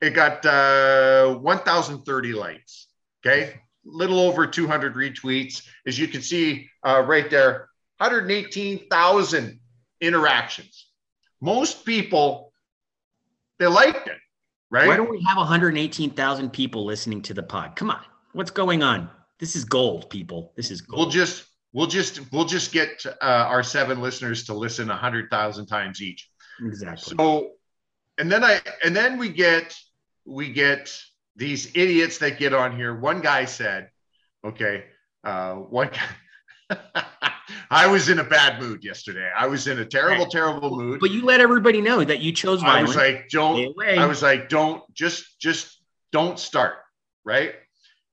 it 0.00 0.10
got 0.10 0.44
uh, 0.46 1.34
1,030 1.34 2.32
likes. 2.32 2.86
Okay. 3.24 3.60
Little 3.84 4.20
over 4.20 4.46
200 4.46 4.94
retweets. 4.94 5.68
As 5.86 5.98
you 5.98 6.08
can 6.08 6.22
see 6.22 6.68
uh, 6.82 7.02
right 7.06 7.28
there, 7.28 7.68
118,000 8.00 9.60
interactions. 10.00 10.86
Most 11.42 11.84
people, 11.84 12.52
they 13.58 13.66
liked 13.66 14.08
it, 14.08 14.16
right? 14.70 14.88
Why 14.88 14.96
don't 14.96 15.10
we 15.10 15.22
have 15.28 15.36
118,000 15.36 16.50
people 16.50 16.86
listening 16.86 17.20
to 17.22 17.34
the 17.34 17.42
pod? 17.42 17.76
Come 17.76 17.90
on. 17.90 18.02
What's 18.32 18.50
going 18.50 18.82
on? 18.82 19.10
This 19.38 19.54
is 19.54 19.64
gold, 19.64 20.08
people. 20.08 20.52
This 20.56 20.70
is 20.70 20.80
gold. 20.80 20.98
we'll 20.98 21.10
just 21.10 21.44
we'll 21.72 21.86
just 21.86 22.32
we'll 22.32 22.46
just 22.46 22.72
get 22.72 23.04
uh, 23.06 23.46
our 23.48 23.62
seven 23.62 24.00
listeners 24.00 24.44
to 24.44 24.54
listen 24.54 24.90
a 24.90 24.96
hundred 24.96 25.30
thousand 25.30 25.66
times 25.66 26.00
each. 26.00 26.30
exactly. 26.60 27.16
So, 27.18 27.52
and 28.18 28.32
then 28.32 28.44
I 28.44 28.60
and 28.84 28.96
then 28.96 29.18
we 29.18 29.28
get 29.28 29.76
we 30.24 30.52
get 30.52 30.94
these 31.36 31.66
idiots 31.74 32.18
that 32.18 32.38
get 32.38 32.54
on 32.54 32.76
here. 32.76 32.94
One 32.98 33.20
guy 33.20 33.46
said, 33.46 33.88
okay, 34.44 34.84
uh, 35.24 35.54
one 35.54 35.88
guy 35.88 36.06
I 37.70 37.86
was 37.86 38.08
in 38.08 38.18
a 38.18 38.24
bad 38.24 38.60
mood 38.60 38.84
yesterday. 38.84 39.30
I 39.36 39.46
was 39.46 39.66
in 39.66 39.78
a 39.78 39.84
terrible, 39.84 40.26
terrible 40.26 40.76
mood. 40.76 41.00
But 41.00 41.10
you 41.10 41.24
let 41.24 41.40
everybody 41.40 41.80
know 41.80 42.02
that 42.02 42.20
you 42.20 42.32
chose 42.32 42.62
I 42.62 42.66
violence. 42.66 42.88
was 42.88 42.96
like, 42.96 43.28
don't. 43.30 43.64
away. 43.64 43.96
I 43.96 44.06
was 44.06 44.22
like, 44.22 44.48
don't 44.48 44.82
just, 44.92 45.38
just 45.40 45.80
don't 46.10 46.38
start, 46.38 46.74
right? 47.24 47.54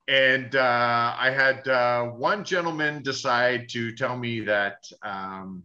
And 0.07 0.55
uh, 0.55 1.15
I 1.17 1.31
had 1.31 1.67
uh, 1.67 2.03
one 2.05 2.45
gentleman 2.45 3.03
decide 3.03 3.69
to 3.69 3.95
tell 3.95 4.15
me 4.15 4.41
that. 4.41 4.85
Um, 5.01 5.63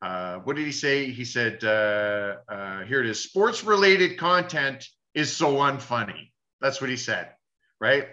uh, 0.00 0.36
what 0.38 0.54
did 0.56 0.64
he 0.64 0.72
say? 0.72 1.10
He 1.10 1.24
said, 1.24 1.64
uh, 1.64 2.36
uh, 2.48 2.84
"Here 2.84 3.00
it 3.00 3.10
is. 3.10 3.20
Sports-related 3.20 4.16
content 4.16 4.86
is 5.12 5.36
so 5.36 5.56
unfunny." 5.56 6.30
That's 6.60 6.80
what 6.80 6.88
he 6.88 6.96
said, 6.96 7.32
right? 7.80 8.06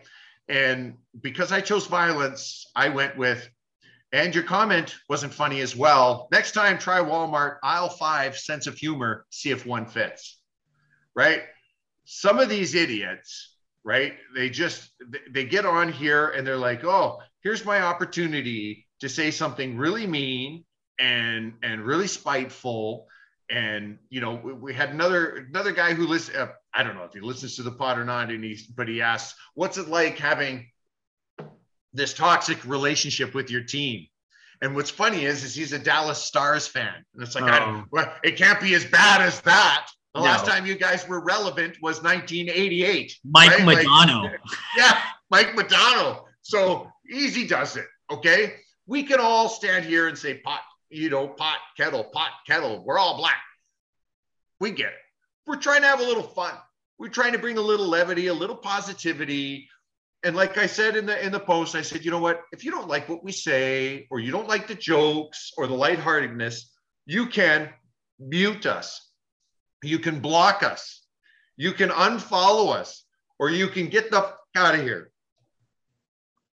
And 0.49 0.95
because 1.20 1.51
I 1.51 1.62
chose 1.62 1.86
violence, 1.86 2.66
I 2.76 2.89
went 2.89 3.18
with. 3.18 3.47
And 4.16 4.34
your 4.34 4.45
comment 4.45 4.95
wasn't 5.09 5.34
funny 5.34 5.59
as 5.59 5.76
well. 5.76 6.30
Next 6.32 6.53
time, 6.53 6.78
try 6.78 6.99
Walmart 6.99 7.57
aisle 7.63 7.89
five 7.89 8.38
sense 8.38 8.66
of 8.66 8.78
humor. 8.78 9.26
See 9.30 9.51
if 9.51 9.66
one 9.66 9.86
fits 9.86 10.38
right? 11.16 11.41
Some 12.05 12.39
of 12.39 12.49
these 12.49 12.76
idiots, 12.76 13.55
right? 13.84 14.13
They 14.36 14.49
just 14.49 14.91
they 15.32 15.45
get 15.45 15.66
on 15.66 15.91
here 15.91 16.30
and 16.30 16.45
they're 16.45 16.57
like, 16.57 16.84
"Oh, 16.84 17.22
here's 17.41 17.66
my 17.66 17.82
opportunity 17.82 18.86
to 18.99 19.09
say 19.09 19.32
something 19.32 19.78
really 19.78 20.05
mean 20.05 20.66
and 20.99 21.53
and 21.63 21.82
really 21.82 22.07
spiteful." 22.07 23.07
And 23.49 23.99
you 24.09 24.22
know, 24.22 24.39
we, 24.43 24.53
we 24.53 24.74
had 24.74 24.89
another 24.91 25.47
another 25.49 25.72
guy 25.72 25.93
who 25.93 26.05
listens. 26.05 26.38
Uh, 26.38 26.47
I 26.74 26.84
don't 26.84 26.95
know 26.95 27.05
if 27.05 27.13
he 27.13 27.22
listens 27.22 27.55
to 27.55 27.63
the 27.63 27.72
pod 27.72 27.97
or 27.97 28.05
not, 28.05 28.30
and 28.30 28.43
he 28.43 28.59
but 28.76 28.88
he 28.88 29.01
asks, 29.01 29.39
"What's 29.55 29.78
it 29.78 29.88
like 29.88 30.20
having 30.20 30.68
this 31.96 32.14
toxic 32.14 32.64
relationship 32.66 33.34
with 33.34 33.50
your 33.50 33.64
team?" 33.64 34.08
And 34.62 34.76
what's 34.76 34.89
funny 34.89 35.26
is, 35.26 35.43
is 35.43 35.54
he's 35.54 35.74
a 35.74 35.80
Dallas 35.80 36.22
Stars 36.22 36.66
fan, 36.68 37.04
and 37.14 37.24
it's 37.24 37.36
like, 37.36 37.43
I 37.43 37.60
Oh. 37.60 37.84
well, 37.91 38.14
it 38.24 38.38
can't 38.38 38.60
be 38.62 38.74
as 38.74 38.86
bad 38.86 39.22
as 39.22 39.41
that. 39.41 39.88
The 40.14 40.22
No. 40.22 40.26
last 40.26 40.46
oh. 40.46 40.48
time 40.50 40.66
you 40.66 40.76
guys 40.76 41.06
were 41.08 41.20
relevant 41.20 41.78
was 41.82 42.02
1988. 42.02 43.18
Mike 43.26 43.52
right? 43.52 43.66
Like- 43.66 43.86
Madonna. 43.86 44.32
yeah, 44.78 45.02
Mike 45.30 45.56
Madonna. 45.56 46.22
So 46.41 46.89
easy 47.10 47.46
does 47.48 47.76
it. 47.76 47.86
Okay. 48.10 48.56
We 48.88 49.04
can 49.04 49.20
all 49.20 49.50
stand 49.50 49.84
here 49.84 50.08
and 50.08 50.18
say 50.18 50.36
pot, 50.36 50.62
you 50.89 51.10
know, 51.10 51.28
pot, 51.28 51.58
kettle, 51.76 52.04
pot, 52.06 52.32
kettle. 52.48 52.84
We're 52.86 53.00
all 53.00 53.18
black. 53.18 53.41
We 54.60 54.72
get 54.72 54.93
it. 54.93 55.00
We're 55.48 55.58
trying 55.58 55.82
to 55.82 55.88
have 55.88 56.00
a 56.00 56.04
little 56.04 56.24
fun. 56.24 56.54
We're 56.98 57.10
trying 57.10 57.34
to 57.34 57.39
bring 57.39 57.58
a 57.58 57.62
little 57.62 57.88
levity, 57.88 58.28
a 58.28 58.34
little 58.34 58.56
positivity. 58.56 59.68
And 60.26 60.36
like 60.36 60.58
I 60.58 60.66
said 60.66 60.96
in 60.96 61.06
the 61.06 61.24
in 61.24 61.32
the 61.32 61.40
post, 61.40 61.76
I 61.76 61.84
said, 61.84 62.04
you 62.04 62.10
know 62.10 62.20
what? 62.20 62.42
If 62.52 62.66
you 62.66 62.72
don't 62.72 62.88
like 62.88 63.08
what 63.08 63.24
we 63.24 63.32
say, 63.32 64.08
or 64.10 64.20
you 64.20 64.32
don't 64.32 64.48
like 64.48 64.68
the 64.68 64.74
jokes 64.74 65.52
or 65.56 65.68
the 65.68 65.76
lightheartedness, 65.76 66.74
you 67.06 67.28
can 67.28 67.70
mute 68.20 68.66
us. 68.66 69.12
You 69.84 70.00
can 70.00 70.20
block 70.20 70.64
us. 70.64 71.06
You 71.58 71.74
can 71.74 71.90
unfollow 71.90 72.74
us, 72.74 73.06
or 73.38 73.52
you 73.52 73.68
can 73.68 73.88
get 73.88 74.10
the 74.10 74.18
f- 74.18 74.34
out 74.56 74.74
of 74.74 74.82
here. 74.82 75.12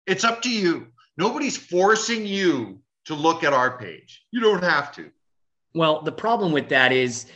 It's 0.07 0.23
up 0.23 0.43
to 0.43 0.51
you. 0.51 0.87
Nobody's 1.19 1.57
forcing 1.57 2.25
you 2.25 2.81
to 3.07 3.15
look 3.15 3.43
at 3.43 3.53
our 3.53 3.79
page. 3.79 4.23
You 4.31 4.41
don't 4.41 4.63
have 4.63 4.93
to. 4.93 5.11
Well, 5.75 6.03
the 6.03 6.13
problem 6.13 6.53
with 6.53 6.69
that 6.69 6.93
is 6.93 7.27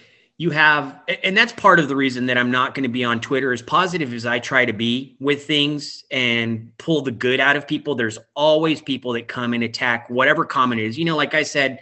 you 0.41 0.49
have, 0.49 0.99
and 1.23 1.37
that's 1.37 1.53
part 1.53 1.79
of 1.79 1.89
the 1.89 1.95
reason 1.95 2.25
that 2.25 2.39
I'm 2.39 2.51
not 2.51 2.75
going 2.75 2.85
to 2.85 2.89
be 2.89 3.05
on 3.05 3.21
Twitter. 3.21 3.53
As 3.53 3.61
positive 3.61 4.15
as 4.15 4.25
I 4.25 4.39
try 4.39 4.65
to 4.65 4.73
be 4.73 5.15
with 5.21 5.45
things 5.45 6.03
and 6.11 6.73
pull 6.79 7.03
the 7.03 7.11
good 7.11 7.41
out 7.41 7.57
of 7.57 7.69
people, 7.69 7.95
there's 7.95 8.19
always 8.35 8.81
people 8.81 9.13
that 9.13 9.29
come 9.29 9.53
and 9.53 9.63
attack 9.63 10.09
whatever 10.09 10.47
comment 10.47 10.81
is. 10.81 10.99
You 10.99 11.05
know, 11.05 11.15
like 11.15 11.35
I 11.35 11.43
said, 11.43 11.81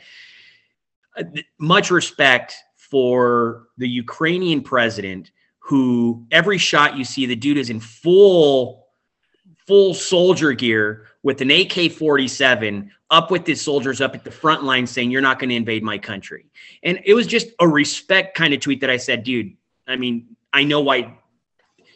uh, 1.16 1.22
much 1.60 1.92
respect 1.92 2.56
for 2.74 3.68
the 3.76 3.88
Ukrainian 3.88 4.60
president 4.60 5.30
who 5.60 6.26
every 6.32 6.58
shot 6.58 6.96
you 6.96 7.04
see, 7.04 7.26
the 7.26 7.36
dude 7.36 7.58
is 7.58 7.70
in 7.70 7.78
full 7.78 8.87
full 9.68 9.92
soldier 9.94 10.52
gear 10.54 11.06
with 11.22 11.40
an 11.42 11.50
AK 11.50 11.92
47 11.92 12.90
up 13.10 13.30
with 13.30 13.46
his 13.46 13.60
soldiers 13.60 14.00
up 14.00 14.14
at 14.14 14.24
the 14.24 14.30
front 14.30 14.64
line 14.64 14.86
saying, 14.86 15.10
You're 15.10 15.20
not 15.20 15.38
going 15.38 15.50
to 15.50 15.54
invade 15.56 15.82
my 15.82 15.98
country. 15.98 16.46
And 16.82 17.00
it 17.04 17.14
was 17.14 17.26
just 17.26 17.48
a 17.60 17.68
respect 17.68 18.36
kind 18.36 18.52
of 18.54 18.60
tweet 18.60 18.80
that 18.80 18.90
I 18.90 18.96
said, 18.96 19.22
Dude, 19.22 19.52
I 19.86 19.96
mean, 19.96 20.36
I 20.52 20.64
know 20.64 20.80
why. 20.80 21.14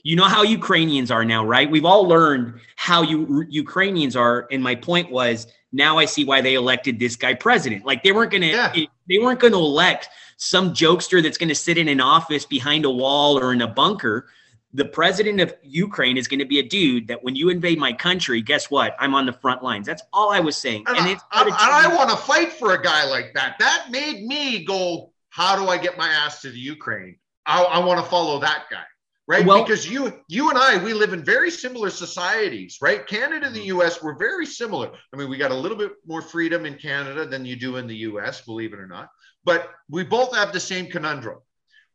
You 0.04 0.16
know 0.16 0.24
how 0.24 0.42
Ukrainians 0.42 1.12
are 1.12 1.24
now, 1.24 1.44
right? 1.46 1.70
We've 1.70 1.84
all 1.84 2.06
learned 2.08 2.60
how 2.76 3.02
you 3.02 3.46
Ukrainians 3.48 4.16
are. 4.16 4.48
And 4.50 4.60
my 4.62 4.74
point 4.74 5.10
was, 5.12 5.46
now 5.72 5.96
I 5.96 6.04
see 6.06 6.24
why 6.24 6.40
they 6.40 6.54
elected 6.54 6.98
this 6.98 7.14
guy 7.16 7.34
president. 7.34 7.84
Like 7.86 8.02
they 8.02 8.10
weren't 8.12 8.32
going 8.32 8.42
to, 8.42 8.48
Yeah. 8.48 8.72
they 9.08 9.18
weren't 9.18 9.38
going 9.40 9.52
to 9.52 9.58
elect 9.60 10.08
some 10.38 10.74
jokester 10.74 11.22
that's 11.22 11.38
going 11.38 11.48
to 11.50 11.54
sit 11.54 11.78
in 11.78 11.86
an 11.88 12.00
office 12.00 12.44
behind 12.44 12.84
a 12.84 12.90
wall 12.90 13.38
or 13.38 13.52
in 13.52 13.62
a 13.62 13.68
bunker 13.68 14.26
the 14.74 14.84
president 14.86 15.40
of 15.40 15.54
Ukraine 15.62 16.16
is 16.16 16.26
going 16.26 16.38
to 16.38 16.46
be 16.46 16.58
a 16.58 16.62
dude 16.62 17.06
that 17.08 17.22
when 17.22 17.36
you 17.36 17.50
invade 17.50 17.78
my 17.78 17.92
country, 17.92 18.40
guess 18.40 18.70
what? 18.70 18.96
I'm 18.98 19.14
on 19.14 19.26
the 19.26 19.32
front 19.32 19.62
lines. 19.62 19.86
That's 19.86 20.02
all 20.12 20.30
I 20.32 20.40
was 20.40 20.56
saying. 20.56 20.84
And, 20.86 20.96
And 20.98 21.20
I, 21.30 21.44
I, 21.50 21.84
I 21.86 21.94
want 21.94 22.10
to 22.10 22.16
fight 22.16 22.52
for 22.52 22.74
a 22.74 22.82
guy 22.82 23.04
like 23.04 23.34
that. 23.34 23.56
That 23.58 23.88
made 23.90 24.24
me 24.24 24.64
go, 24.64 25.12
how 25.28 25.56
do 25.56 25.68
I 25.68 25.76
get 25.76 25.98
my 25.98 26.08
ass 26.08 26.40
to 26.42 26.50
the 26.50 26.58
Ukraine? 26.58 27.16
I, 27.44 27.62
I 27.62 27.84
want 27.84 28.02
to 28.02 28.10
follow 28.10 28.38
that 28.40 28.64
guy, 28.70 28.84
right? 29.28 29.44
Well- 29.44 29.62
because 29.62 29.88
you, 29.88 30.22
you 30.28 30.48
and 30.48 30.58
I, 30.58 30.82
we 30.82 30.94
live 30.94 31.12
in 31.12 31.22
very 31.22 31.50
similar 31.50 31.90
societies, 31.90 32.78
right? 32.80 33.06
Canada 33.06 33.46
and 33.46 33.54
the 33.54 33.60
mm-hmm. 33.60 33.78
U.S. 33.78 34.02
We're 34.02 34.16
very 34.16 34.46
similar. 34.46 34.90
I 35.12 35.16
mean, 35.18 35.28
we 35.28 35.36
got 35.36 35.50
a 35.50 35.56
little 35.56 35.76
bit 35.76 35.92
more 36.06 36.22
freedom 36.22 36.64
in 36.64 36.78
Canada 36.78 37.26
than 37.26 37.44
you 37.44 37.56
do 37.56 37.76
in 37.76 37.86
the 37.86 37.96
U.S. 37.96 38.40
Believe 38.40 38.72
it 38.72 38.78
or 38.78 38.86
not, 38.86 39.10
but 39.44 39.70
we 39.90 40.02
both 40.02 40.34
have 40.34 40.52
the 40.52 40.60
same 40.60 40.86
conundrum. 40.86 41.40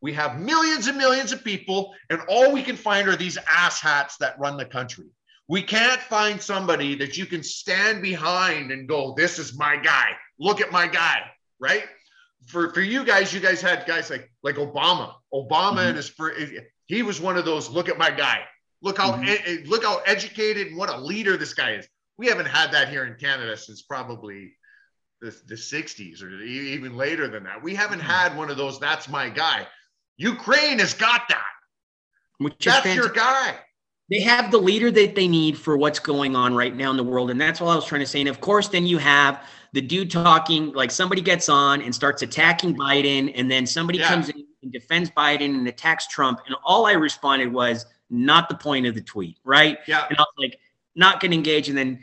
We 0.00 0.12
have 0.14 0.40
millions 0.40 0.86
and 0.86 0.96
millions 0.96 1.32
of 1.32 1.42
people, 1.42 1.94
and 2.10 2.20
all 2.28 2.52
we 2.52 2.62
can 2.62 2.76
find 2.76 3.08
are 3.08 3.16
these 3.16 3.36
asshats 3.38 4.16
that 4.18 4.38
run 4.38 4.56
the 4.56 4.64
country. 4.64 5.06
We 5.48 5.62
can't 5.62 6.00
find 6.00 6.40
somebody 6.40 6.94
that 6.96 7.16
you 7.16 7.26
can 7.26 7.42
stand 7.42 8.02
behind 8.02 8.70
and 8.70 8.88
go, 8.88 9.14
"This 9.16 9.38
is 9.38 9.58
my 9.58 9.76
guy. 9.76 10.16
Look 10.38 10.60
at 10.60 10.70
my 10.70 10.86
guy." 10.86 11.22
Right? 11.58 11.84
For 12.46 12.72
for 12.72 12.80
you 12.80 13.04
guys, 13.04 13.32
you 13.32 13.40
guys 13.40 13.60
had 13.60 13.86
guys 13.86 14.10
like 14.10 14.30
like 14.42 14.56
Obama. 14.56 15.14
Obama 15.34 15.50
mm-hmm. 15.50 15.78
and 15.78 15.96
his 15.96 16.08
fir- 16.08 16.36
eh, 16.36 16.60
he 16.86 17.02
was 17.02 17.20
one 17.20 17.36
of 17.36 17.44
those. 17.44 17.68
Look 17.68 17.88
at 17.88 17.98
my 17.98 18.10
guy. 18.10 18.44
Look 18.82 18.98
how 18.98 19.12
Mhm. 19.12 19.26
e- 19.28 19.52
e- 19.52 19.64
look 19.64 19.84
how 19.84 19.98
educated 20.06 20.68
and 20.68 20.76
what 20.76 20.90
a 20.90 20.96
leader 20.96 21.36
this 21.36 21.54
guy 21.54 21.72
is. 21.72 21.88
We 22.16 22.28
haven't 22.28 22.46
had 22.46 22.72
that 22.72 22.88
here 22.88 23.04
in 23.04 23.14
Canada 23.16 23.56
since 23.56 23.82
probably 23.82 24.56
the, 25.20 25.36
the 25.46 25.56
60s 25.56 26.22
or 26.22 26.30
even 26.42 26.96
later 26.96 27.28
than 27.28 27.44
that. 27.44 27.62
We 27.62 27.74
haven't 27.74 28.00
mm-hmm. 28.00 28.08
had 28.08 28.36
one 28.36 28.50
of 28.50 28.56
those. 28.56 28.78
That's 28.78 29.08
my 29.08 29.28
guy. 29.28 29.66
Ukraine 30.18 30.78
has 30.80 30.92
got 30.94 31.22
that. 31.28 31.46
which 32.38 32.64
That's 32.64 32.94
your 32.94 33.08
guy. 33.08 33.56
They 34.10 34.20
have 34.20 34.50
the 34.50 34.58
leader 34.58 34.90
that 34.90 35.14
they 35.14 35.28
need 35.28 35.58
for 35.58 35.76
what's 35.76 35.98
going 35.98 36.34
on 36.34 36.54
right 36.54 36.74
now 36.74 36.90
in 36.90 36.96
the 36.96 37.04
world. 37.04 37.30
And 37.30 37.40
that's 37.40 37.60
all 37.60 37.68
I 37.68 37.74
was 37.74 37.84
trying 37.84 38.00
to 38.00 38.06
say. 38.06 38.20
And 38.20 38.28
of 38.28 38.40
course, 38.40 38.68
then 38.68 38.86
you 38.86 38.98
have 38.98 39.44
the 39.74 39.82
dude 39.82 40.10
talking, 40.10 40.72
like 40.72 40.90
somebody 40.90 41.20
gets 41.20 41.48
on 41.48 41.82
and 41.82 41.94
starts 41.94 42.22
attacking 42.22 42.74
Biden, 42.76 43.32
and 43.34 43.50
then 43.50 43.66
somebody 43.66 43.98
Yeah. 43.98 44.08
comes 44.08 44.30
in 44.30 44.46
and 44.62 44.72
defends 44.72 45.10
Biden 45.10 45.54
and 45.54 45.68
attacks 45.68 46.06
Trump. 46.06 46.40
And 46.46 46.56
all 46.64 46.86
I 46.86 46.92
responded 46.92 47.52
was 47.52 47.84
not 48.08 48.48
the 48.48 48.54
point 48.54 48.86
of 48.86 48.94
the 48.94 49.02
tweet, 49.02 49.36
right? 49.44 49.78
Yeah. 49.86 50.06
And 50.08 50.16
I 50.16 50.22
was 50.22 50.34
like, 50.38 50.58
not 50.94 51.20
going 51.20 51.30
to 51.32 51.36
engage. 51.36 51.68
And 51.68 51.76
then 51.76 52.02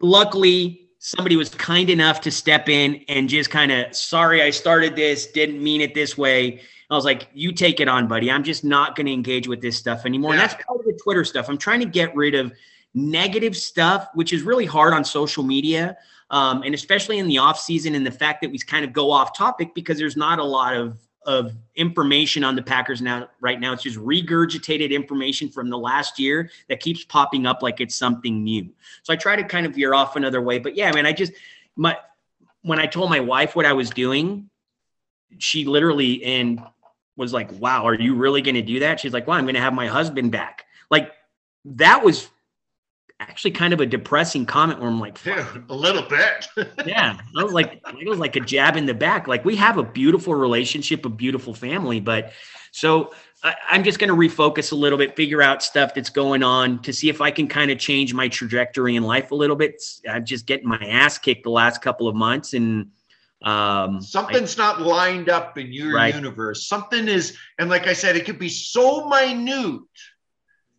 luckily, 0.00 0.83
somebody 1.04 1.36
was 1.36 1.50
kind 1.50 1.90
enough 1.90 2.22
to 2.22 2.30
step 2.30 2.66
in 2.66 3.04
and 3.08 3.28
just 3.28 3.50
kind 3.50 3.70
of, 3.70 3.94
sorry, 3.94 4.40
I 4.40 4.48
started 4.48 4.96
this, 4.96 5.26
didn't 5.26 5.62
mean 5.62 5.82
it 5.82 5.94
this 5.94 6.16
way. 6.16 6.62
I 6.88 6.94
was 6.94 7.04
like, 7.04 7.28
you 7.34 7.52
take 7.52 7.78
it 7.78 7.88
on, 7.88 8.08
buddy. 8.08 8.30
I'm 8.30 8.42
just 8.42 8.64
not 8.64 8.96
going 8.96 9.04
to 9.04 9.12
engage 9.12 9.46
with 9.46 9.60
this 9.60 9.76
stuff 9.76 10.06
anymore. 10.06 10.30
And 10.30 10.40
that's 10.40 10.54
part 10.54 10.80
of 10.80 10.86
the 10.86 10.98
Twitter 11.02 11.22
stuff. 11.22 11.50
I'm 11.50 11.58
trying 11.58 11.80
to 11.80 11.86
get 11.86 12.16
rid 12.16 12.34
of 12.34 12.54
negative 12.94 13.54
stuff, 13.54 14.08
which 14.14 14.32
is 14.32 14.44
really 14.44 14.64
hard 14.64 14.94
on 14.94 15.04
social 15.04 15.44
media. 15.44 15.98
Um, 16.30 16.62
and 16.62 16.74
especially 16.74 17.18
in 17.18 17.28
the 17.28 17.36
off 17.36 17.60
season 17.60 17.94
and 17.94 18.06
the 18.06 18.10
fact 18.10 18.40
that 18.40 18.50
we 18.50 18.58
kind 18.60 18.82
of 18.82 18.94
go 18.94 19.10
off 19.10 19.36
topic 19.36 19.74
because 19.74 19.98
there's 19.98 20.16
not 20.16 20.38
a 20.38 20.44
lot 20.44 20.74
of 20.74 20.96
of 21.26 21.52
information 21.76 22.44
on 22.44 22.56
the 22.56 22.62
Packers 22.62 23.00
now 23.00 23.28
right 23.40 23.58
now. 23.58 23.72
It's 23.72 23.82
just 23.82 23.98
regurgitated 23.98 24.90
information 24.90 25.48
from 25.48 25.70
the 25.70 25.78
last 25.78 26.18
year 26.18 26.50
that 26.68 26.80
keeps 26.80 27.04
popping 27.04 27.46
up 27.46 27.62
like 27.62 27.80
it's 27.80 27.94
something 27.94 28.42
new. 28.44 28.68
So 29.02 29.12
I 29.12 29.16
try 29.16 29.36
to 29.36 29.44
kind 29.44 29.66
of 29.66 29.74
veer 29.74 29.94
off 29.94 30.16
another 30.16 30.40
way. 30.40 30.58
But 30.58 30.76
yeah, 30.76 30.92
man, 30.92 31.06
I 31.06 31.12
just 31.12 31.32
my 31.76 31.96
when 32.62 32.78
I 32.78 32.86
told 32.86 33.10
my 33.10 33.20
wife 33.20 33.56
what 33.56 33.66
I 33.66 33.72
was 33.72 33.90
doing, 33.90 34.48
she 35.38 35.64
literally 35.64 36.24
and 36.24 36.62
was 37.16 37.32
like, 37.32 37.50
"Wow, 37.52 37.86
are 37.86 37.94
you 37.94 38.14
really 38.14 38.42
going 38.42 38.54
to 38.54 38.62
do 38.62 38.80
that?" 38.80 39.00
She's 39.00 39.12
like, 39.12 39.26
"Well, 39.26 39.36
I'm 39.36 39.44
going 39.44 39.54
to 39.54 39.60
have 39.60 39.74
my 39.74 39.86
husband 39.86 40.32
back." 40.32 40.64
Like 40.90 41.12
that 41.64 42.04
was 42.04 42.28
actually 43.28 43.50
kind 43.52 43.72
of 43.72 43.80
a 43.80 43.86
depressing 43.86 44.46
comment 44.46 44.78
where 44.80 44.88
I'm 44.88 45.00
like, 45.00 45.18
"Fuck, 45.18 45.36
Yeah, 45.54 45.60
a 45.68 45.74
little 45.74 46.02
bit. 46.02 46.46
yeah 46.86 47.18
i 47.36 47.42
was 47.42 47.52
like 47.52 47.80
it 48.00 48.08
was 48.08 48.18
like 48.18 48.36
a 48.36 48.40
jab 48.40 48.76
in 48.76 48.86
the 48.86 48.94
back 48.94 49.26
like 49.26 49.44
we 49.44 49.56
have 49.56 49.78
a 49.78 49.82
beautiful 49.82 50.34
relationship 50.34 51.04
a 51.04 51.08
beautiful 51.08 51.54
family 51.54 51.98
but 52.00 52.32
so 52.72 53.12
I, 53.42 53.54
I'm 53.70 53.84
just 53.84 53.98
going 53.98 54.08
to 54.08 54.16
refocus 54.16 54.72
a 54.72 54.74
little 54.74 54.96
bit, 54.98 55.14
figure 55.16 55.42
out 55.42 55.62
stuff 55.62 55.94
that's 55.94 56.08
going 56.10 56.42
on 56.42 56.80
to 56.82 56.92
see 56.92 57.08
if 57.10 57.20
I 57.20 57.30
can 57.30 57.46
kind 57.46 57.70
of 57.70 57.78
change 57.78 58.14
my 58.14 58.26
trajectory 58.28 58.96
in 58.96 59.02
life 59.02 59.30
a 59.32 59.34
little 59.34 59.54
bit. 59.56 59.82
I'm 60.08 60.24
just 60.24 60.46
getting 60.46 60.66
my 60.66 60.78
ass 60.82 61.18
kicked 61.18 61.44
the 61.44 61.50
last 61.50 61.82
couple 61.82 62.08
of 62.08 62.16
months, 62.16 62.54
and 62.54 62.86
um, 63.42 63.96
I- 63.96 64.00
Something's 64.00 64.56
not 64.56 64.80
lined 64.80 65.28
up 65.28 65.58
in 65.58 65.72
your 65.72 65.92
Right. 65.94 66.14
universe. 66.14 66.66
Something 66.66 67.06
is, 67.06 67.36
and 67.58 67.68
like 67.68 67.86
I 67.86 67.92
said, 67.92 68.16
it 68.16 68.24
could 68.24 68.38
be 68.38 68.48
so 68.48 69.08
minute, 69.10 69.82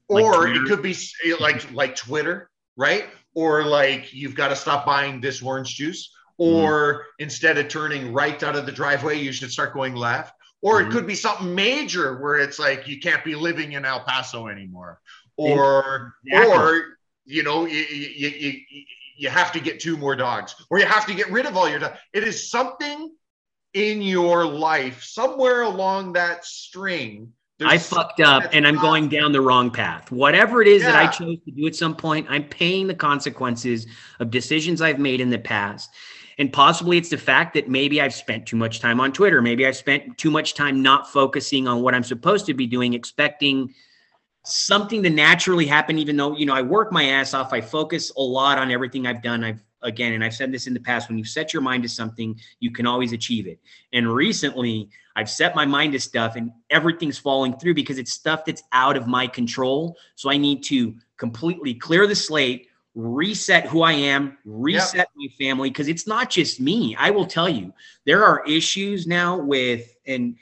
Like 0.10 0.24
or 0.24 0.48
it 0.48 0.68
could 0.68 0.82
be 0.82 0.96
like 1.40 1.72
like 1.72 1.96
Twitter, 1.96 2.50
right? 2.78 3.06
Or 3.34 3.64
like 3.66 4.14
you've 4.14 4.36
got 4.36 4.50
to 4.50 4.56
stop 4.56 4.86
buying 4.86 5.22
this 5.22 5.42
orange 5.42 5.76
juice, 5.76 6.12
Mm-hmm. 6.38 6.54
or 6.54 7.06
instead 7.18 7.58
of 7.58 7.70
turning 7.70 8.12
right 8.12 8.44
out 8.44 8.58
of 8.58 8.66
the 8.66 8.72
driveway, 8.74 9.18
you 9.20 9.32
should 9.32 9.52
start 9.52 9.74
going 9.74 9.96
left. 9.96 10.36
Or 10.62 10.82
Mhm. 10.82 10.88
it 10.88 10.92
could 10.92 11.08
be 11.08 11.16
something 11.16 11.56
major 11.56 12.18
where 12.22 12.36
it's 12.38 12.60
like 12.60 12.90
you 12.90 13.00
can't 13.00 13.24
be 13.24 13.36
living 13.36 13.72
in 13.72 13.86
El 13.86 14.02
Paso 14.02 14.48
anymore, 14.48 15.00
or 15.38 16.14
Exactly. 16.26 16.58
or 16.58 16.98
you 17.26 17.44
know 17.44 17.66
you, 17.66 17.80
you, 17.80 18.28
you, 18.28 18.62
you 19.16 19.30
have 19.30 19.54
to 19.54 19.60
get 19.62 19.80
two 19.80 19.96
more 19.98 20.16
dogs 20.16 20.56
or 20.70 20.78
you 20.78 20.86
have 20.86 21.06
to 21.06 21.14
get 21.16 21.32
rid 21.32 21.46
of 21.46 21.56
all 21.56 21.70
your 21.70 21.80
dogs 21.80 21.98
it 22.14 22.24
is 22.24 22.52
something 22.52 23.12
in 23.74 24.02
your 24.02 24.46
life 24.46 25.04
somewhere 25.04 25.62
along 25.62 26.14
that 26.14 26.46
string 26.46 27.32
I 27.64 27.78
fucked 27.78 28.20
up 28.20 28.44
and 28.52 28.68
I'm 28.68 28.76
going 28.76 29.08
down 29.08 29.32
the 29.32 29.40
wrong 29.40 29.72
path. 29.72 30.12
Whatever 30.12 30.62
it 30.62 30.68
is 30.68 30.82
that 30.84 30.96
I 30.96 31.08
chose 31.08 31.38
to 31.46 31.52
do 31.52 31.66
at 31.68 31.76
some 31.76 31.96
point, 31.96 32.28
I'm 32.30 32.44
paying 32.44 32.88
the 32.88 32.96
consequences 32.96 33.88
of 34.20 34.30
decisions 34.30 34.82
I've 34.82 35.00
made 35.00 35.22
in 35.22 35.30
the 35.30 35.40
past. 35.40 35.90
And 36.38 36.52
possibly 36.52 36.98
it's 36.98 37.10
the 37.10 37.18
fact 37.18 37.54
that 37.54 37.70
maybe 37.70 38.02
I've 38.02 38.14
spent 38.14 38.46
too 38.46 38.58
much 38.58 38.82
time 38.82 39.00
on 39.00 39.14
Twitter. 39.14 39.42
Maybe 39.42 39.66
I've 39.66 39.78
spent 39.78 40.18
too 40.18 40.30
much 40.30 40.54
time 40.54 40.82
not 40.82 41.10
focusing 41.10 41.66
on 41.66 41.82
what 41.82 41.96
I'm 41.96 42.04
supposed 42.04 42.46
to 42.48 42.54
be 42.54 42.68
doing, 42.68 42.94
expecting 42.94 43.74
something 44.44 45.02
to 45.04 45.10
naturally 45.10 45.66
happen, 45.66 45.98
even 45.98 46.18
though, 46.18 46.36
you 46.36 46.46
know, 46.46 46.54
I 46.54 46.62
work 46.62 46.92
my 46.92 47.06
ass 47.06 47.34
off. 47.34 47.54
I 47.54 47.62
focus 47.62 48.12
a 48.18 48.22
lot 48.22 48.58
on 48.58 48.70
everything 48.70 49.08
I've 49.08 49.24
done. 49.24 49.46
I've, 49.46 49.64
again, 49.86 50.14
and 50.14 50.24
I've 50.24 50.34
said 50.34 50.52
this 50.52 50.68
in 50.68 50.74
the 50.74 50.80
past 50.80 51.08
when 51.08 51.18
you 51.18 51.24
set 51.24 51.54
your 51.54 51.62
mind 51.62 51.84
to 51.84 51.90
something, 51.90 52.38
you 52.60 52.72
can 52.72 52.86
always 52.86 53.14
achieve 53.14 53.48
it. 53.48 53.60
And 53.94 54.12
recently, 54.12 54.90
I've 55.16 55.30
set 55.30 55.56
my 55.56 55.66
mind 55.66 55.94
to 55.94 56.00
stuff 56.00 56.36
and 56.36 56.52
everything's 56.70 57.18
falling 57.18 57.58
through 57.58 57.76
because 57.76 57.98
it's 57.98 58.12
stuff 58.12 58.44
that's 58.44 58.64
out 58.74 58.98
of 58.98 59.08
my 59.08 59.28
control. 59.28 59.96
So 60.16 60.30
I 60.30 60.38
need 60.38 60.64
to 60.66 60.96
completely 61.18 61.74
clear 61.74 62.06
the 62.06 62.16
slate, 62.16 62.68
reset 62.96 63.66
who 63.68 63.84
I 63.84 63.94
am, 63.94 64.38
reset 64.44 65.08
my 65.16 65.28
family 65.40 65.70
because 65.70 65.88
it's 65.88 66.08
not 66.08 66.30
just 66.30 66.60
me. 66.60 66.96
I 67.00 67.12
will 67.12 67.26
tell 67.26 67.48
you, 67.48 67.74
there 68.06 68.26
are 68.26 68.44
issues 68.46 69.08
now 69.08 69.38
with 69.38 69.96
and 70.06 70.36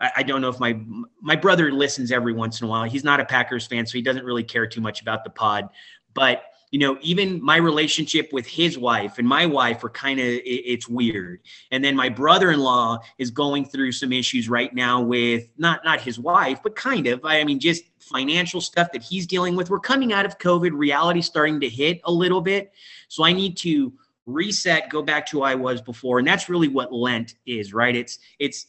I, 0.00 0.10
I 0.18 0.22
don't 0.24 0.40
know 0.40 0.48
if 0.48 0.58
my 0.58 0.78
my 1.20 1.36
brother 1.36 1.70
listens 1.70 2.10
every 2.10 2.32
once 2.32 2.60
in 2.60 2.66
a 2.66 2.70
while. 2.70 2.84
He's 2.84 3.04
not 3.04 3.20
a 3.20 3.24
Packers 3.24 3.66
fan, 3.66 3.86
so 3.86 3.92
he 3.92 4.02
doesn't 4.02 4.24
really 4.24 4.44
care 4.44 4.66
too 4.66 4.80
much 4.80 5.00
about 5.00 5.22
the 5.22 5.30
pod. 5.30 5.68
But 6.14 6.42
you 6.70 6.80
know, 6.80 6.98
even 7.00 7.42
my 7.42 7.56
relationship 7.56 8.32
with 8.32 8.46
his 8.46 8.76
wife 8.76 9.18
and 9.18 9.26
my 9.26 9.46
wife 9.46 9.84
are 9.84 9.88
kind 9.88 10.18
of 10.18 10.26
it's 10.26 10.88
weird. 10.88 11.40
And 11.70 11.84
then 11.84 11.94
my 11.94 12.08
brother-in-law 12.08 12.98
is 13.18 13.30
going 13.30 13.66
through 13.66 13.92
some 13.92 14.12
issues 14.12 14.48
right 14.48 14.74
now 14.74 15.00
with 15.00 15.48
not 15.56 15.84
not 15.84 16.00
his 16.00 16.18
wife, 16.18 16.60
but 16.62 16.74
kind 16.74 17.06
of. 17.06 17.20
I 17.24 17.44
mean, 17.44 17.60
just 17.60 17.84
financial 18.00 18.60
stuff 18.60 18.90
that 18.92 19.02
he's 19.02 19.26
dealing 19.26 19.54
with. 19.54 19.70
We're 19.70 19.80
coming 19.80 20.12
out 20.12 20.26
of 20.26 20.38
COVID, 20.38 20.72
reality 20.72 21.22
starting 21.22 21.60
to 21.60 21.68
hit 21.68 22.00
a 22.04 22.12
little 22.12 22.40
bit. 22.40 22.72
So 23.08 23.24
I 23.24 23.32
need 23.32 23.56
to 23.58 23.92
reset, 24.26 24.90
go 24.90 25.02
back 25.02 25.26
to 25.26 25.38
who 25.38 25.42
I 25.42 25.54
was 25.54 25.80
before, 25.80 26.18
and 26.18 26.26
that's 26.26 26.48
really 26.48 26.68
what 26.68 26.92
Lent 26.92 27.34
is, 27.46 27.72
right? 27.72 27.94
It's, 27.94 28.18
it's, 28.38 28.66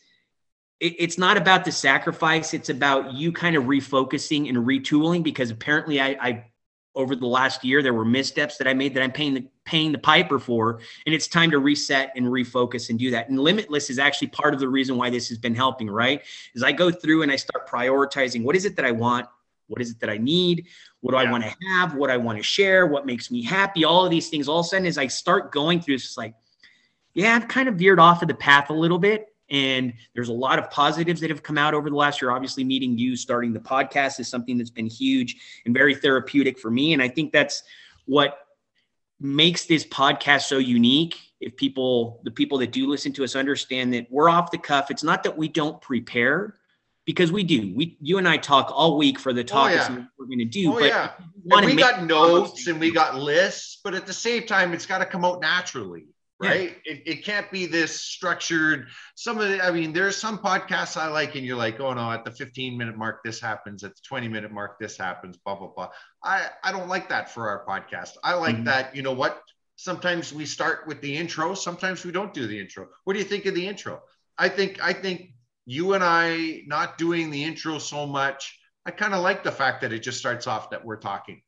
it's 0.79 1.17
not 1.17 1.37
about 1.37 1.65
the 1.65 1.71
sacrifice 1.71 2.53
it's 2.53 2.69
about 2.69 3.11
you 3.11 3.31
kind 3.31 3.55
of 3.55 3.63
refocusing 3.63 4.47
and 4.47 4.59
retooling 4.59 5.23
because 5.23 5.49
apparently 5.49 5.99
I, 5.99 6.09
I 6.21 6.45
over 6.97 7.15
the 7.15 7.25
last 7.25 7.63
year 7.63 7.81
there 7.81 7.93
were 7.93 8.03
missteps 8.03 8.57
that 8.57 8.67
i 8.67 8.73
made 8.73 8.93
that 8.93 9.01
i'm 9.01 9.11
paying 9.11 9.33
the 9.33 9.47
paying 9.63 9.91
the 9.91 9.97
piper 9.97 10.39
for 10.39 10.79
and 11.05 11.13
it's 11.13 11.27
time 11.27 11.51
to 11.51 11.59
reset 11.59 12.11
and 12.15 12.25
refocus 12.25 12.89
and 12.89 12.97
do 12.97 13.11
that. 13.11 13.27
And 13.27 13.37
limitless 13.37 13.89
is 13.89 13.99
actually 13.99 14.29
part 14.29 14.53
of 14.53 14.61
the 14.61 14.69
reason 14.69 14.95
why 14.95 15.09
this 15.09 15.27
has 15.27 15.37
been 15.37 15.53
helping 15.53 15.89
right? 15.89 16.21
Is 16.55 16.63
i 16.63 16.71
go 16.71 16.89
through 16.89 17.23
and 17.23 17.31
i 17.31 17.35
start 17.35 17.67
prioritizing 17.67 18.43
what 18.43 18.55
is 18.55 18.65
it 18.65 18.75
that 18.77 18.85
i 18.85 18.91
want 18.91 19.27
what 19.67 19.81
is 19.81 19.91
it 19.91 19.99
that 19.99 20.09
i 20.09 20.17
need 20.17 20.67
what 21.01 21.11
do 21.11 21.17
i 21.17 21.29
want 21.29 21.43
to 21.43 21.53
have 21.69 21.95
what 21.95 22.09
i 22.09 22.17
want 22.17 22.37
to 22.37 22.43
share 22.43 22.87
what 22.87 23.05
makes 23.05 23.29
me 23.29 23.43
happy 23.43 23.83
all 23.83 24.05
of 24.05 24.11
these 24.11 24.29
things. 24.29 24.47
All 24.47 24.59
of 24.59 24.65
a 24.65 24.69
sudden 24.69 24.85
as 24.85 24.97
i 24.97 25.07
start 25.07 25.51
going 25.51 25.81
through 25.81 25.95
it's 25.95 26.03
just 26.03 26.17
like 26.17 26.33
yeah, 27.17 27.35
I've 27.35 27.47
kind 27.47 27.67
of 27.67 27.75
veered 27.75 27.99
off 27.99 28.21
of 28.21 28.27
the 28.27 28.35
path 28.35 28.69
a 28.69 28.73
little 28.73 28.99
bit. 28.99 29.25
And 29.49 29.93
there's 30.13 30.29
a 30.29 30.33
lot 30.33 30.59
of 30.59 30.69
positives 30.69 31.21
that 31.21 31.29
have 31.29 31.43
come 31.43 31.57
out 31.57 31.73
over 31.73 31.89
the 31.89 31.95
last 31.95 32.21
year. 32.21 32.31
Obviously, 32.31 32.63
meeting 32.63 32.97
you, 32.97 33.15
starting 33.15 33.53
the 33.53 33.59
podcast 33.59 34.19
is 34.19 34.27
something 34.27 34.57
that's 34.57 34.69
been 34.69 34.87
huge 34.87 35.37
and 35.65 35.73
very 35.73 35.95
therapeutic 35.95 36.59
for 36.59 36.69
me. 36.69 36.93
And 36.93 37.01
I 37.01 37.07
think 37.07 37.31
that's 37.31 37.63
what 38.05 38.39
makes 39.19 39.65
this 39.65 39.85
podcast 39.85 40.43
so 40.43 40.57
unique. 40.57 41.17
If 41.39 41.55
people, 41.55 42.19
the 42.23 42.31
people 42.31 42.57
that 42.59 42.71
do 42.71 42.87
listen 42.87 43.13
to 43.13 43.23
us, 43.23 43.35
understand 43.35 43.93
that 43.93 44.07
we're 44.09 44.29
off 44.29 44.51
the 44.51 44.57
cuff. 44.57 44.91
It's 44.91 45.03
not 45.03 45.23
that 45.23 45.37
we 45.37 45.47
don't 45.47 45.79
prepare, 45.81 46.55
because 47.07 47.31
we 47.31 47.43
do. 47.43 47.73
We, 47.73 47.97
you 48.01 48.19
and 48.19 48.27
I 48.27 48.37
talk 48.37 48.69
all 48.71 48.97
week 48.97 49.17
for 49.17 49.33
the 49.33 49.41
oh, 49.41 49.45
topics 49.45 49.89
yeah. 49.89 50.03
we're 50.19 50.25
going 50.25 50.39
to 50.39 50.45
do. 50.45 50.73
oh 50.73 50.79
but 50.79 50.83
yeah 50.83 51.11
we 51.45 51.67
make 51.67 51.79
got 51.79 52.03
notes 52.03 52.67
and 52.67 52.79
we 52.79 52.91
got 52.91 53.15
lists 53.15 53.79
but 53.83 53.95
at 53.95 54.05
the 54.05 54.13
same 54.13 54.45
time 54.45 54.73
it's 54.73 54.85
got 54.85 54.99
to 54.99 55.05
come 55.05 55.23
out 55.23 55.39
naturally 55.39 56.07
Yeah. 56.41 56.49
right? 56.49 56.77
It, 56.85 57.01
it 57.05 57.25
can't 57.25 57.49
be 57.51 57.65
this 57.65 57.99
structured 57.99 58.87
some 59.15 59.39
of 59.39 59.49
the 59.49 59.59
i 59.65 59.71
mean 59.71 59.91
there's 59.91 60.15
some 60.15 60.37
podcasts 60.37 60.95
i 60.95 61.07
like 61.07 61.33
and 61.35 61.43
you're 61.43 61.57
like 61.57 61.79
oh 61.79 61.93
no 61.93 62.11
at 62.11 62.23
the 62.25 62.31
15 62.31 62.77
minute 62.77 62.95
mark 62.95 63.23
this 63.23 63.39
happens. 63.41 63.83
At 63.83 63.95
the 63.95 64.01
20 64.07 64.27
minute 64.27 64.51
mark 64.51 64.77
this 64.79 64.97
happens 64.97 65.37
blah 65.37 65.55
blah 65.55 65.69
blah. 65.75 65.89
I 66.23 66.47
i 66.63 66.71
don't 66.71 66.89
like 66.89 67.09
that 67.09 67.31
for 67.33 67.49
our 67.49 67.65
podcast. 67.65 68.11
I 68.23 68.35
like 68.35 68.57
Mhm. 68.57 68.65
that 68.65 68.95
you 68.95 69.01
know 69.01 69.13
what? 69.13 69.41
Sometimes 69.77 70.31
we 70.33 70.45
start 70.45 70.85
with 70.87 71.01
the 71.01 71.15
intro 71.17 71.55
sometimes 71.55 72.05
we 72.05 72.11
don't 72.11 72.33
do 72.33 72.45
the 72.45 72.59
intro. 72.59 72.87
What 73.05 73.13
do 73.13 73.19
you 73.19 73.25
think 73.25 73.45
of 73.47 73.55
the 73.55 73.67
intro? 73.67 74.01
I 74.37 74.49
think 74.49 74.79
i 74.83 74.93
think 74.93 75.33
you 75.65 75.93
and 75.93 76.03
i 76.03 76.61
not 76.67 76.97
doing 76.99 77.31
the 77.31 77.43
intro 77.43 77.77
so 77.79 78.05
much 78.05 78.57
i 78.85 78.91
kind 78.91 79.13
of 79.13 79.21
like 79.21 79.43
the 79.43 79.51
fact 79.51 79.81
that 79.81 79.91
it 79.91 79.99
just 79.99 80.17
starts 80.19 80.45
off 80.47 80.69
that 80.69 80.85
we're 80.85 80.97
talking. 81.11 81.41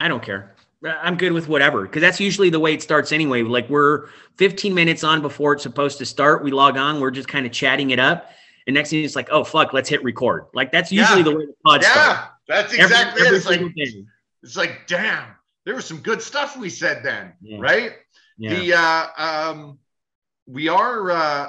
I 0.00 0.06
don't 0.06 0.22
care. 0.22 0.54
I'm 0.84 1.16
good 1.16 1.32
with 1.32 1.48
whatever 1.48 1.82
because 1.82 2.00
that's 2.02 2.20
usually 2.20 2.50
the 2.50 2.60
way 2.60 2.72
it 2.72 2.82
starts 2.82 3.10
anyway. 3.10 3.42
Like 3.42 3.68
we're 3.68 4.08
15 4.36 4.72
minutes 4.74 5.02
on 5.02 5.20
before 5.22 5.54
it's 5.54 5.62
supposed 5.64 5.98
to 5.98 6.06
start. 6.06 6.44
We 6.44 6.52
log 6.52 6.76
on, 6.76 7.00
we're 7.00 7.10
just 7.10 7.28
kind 7.28 7.46
of 7.46 7.52
chatting 7.52 7.90
it 7.90 7.98
up. 7.98 8.30
And 8.66 8.74
next 8.74 8.90
thing 8.90 9.02
it's 9.02 9.16
like, 9.16 9.28
oh 9.30 9.42
fuck, 9.44 9.72
let's 9.72 9.88
hit 9.88 10.04
record. 10.04 10.44
Like 10.54 10.70
that's 10.70 10.92
usually 10.92 11.18
Yeah. 11.18 11.24
the 11.24 11.36
way 11.36 11.46
the 11.46 11.54
pod 11.64 11.82
starts. 11.82 11.96
Yeah, 11.98 12.26
that's 12.46 12.72
exactly 12.74 13.26
every 13.26 13.36
it. 13.36 13.38
It's 13.38 13.46
like 13.46 13.74
day. 13.74 14.04
it's 14.44 14.56
like, 14.56 14.86
damn, 14.86 15.24
there 15.64 15.74
was 15.74 15.84
some 15.86 15.98
good 15.98 16.22
stuff 16.22 16.56
we 16.56 16.70
said 16.70 17.02
then, 17.02 17.32
Yeah. 17.40 17.58
right? 17.60 17.92
Yeah. 18.36 18.54
The 18.54 18.74
uh, 18.74 19.06
um, 19.52 19.78
we 20.46 20.68
are 20.68 21.10
uh, 21.10 21.48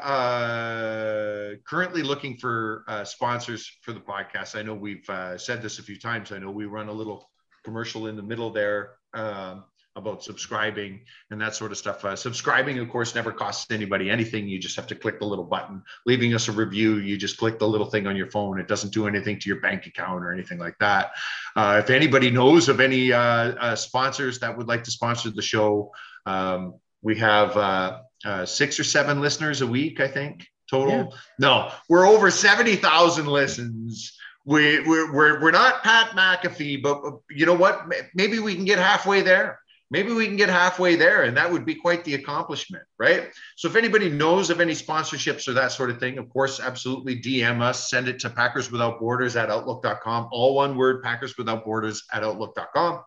uh, 0.50 1.56
currently 1.68 2.02
looking 2.02 2.36
for 2.38 2.84
uh, 2.88 3.04
sponsors 3.04 3.70
for 3.84 3.94
the 3.94 4.00
podcast. 4.00 4.58
I 4.58 4.64
know 4.64 4.74
we've 4.74 5.08
uh, 5.10 5.38
said 5.38 5.62
this 5.62 5.78
a 5.80 5.84
few 5.84 6.00
times. 6.00 6.32
I 6.32 6.40
know 6.40 6.50
we 6.52 6.66
run 6.66 6.90
a 6.90 6.92
little 6.94 7.30
commercial 7.64 8.08
in 8.08 8.16
the 8.16 8.24
middle 8.24 8.50
there 8.52 8.94
um, 9.14 9.64
about 9.95 10.24
subscribing 10.24 11.01
and 11.30 11.39
that 11.41 11.55
sort 11.55 11.72
of 11.72 11.78
stuff. 11.78 12.03
Uh, 12.03 12.16
subscribing, 12.16 12.80
of 12.80 12.89
course, 12.89 13.14
never 13.16 13.32
costs 13.32 13.70
anybody 13.72 14.10
anything. 14.10 14.47
You 14.47 14.60
just 14.60 14.76
have 14.76 14.88
to 14.88 14.95
click 14.95 15.20
the 15.20 15.26
little 15.26 15.45
button. 15.45 15.84
Leaving 16.05 16.34
us 16.34 16.47
a 16.47 16.51
review, 16.51 16.97
you 16.97 17.18
just 17.18 17.38
click 17.38 17.60
the 17.60 17.68
little 17.68 17.88
thing 17.88 18.07
on 18.07 18.16
your 18.16 18.30
phone. 18.32 18.60
It 18.60 18.68
doesn't 18.68 18.93
do 18.93 19.07
anything 19.07 19.39
to 19.39 19.49
your 19.49 19.60
bank 19.60 19.86
account 19.86 20.24
or 20.24 20.34
anything 20.34 20.57
like 20.57 20.78
that. 20.80 21.12
Uh, 21.55 21.82
if 21.84 21.89
anybody 21.89 22.30
knows 22.32 22.70
of 22.70 22.80
any 22.80 23.12
uh, 23.12 23.20
uh, 23.20 23.76
sponsors 23.76 24.39
that 24.39 24.57
would 24.57 24.68
like 24.68 24.84
to 24.86 24.91
sponsor 24.91 25.30
the 25.30 25.41
show, 25.41 25.91
um, 26.26 26.76
we 27.01 27.18
have 27.18 27.55
uh, 27.55 27.99
uh, 28.26 28.45
six 28.45 28.80
or 28.80 28.84
seven 28.84 29.22
listeners 29.22 29.62
a 29.62 29.68
week, 29.68 29.99
I 29.99 30.07
think, 30.07 30.47
total. 30.70 30.93
Yeah. 30.93 31.18
No, 31.39 31.72
we're 31.88 32.07
over 32.07 32.32
70,000 32.32 33.28
listens. 33.28 34.18
We, 34.46 34.80
we're, 34.82 35.12
we're, 35.14 35.42
we're 35.42 35.52
not 35.52 35.84
Pat 35.84 36.12
McAfee, 36.12 36.82
but 36.82 37.02
you 37.30 37.46
know 37.46 37.54
what? 37.54 37.86
Maybe 38.16 38.40
we 38.40 38.56
can 38.56 38.66
get 38.66 38.80
halfway 38.80 39.22
there. 39.22 39.60
Maybe 39.92 40.14
we 40.14 40.28
can 40.28 40.36
get 40.38 40.50
halfway 40.50 40.96
there, 40.96 41.24
and 41.24 41.36
that 41.36 41.52
would 41.52 41.66
be 41.66 41.74
quite 41.74 42.06
the 42.06 42.14
accomplishment, 42.14 42.84
right? 43.00 43.30
So, 43.56 43.68
if 43.68 43.76
anybody 43.76 44.08
knows 44.08 44.52
of 44.52 44.62
any 44.62 44.74
sponsorships 44.74 45.48
or 45.48 45.54
that 45.54 45.72
sort 45.72 45.90
of 45.90 46.00
thing, 46.00 46.20
of 46.20 46.30
course, 46.30 46.60
absolutely 46.60 47.20
DM 47.20 47.60
us. 47.62 47.90
Send 47.90 48.08
it 48.08 48.20
to 48.20 48.30
Packers 48.30 48.72
Without 48.72 49.00
Borders 49.00 49.36
at 49.36 49.50
Outlook.com. 49.50 50.30
All 50.32 50.54
one 50.54 50.78
word, 50.78 51.02
Packers 51.02 51.36
Without 51.40 51.66
Borders 51.66 52.04
at 52.14 52.24
Outlook.com. 52.24 53.02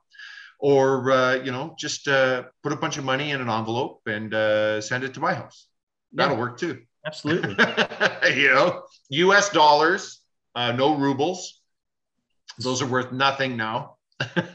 Or, 0.59 1.11
uh, 1.13 1.35
you 1.37 1.53
know, 1.53 1.75
just 1.79 2.09
uh, 2.09 2.45
put 2.65 2.73
a 2.73 2.77
bunch 2.77 2.99
of 2.99 3.05
money 3.05 3.31
in 3.31 3.41
an 3.41 3.49
envelope 3.49 4.01
and 4.07 4.35
uh, 4.35 4.81
send 4.81 5.05
it 5.05 5.15
to 5.15 5.21
my 5.21 5.35
house. 5.35 5.69
That'll 6.13 6.35
Yeah. 6.37 6.41
work 6.41 6.59
too. 6.59 6.83
Absolutely. 7.07 7.57
you 8.35 8.49
know, 8.55 8.83
US 9.11 9.51
dollars, 9.51 10.21
uh, 10.55 10.73
no 10.73 10.97
rubles. 10.97 11.61
Those 12.59 12.83
are 12.83 12.87
worth 12.87 13.13
nothing 13.13 13.57
now. 13.57 13.97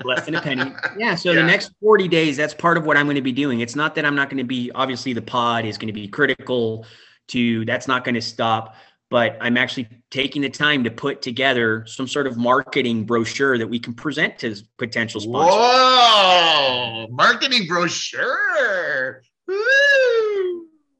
Less 0.06 0.26
than 0.26 0.36
a 0.36 0.42
penny. 0.42 0.72
Yeah. 0.98 1.16
So 1.16 1.32
Yeah. 1.32 1.42
the 1.42 1.48
next 1.48 1.72
40 1.82 2.08
days, 2.08 2.38
that's 2.38 2.54
part 2.54 2.78
of 2.78 2.86
what 2.86 2.96
I'm 2.98 3.06
going 3.06 3.16
to 3.16 3.22
be 3.22 3.32
doing. 3.34 3.60
It's 3.60 3.76
not 3.76 3.96
that 3.96 4.06
I'm 4.06 4.16
not 4.16 4.30
going 4.30 4.38
to 4.38 4.44
be, 4.44 4.72
obviously, 4.74 5.14
the 5.14 5.22
pod 5.22 5.66
is 5.66 5.78
going 5.78 5.88
to 5.88 5.94
be 5.94 6.08
critical 6.08 6.86
to, 7.30 7.66
that's 7.66 7.88
not 7.88 8.04
going 8.06 8.16
to 8.16 8.22
stop. 8.22 8.76
but 9.10 9.38
I'm 9.42 9.56
actually 9.58 9.88
taking 10.12 10.42
the 10.42 10.50
time 10.50 10.84
to 10.84 10.92
put 10.92 11.22
together 11.22 11.86
some 11.88 12.08
sort 12.08 12.28
of 12.28 12.36
marketing 12.38 13.06
brochure 13.06 13.58
that 13.58 13.68
we 13.68 13.80
can 13.80 13.94
present 13.94 14.38
to 14.40 14.56
potential 14.78 15.22
sponsors. 15.22 15.56
Whoa, 15.56 17.08
marketing 17.12 17.68
brochure. 17.68 19.22
Woo. 19.48 19.56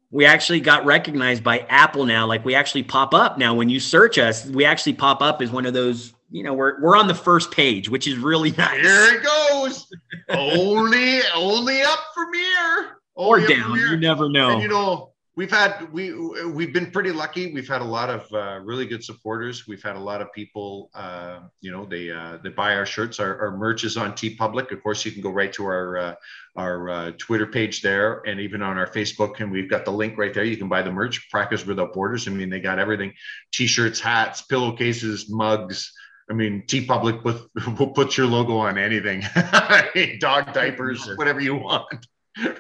We 0.10 0.26
actually 0.26 0.62
got 0.62 0.86
recognized 0.86 1.44
by 1.44 1.60
Apple 1.70 2.06
now. 2.06 2.26
Like 2.26 2.46
we 2.46 2.56
actually 2.56 2.84
pop 2.84 3.14
up 3.14 3.38
now 3.38 3.54
when 3.54 3.70
you 3.70 3.80
search 3.80 4.18
us. 4.18 4.46
We 4.46 4.64
actually 4.66 4.94
pop 4.94 5.22
up 5.22 5.42
as 5.42 5.52
one 5.52 5.66
of 5.66 5.74
those. 5.74 6.14
You 6.32 6.44
know, 6.44 6.54
we're 6.54 6.82
we're 6.82 6.96
on 6.98 7.08
the 7.08 7.16
first 7.16 7.52
page, 7.52 7.90
which 7.90 8.08
is 8.08 8.18
really 8.18 8.52
nice. 8.58 8.82
Here 8.82 9.14
it 9.16 9.24
goes. 9.24 9.88
only, 10.30 11.20
only 11.36 11.82
up 11.82 12.00
from 12.14 12.34
here. 12.34 12.98
or 13.16 13.38
Only 13.40 13.48
from 13.48 13.58
down. 13.60 13.78
here. 13.78 13.88
You 13.88 13.98
never 13.98 14.30
know. 14.30 14.50
And 14.52 14.62
you 14.62 14.68
know, 14.70 15.12
we've 15.38 15.52
had 15.52 15.94
we 15.94 16.12
we've 16.46 16.74
been 16.74 16.92
pretty 16.92 17.12
lucky. 17.12 17.54
We've 17.54 17.68
had 17.68 17.82
a 17.82 17.86
lot 17.86 18.10
of 18.10 18.34
uh, 18.34 18.60
really 18.64 18.86
good 18.86 19.04
supporters. 19.04 19.68
We've 19.68 19.82
had 19.82 19.96
a 19.96 20.00
lot 20.00 20.20
of 20.22 20.34
people. 20.34 20.90
Uh, 20.94 21.42
you 21.62 21.72
know, 21.72 21.86
they 21.86 22.12
uh, 22.12 22.40
they 22.44 22.50
buy 22.50 22.76
our 22.76 22.86
shirts. 22.86 23.20
Our, 23.20 23.40
our 23.40 23.56
merch 23.56 23.86
is 23.86 23.96
on 23.96 24.14
TeePublic. 24.14 24.72
Of 24.72 24.84
course, 24.84 25.06
you 25.06 25.12
can 25.14 25.22
go 25.22 25.30
right 25.30 25.54
to 25.54 25.66
our 25.66 25.98
uh, 25.98 26.16
our 26.58 26.90
uh, 26.90 27.12
Twitter 27.18 27.46
page 27.46 27.82
there, 27.82 28.24
and 28.26 28.42
even 28.42 28.62
on 28.62 28.78
our 28.78 28.88
Facebook. 28.88 29.40
And 29.40 29.52
we've 29.52 29.70
got 29.70 29.86
the 29.86 29.92
link 29.92 30.18
right 30.18 30.34
there. 30.34 30.44
You 30.44 30.58
can 30.58 30.68
buy 30.68 30.82
the 30.82 30.92
merch. 30.92 31.30
Packers 31.32 31.66
Without 31.66 31.94
Borders. 31.94 32.28
I 32.28 32.32
mean, 32.32 32.50
they 32.50 32.60
got 32.60 32.80
everything: 32.80 33.14
t-shirts, 33.54 34.00
hats, 34.02 34.42
pillowcases, 34.42 35.30
mugs. 35.30 35.94
I 36.30 36.34
mean, 36.34 36.64
TeePublic 36.68 37.24
will 37.24 37.48
will 37.78 37.92
put 37.92 38.18
your 38.18 38.28
logo 38.28 38.58
on 38.58 38.78
anything, 38.78 39.24
dog 40.20 40.52
diapers, 40.52 41.08
whatever 41.16 41.40
you 41.40 41.56
want, 41.56 42.08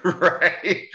right? 0.03 0.88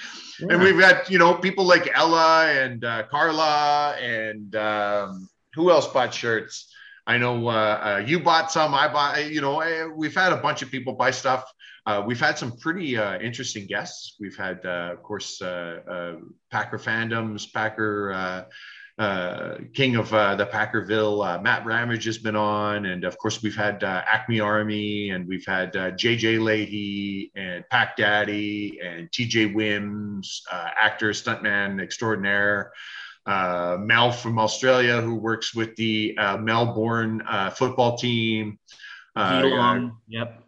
And 0.50 0.62
we've 0.62 0.78
got 0.78 1.10
you 1.10 1.18
know 1.18 1.34
people 1.34 1.64
like 1.64 1.90
Ella 1.94 2.46
and 2.48 2.84
uh, 2.84 3.04
Carla 3.10 3.96
and 4.00 4.54
um, 4.56 5.28
who 5.54 5.70
else 5.70 5.86
bought 5.86 6.12
shirts? 6.12 6.72
I 7.06 7.18
know 7.18 7.48
uh, 7.48 7.52
uh, 7.52 8.04
you 8.06 8.20
bought 8.20 8.52
some. 8.52 8.74
I 8.74 8.88
bought. 8.88 9.30
You 9.30 9.40
know, 9.40 9.60
eh, 9.60 9.86
we've 9.86 10.14
had 10.14 10.32
a 10.32 10.36
bunch 10.36 10.62
of 10.62 10.70
people 10.70 10.94
buy 10.94 11.10
stuff. 11.10 11.44
Uh, 11.84 12.02
we've 12.06 12.20
had 12.20 12.38
some 12.38 12.56
pretty 12.58 12.96
uh, 12.96 13.18
interesting 13.18 13.66
guests. 13.66 14.16
We've 14.20 14.36
had, 14.36 14.64
uh, 14.64 14.90
of 14.92 15.02
course, 15.02 15.42
uh, 15.42 15.80
uh, 15.90 16.14
Packer 16.50 16.78
fandoms, 16.78 17.52
Packer 17.52 18.46
uh, 19.02 19.32
uh, 19.42 19.58
King 19.74 19.96
of 19.96 20.12
uh, 20.14 20.36
the 20.36 20.46
Packerville, 20.46 21.26
uh, 21.26 21.40
Matt 21.40 21.64
Ramage 21.64 22.04
has 22.04 22.18
been 22.18 22.36
on, 22.36 22.86
and 22.86 23.04
of 23.04 23.18
course 23.18 23.42
we've 23.42 23.56
had 23.56 23.82
uh, 23.82 24.02
Acme 24.10 24.40
Army, 24.40 25.10
and 25.10 25.26
we've 25.26 25.46
had 25.46 25.74
uh, 25.76 25.90
JJ 25.92 26.40
Leahy 26.40 27.32
and 27.34 27.64
Pack 27.70 27.96
Daddy 27.96 28.80
and 28.82 29.10
TJ 29.10 29.54
Wims, 29.54 30.42
uh, 30.50 30.70
actor, 30.80 31.10
stuntman 31.10 31.82
extraordinaire. 31.82 32.72
Uh, 33.24 33.76
Mel 33.78 34.10
from 34.10 34.38
Australia, 34.38 35.00
who 35.00 35.14
works 35.14 35.54
with 35.54 35.76
the 35.76 36.16
uh, 36.18 36.36
Melbourne 36.38 37.22
uh, 37.28 37.50
football 37.50 37.96
team. 37.96 38.58
Uh, 39.14 39.42
yep. 40.08 40.42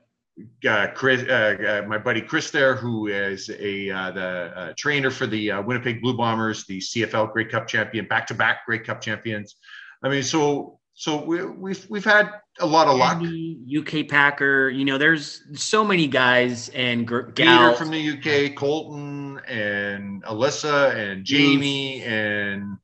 Uh, 0.68 0.88
Chris, 0.94 1.22
uh, 1.28 1.82
uh, 1.84 1.88
my 1.88 1.98
buddy 1.98 2.20
Chris 2.20 2.50
there, 2.50 2.74
who 2.74 3.06
is 3.06 3.50
a 3.50 3.90
uh, 3.90 4.10
the 4.10 4.22
uh, 4.22 4.72
trainer 4.76 5.10
for 5.10 5.26
the 5.26 5.52
uh, 5.52 5.62
Winnipeg 5.62 6.02
Blue 6.02 6.16
Bombers, 6.16 6.64
the 6.66 6.78
CFL 6.78 7.32
Grey 7.32 7.44
Cup 7.44 7.68
champion, 7.68 8.06
back-to-back 8.06 8.66
Grey 8.66 8.80
Cup 8.80 9.00
champions. 9.00 9.56
I 10.02 10.08
mean, 10.08 10.22
so 10.22 10.80
so 10.94 11.24
we, 11.24 11.44
we've 11.44 11.86
we've 11.88 12.04
had 12.04 12.30
a 12.60 12.66
lot 12.66 12.88
of 12.88 12.96
luck. 12.96 13.22
UK 13.22 14.08
Packer. 14.08 14.68
You 14.70 14.84
know, 14.84 14.98
there's 14.98 15.42
so 15.54 15.84
many 15.84 16.06
guys 16.06 16.68
and 16.70 17.06
gr- 17.06 17.22
Peter 17.22 17.44
gals. 17.44 17.78
from 17.78 17.90
the 17.90 18.10
UK, 18.10 18.56
Colton 18.56 19.40
and 19.46 20.22
Alyssa 20.24 20.94
and 20.94 21.24
Jamie 21.24 22.02
and 22.02 22.76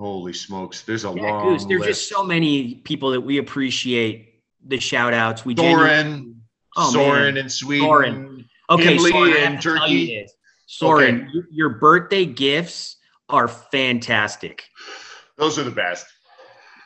holy 0.00 0.32
smokes, 0.32 0.82
there's 0.82 1.04
a 1.04 1.12
yeah, 1.14 1.22
long 1.22 1.48
Goose. 1.48 1.66
There's 1.66 1.80
list. 1.80 2.00
just 2.00 2.08
so 2.08 2.24
many 2.24 2.76
people 2.76 3.10
that 3.10 3.20
we 3.20 3.38
appreciate 3.38 4.42
the 4.66 4.80
shout 4.80 5.12
outs. 5.12 5.44
We 5.44 5.54
Soren, 5.54 5.86
genuinely- 5.86 6.34
Oh, 6.80 6.90
Soren 6.92 7.36
in 7.36 7.48
Sweden. 7.50 7.86
Soren. 7.86 8.48
Okay, 8.70 8.96
Himley 8.96 9.10
Soren, 9.10 9.32
I 9.32 9.36
in 9.36 9.52
have 9.52 9.60
to 9.62 9.68
tell 9.74 9.78
Turkey. 9.80 10.26
Soren, 10.66 11.14
Okay. 11.36 11.46
your- 11.50 11.70
birthday 11.70 12.24
gifts 12.24 12.96
are 13.28 13.48
fantastic. 13.48 14.64
Those 15.36 15.58
are 15.58 15.64
the 15.64 15.70
best. 15.70 16.06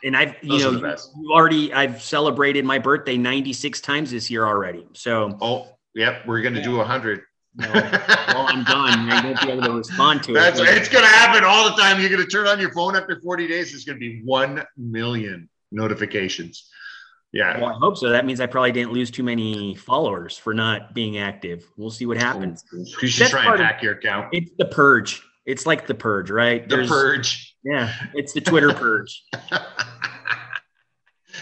And 0.02 0.16
I've, 0.16 0.34
you 0.42 0.50
Those 0.58 0.64
know, 0.82 0.96
you, 1.20 1.32
already, 1.32 1.72
I've 1.72 2.02
celebrated 2.02 2.64
my 2.64 2.78
birthday 2.78 3.16
96 3.16 3.80
times 3.80 4.10
this 4.10 4.30
year 4.30 4.44
already. 4.46 4.86
So 4.92 5.38
Oh, 5.40 5.68
yep, 5.94 6.26
we're 6.26 6.42
gonna 6.42 6.62
do 6.62 6.80
a 6.80 6.84
hundred. 6.84 7.22
no, 7.56 7.68
while 7.70 8.46
I'm 8.48 8.64
done, 8.64 9.10
I 9.10 9.24
won't 9.24 9.40
be 9.42 9.50
able 9.50 9.62
to 9.62 9.72
respond 9.72 10.22
to 10.24 10.32
That's 10.34 10.58
it. 10.60 10.68
it's 10.68 10.88
gonna 10.88 11.06
happen 11.06 11.44
all 11.44 11.70
the 11.70 11.76
time. 11.80 12.00
You're 12.00 12.10
gonna 12.10 12.26
turn 12.26 12.46
on 12.46 12.58
your 12.60 12.72
phone 12.72 12.96
after 12.96 13.18
40 13.22 13.46
days. 13.46 13.72
It's 13.74 13.84
gonna 13.84 13.98
be 13.98 14.20
one 14.24 14.62
million 14.76 15.48
notifications. 15.72 16.68
Yeah. 17.34 17.58
Well, 17.60 17.70
I 17.70 17.78
hope 17.78 17.96
so. 17.98 18.10
That 18.10 18.24
means 18.24 18.40
I 18.40 18.46
probably 18.46 18.70
didn't 18.70 18.92
lose 18.92 19.10
too 19.10 19.24
many 19.24 19.74
followers 19.74 20.38
for 20.38 20.54
not 20.54 20.94
being 20.94 21.18
active. 21.18 21.66
We'll 21.76 21.90
see 21.90 22.06
what 22.06 22.16
happens. 22.16 22.64
You 22.72 23.08
should 23.08 23.22
That's 23.22 23.30
try 23.32 23.44
and 23.44 23.54
of- 23.54 23.60
hack 23.60 23.82
your 23.82 23.94
account. 23.94 24.28
It's 24.30 24.52
the 24.56 24.66
purge. 24.66 25.20
It's 25.44 25.66
like 25.66 25.88
the 25.88 25.94
purge, 25.96 26.30
right? 26.30 26.62
The 26.68 26.76
There's- 26.76 26.88
purge. 26.88 27.56
Yeah, 27.64 27.92
it's 28.14 28.32
the 28.34 28.40
Twitter 28.40 28.72
purge. 28.74 29.24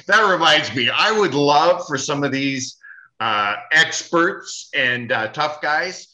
that 0.07 0.31
reminds 0.31 0.75
me, 0.75 0.89
I 0.89 1.13
would 1.13 1.35
love 1.35 1.87
for 1.87 1.99
some 1.99 2.25
of 2.25 2.33
these 2.33 2.77
uh, 3.21 3.57
experts 3.73 4.71
and 4.75 5.13
uh, 5.13 5.29
tough 5.29 5.61
guys 5.61 6.09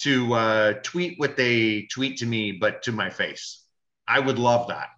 to 0.00 0.34
uh, 0.34 0.72
tweet 0.82 1.18
what 1.18 1.36
they 1.36 1.86
tweet 1.92 2.18
to 2.18 2.26
me, 2.26 2.52
but 2.52 2.82
to 2.82 2.92
my 2.92 3.08
face. 3.08 3.64
I 4.06 4.18
would 4.20 4.38
love 4.38 4.68
that. 4.68 4.88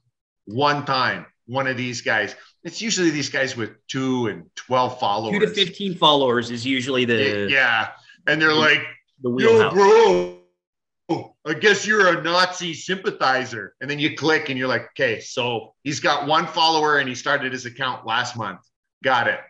One 0.46 0.84
time, 0.84 1.26
one 1.46 1.66
of 1.66 1.76
these 1.76 2.00
guys. 2.00 2.34
It's 2.62 2.80
usually 2.80 3.10
these 3.10 3.28
guys 3.28 3.56
with 3.56 3.70
two 3.88 4.28
and 4.28 4.50
12 4.56 4.98
followers. 4.98 5.38
Two 5.38 5.46
to 5.46 5.48
15 5.48 5.96
followers 5.96 6.50
is 6.50 6.64
usually 6.64 7.04
the, 7.04 7.48
yeah. 7.50 7.90
And 8.26 8.40
they're 8.40 8.54
like, 8.54 8.82
the 9.22 9.30
Yo, 9.30 9.70
bro, 9.70 11.28
I 11.46 11.54
guess 11.54 11.86
you're 11.86 12.18
a 12.18 12.22
Nazi 12.22 12.72
sympathizer. 12.74 13.74
And 13.80 13.90
then 13.90 13.98
you 13.98 14.16
click 14.16 14.48
and 14.48 14.58
you're 14.58 14.68
like, 14.68 14.86
okay, 14.90 15.20
so 15.20 15.74
he's 15.82 16.00
got 16.00 16.26
one 16.26 16.46
follower 16.46 16.98
and 16.98 17.08
he 17.08 17.14
started 17.14 17.52
his 17.52 17.66
account 17.66 18.06
last 18.06 18.36
month. 18.36 18.60
Got 19.02 19.28
it. 19.28 19.40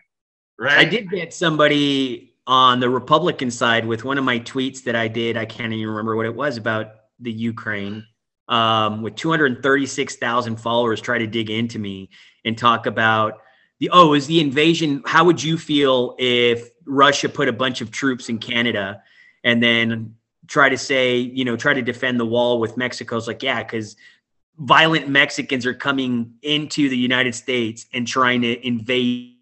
Right. 0.59 0.77
I 0.77 0.85
did 0.85 1.09
get 1.09 1.33
somebody 1.33 2.35
on 2.47 2.79
the 2.79 2.89
Republican 2.89 3.49
side 3.49 3.85
with 3.85 4.03
one 4.03 4.17
of 4.17 4.23
my 4.23 4.39
tweets 4.39 4.83
that 4.83 4.95
I 4.95 5.07
did. 5.07 5.37
I 5.37 5.45
can't 5.45 5.73
even 5.73 5.89
remember 5.89 6.15
what 6.15 6.25
it 6.25 6.35
was 6.35 6.57
about 6.57 6.87
the 7.19 7.31
Ukraine. 7.31 8.05
Um, 8.47 9.01
with 9.01 9.15
236,000 9.15 10.57
followers, 10.57 11.01
try 11.01 11.17
to 11.17 11.25
dig 11.25 11.49
into 11.49 11.79
me 11.79 12.09
and 12.43 12.57
talk 12.57 12.85
about 12.85 13.41
the 13.79 13.89
oh, 13.91 14.13
is 14.13 14.27
the 14.27 14.39
invasion? 14.39 15.01
How 15.05 15.23
would 15.25 15.41
you 15.41 15.57
feel 15.57 16.15
if 16.17 16.69
Russia 16.85 17.27
put 17.27 17.47
a 17.47 17.53
bunch 17.53 17.81
of 17.81 17.91
troops 17.91 18.29
in 18.29 18.37
Canada 18.37 19.01
and 19.43 19.61
then 19.61 20.15
try 20.47 20.69
to 20.69 20.77
say, 20.77 21.17
you 21.17 21.43
know, 21.43 21.57
try 21.57 21.73
to 21.73 21.81
defend 21.81 22.19
the 22.19 22.25
wall 22.25 22.59
with 22.59 22.77
Mexico? 22.77 23.17
It's 23.17 23.27
like, 23.27 23.43
yeah, 23.43 23.63
because 23.63 23.95
violent 24.57 25.09
Mexicans 25.09 25.65
are 25.65 25.73
coming 25.73 26.35
into 26.41 26.87
the 26.87 26.97
United 26.97 27.35
States 27.35 27.87
and 27.93 28.07
trying 28.07 28.41
to 28.43 28.65
invade 28.65 29.33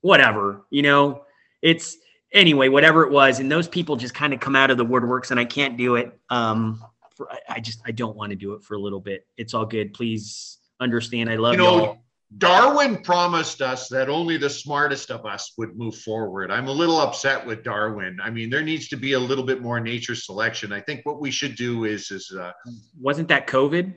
whatever, 0.00 0.64
you 0.70 0.82
know, 0.82 1.24
it's 1.62 1.96
anyway, 2.36 2.68
whatever 2.68 3.02
it 3.02 3.10
was. 3.10 3.40
And 3.40 3.50
those 3.50 3.66
people 3.66 3.96
just 3.96 4.14
kind 4.14 4.32
of 4.32 4.40
come 4.40 4.54
out 4.54 4.70
of 4.70 4.76
the 4.76 4.84
woodworks 4.84 5.30
and 5.30 5.40
I 5.40 5.44
can't 5.44 5.76
do 5.76 5.96
it. 5.96 6.16
Um, 6.30 6.84
for, 7.16 7.28
I, 7.48 7.60
just, 7.60 7.80
I 7.86 7.92
don't 7.92 8.16
want 8.16 8.30
to 8.30 8.36
do 8.36 8.52
it 8.52 8.62
for 8.62 8.74
a 8.74 8.78
little 8.78 9.00
bit. 9.00 9.26
It's 9.36 9.54
all 9.54 9.66
good. 9.66 9.94
Please 9.94 10.58
understand. 10.78 11.30
I 11.30 11.36
love 11.36 11.54
you 11.54 11.58
know, 11.58 11.76
y'all. 11.78 11.98
Darwin 12.38 13.02
promised 13.02 13.62
us 13.62 13.88
that 13.88 14.08
only 14.08 14.36
the 14.36 14.50
smartest 14.50 15.10
of 15.10 15.24
us 15.24 15.52
would 15.56 15.78
move 15.78 15.96
forward. 15.96 16.50
I'm 16.50 16.66
a 16.66 16.72
little 16.72 16.98
upset 16.98 17.46
with 17.46 17.62
Darwin. 17.62 18.18
I 18.22 18.30
mean, 18.30 18.50
there 18.50 18.62
needs 18.62 18.88
to 18.88 18.96
be 18.96 19.12
a 19.12 19.18
little 19.18 19.44
bit 19.44 19.62
more 19.62 19.80
nature 19.80 20.16
selection. 20.16 20.72
I 20.72 20.80
think 20.80 21.06
what 21.06 21.20
we 21.20 21.30
should 21.30 21.54
do 21.54 21.84
is, 21.84 22.10
is, 22.10 22.34
uh, 22.38 22.52
Wasn't 23.00 23.28
that 23.28 23.46
COVID? 23.46 23.94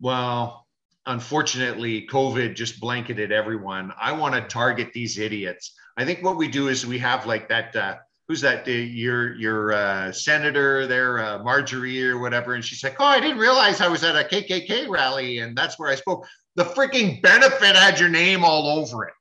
Well, 0.00 0.66
unfortunately, 1.06 2.06
COVID 2.06 2.54
just 2.54 2.80
blanketed 2.80 3.32
everyone. 3.32 3.92
I 4.00 4.12
want 4.12 4.34
to 4.34 4.40
target 4.42 4.92
these 4.92 5.18
idiots. 5.18 5.74
I 5.98 6.04
think 6.04 6.22
what 6.22 6.36
we 6.36 6.46
do 6.46 6.68
is 6.68 6.86
we 6.86 6.98
have 7.00 7.26
like 7.26 7.48
that. 7.48 7.74
Uh, 7.74 7.96
who's 8.28 8.40
that? 8.42 8.68
Uh, 8.68 8.70
your 8.70 9.34
your 9.34 9.72
uh, 9.72 10.12
senator 10.12 10.86
there, 10.86 11.18
uh, 11.18 11.42
Marjorie 11.42 12.08
or 12.08 12.18
whatever, 12.18 12.54
and 12.54 12.64
she's 12.64 12.84
like, 12.84 12.96
"Oh, 13.00 13.04
I 13.04 13.18
didn't 13.18 13.38
realize 13.38 13.80
I 13.80 13.88
was 13.88 14.04
at 14.04 14.14
a 14.14 14.22
KKK 14.22 14.88
rally, 14.88 15.40
and 15.40 15.58
that's 15.58 15.76
where 15.76 15.90
I 15.90 15.96
spoke." 15.96 16.24
The 16.54 16.64
freaking 16.64 17.20
benefit 17.20 17.74
had 17.74 17.98
your 17.98 18.08
name 18.08 18.44
all 18.44 18.78
over 18.78 19.08
it. 19.08 19.14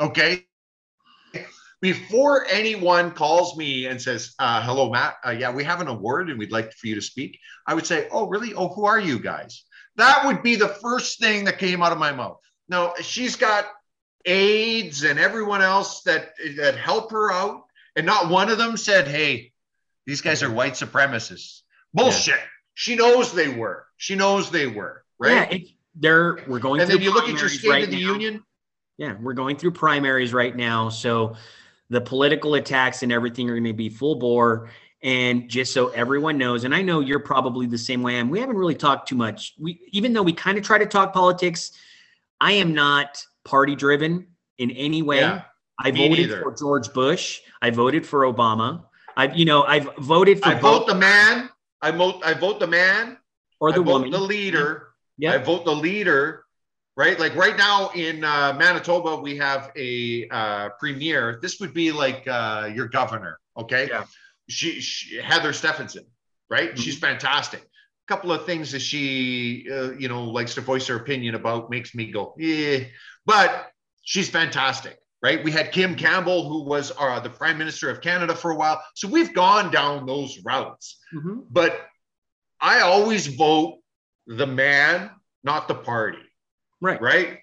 Okay. 0.00 0.46
Before 1.82 2.46
anyone 2.46 3.10
calls 3.10 3.56
me 3.58 3.86
and 3.86 4.00
says, 4.00 4.34
uh, 4.38 4.62
"Hello, 4.62 4.90
Matt. 4.90 5.16
Uh, 5.26 5.30
yeah, 5.32 5.52
we 5.52 5.64
have 5.64 5.82
an 5.82 5.88
award, 5.88 6.30
and 6.30 6.38
we'd 6.38 6.52
like 6.52 6.72
for 6.72 6.86
you 6.86 6.94
to 6.94 7.02
speak," 7.02 7.38
I 7.66 7.74
would 7.74 7.86
say, 7.86 8.08
"Oh, 8.10 8.26
really? 8.26 8.54
Oh, 8.54 8.68
who 8.68 8.86
are 8.86 9.00
you 9.00 9.18
guys?" 9.18 9.64
That 9.96 10.24
would 10.24 10.42
be 10.42 10.56
the 10.56 10.68
first 10.80 11.20
thing 11.20 11.44
that 11.44 11.58
came 11.58 11.82
out 11.82 11.92
of 11.92 11.98
my 11.98 12.12
mouth. 12.12 12.38
Now 12.70 12.94
she's 13.02 13.36
got 13.36 13.66
aides 14.24 15.02
and 15.04 15.18
everyone 15.18 15.62
else 15.62 16.02
that 16.02 16.32
that 16.56 16.76
help 16.76 17.10
her 17.10 17.32
out, 17.32 17.64
and 17.96 18.06
not 18.06 18.28
one 18.28 18.48
of 18.48 18.58
them 18.58 18.76
said, 18.76 19.08
"Hey, 19.08 19.52
these 20.06 20.20
guys 20.20 20.42
are 20.42 20.50
white 20.50 20.74
supremacists." 20.74 21.62
Bullshit. 21.94 22.40
She 22.74 22.96
knows 22.96 23.32
they 23.32 23.48
were. 23.48 23.86
She 23.96 24.14
knows 24.14 24.50
they 24.50 24.66
were. 24.66 25.04
right? 25.18 25.50
Yeah, 25.50 25.56
it, 25.58 25.68
they're 25.94 26.38
we're 26.46 26.58
going 26.58 26.80
and 26.80 26.88
through 26.88 26.98
then 26.98 27.04
you 27.04 27.14
look 27.14 27.28
at 27.28 27.38
your 27.38 27.48
State 27.48 27.68
right 27.68 27.84
of 27.84 27.90
the 27.90 28.02
now. 28.02 28.12
Union. 28.12 28.44
Yeah, 28.98 29.16
we're 29.20 29.34
going 29.34 29.56
through 29.56 29.72
primaries 29.72 30.32
right 30.32 30.54
now. 30.54 30.88
So 30.88 31.36
the 31.90 32.00
political 32.00 32.54
attacks 32.54 33.02
and 33.02 33.12
everything 33.12 33.48
are 33.50 33.54
going 33.54 33.64
to 33.64 33.72
be 33.72 33.88
full 33.88 34.14
bore. 34.16 34.70
And 35.02 35.48
just 35.50 35.74
so 35.74 35.88
everyone 35.88 36.38
knows, 36.38 36.64
and 36.64 36.74
I 36.74 36.82
know 36.82 37.00
you're 37.00 37.18
probably 37.18 37.66
the 37.66 37.76
same 37.76 38.02
way 38.02 38.14
I 38.14 38.18
am, 38.20 38.30
we 38.30 38.38
haven't 38.38 38.56
really 38.56 38.76
talked 38.76 39.08
too 39.08 39.16
much. 39.16 39.54
We 39.58 39.80
even 39.90 40.12
though 40.12 40.22
we 40.22 40.32
kind 40.32 40.56
of 40.56 40.64
try 40.64 40.78
to 40.78 40.86
talk 40.86 41.12
politics, 41.12 41.72
I 42.40 42.52
am 42.52 42.72
not 42.72 43.22
party 43.44 43.74
driven 43.74 44.28
in 44.58 44.70
any 44.70 45.02
way. 45.02 45.20
Yeah, 45.20 45.42
I 45.78 45.90
voted 45.90 46.10
neither. 46.10 46.42
for 46.42 46.54
George 46.54 46.92
Bush. 46.92 47.40
I 47.60 47.70
voted 47.70 48.06
for 48.06 48.22
Obama. 48.22 48.84
I've 49.16 49.36
you 49.36 49.44
know, 49.44 49.62
I've 49.64 49.88
voted 49.98 50.40
for 50.42 50.48
I 50.48 50.54
both 50.54 50.62
vote 50.80 50.86
the 50.88 50.94
man. 50.94 51.50
I 51.80 51.90
vote. 51.90 52.22
I 52.24 52.34
vote 52.34 52.60
the 52.60 52.66
man. 52.66 53.18
or 53.60 53.72
the 53.72 53.80
I 53.80 53.84
vote 53.84 53.92
woman. 53.92 54.10
the 54.10 54.18
leader. 54.20 54.88
Yeah. 55.18 55.32
I 55.34 55.38
vote 55.38 55.64
the 55.64 55.74
leader. 55.74 56.44
Right, 56.94 57.18
like 57.18 57.34
right 57.36 57.56
now 57.56 57.88
in 57.94 58.22
uh, 58.22 58.52
Manitoba, 58.58 59.16
we 59.16 59.38
have 59.38 59.72
a 59.76 60.28
uh, 60.28 60.68
premier. 60.78 61.38
This 61.40 61.58
would 61.58 61.72
be 61.72 61.90
like 61.90 62.28
uh, 62.28 62.68
your 62.74 62.86
governor. 62.86 63.38
Okay, 63.56 63.88
Yeah. 63.88 64.04
she, 64.50 64.78
she 64.82 65.16
Heather 65.16 65.54
Stefanson. 65.54 66.04
Right, 66.50 66.78
she's 66.78 66.98
fantastic. 66.98 67.60
A 67.62 68.08
couple 68.08 68.30
of 68.30 68.44
things 68.44 68.72
that 68.72 68.80
she, 68.82 69.66
uh, 69.72 69.92
you 69.92 70.06
know, 70.08 70.24
likes 70.24 70.54
to 70.56 70.60
voice 70.60 70.86
her 70.88 70.96
opinion 70.96 71.34
about 71.34 71.70
makes 71.70 71.94
me 71.94 72.10
go, 72.10 72.34
yeah. 72.36 72.80
But 73.26 73.70
she's 74.02 74.28
fantastic. 74.28 74.98
Right, 75.22 75.44
we 75.44 75.52
had 75.52 75.70
Kim 75.70 75.94
Campbell, 75.94 76.48
who 76.48 76.64
was 76.64 76.90
uh, 76.98 77.20
the 77.20 77.30
Prime 77.30 77.56
Minister 77.56 77.88
of 77.88 78.00
Canada 78.00 78.34
for 78.34 78.50
a 78.50 78.56
while. 78.56 78.82
So 78.96 79.06
we've 79.06 79.32
gone 79.32 79.70
down 79.70 80.04
those 80.04 80.40
routes 80.44 80.98
Mhm. 81.14 81.46
but 81.48 81.88
I 82.60 82.80
always 82.80 83.28
vote 83.28 83.78
the 84.26 84.48
man, 84.48 85.10
not 85.44 85.68
the 85.68 85.76
party, 85.76 86.22
Right. 86.80 87.00
right? 87.00 87.38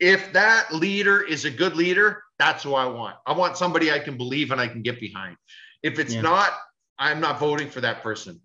If 0.00 0.32
that 0.32 0.74
leader 0.74 1.22
is 1.22 1.44
a 1.44 1.50
good 1.52 1.76
leader, 1.76 2.24
that's 2.36 2.64
who 2.64 2.74
I 2.74 2.86
want. 2.86 3.16
I 3.26 3.32
want 3.32 3.56
somebody 3.56 3.92
I 3.92 4.00
can 4.00 4.16
believe 4.16 4.50
and 4.50 4.60
I 4.60 4.66
can 4.66 4.82
get 4.82 4.98
behind. 4.98 5.36
If 5.84 6.00
it's 6.00 6.14
Yeah. 6.14 6.22
not, 6.22 6.52
I'm 6.98 7.20
not 7.20 7.38
voting 7.38 7.70
for 7.70 7.80
that 7.82 8.02
person. 8.02 8.40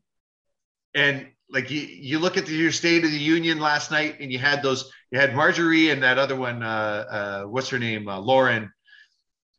And 0.93 1.32
like 1.54 1.70
you, 1.70 1.82
you 1.82 2.20
look 2.20 2.36
at 2.36 2.47
the, 2.47 2.54
your 2.54 2.72
State 2.72 3.06
of 3.06 3.12
the 3.12 3.18
Union 3.18 3.60
last 3.60 3.91
night, 3.91 4.18
and 4.20 4.32
you 4.32 4.39
had 4.39 4.64
those, 4.64 4.91
you 5.12 5.20
had 5.20 5.36
Marjorie 5.36 5.89
and 5.91 6.01
that 6.01 6.18
other 6.18 6.36
one, 6.36 6.64
uh, 6.64 7.06
uh, 7.10 7.43
what's 7.43 7.70
her 7.70 7.80
name, 7.80 8.10
uh, 8.10 8.20
Lauren. 8.20 8.72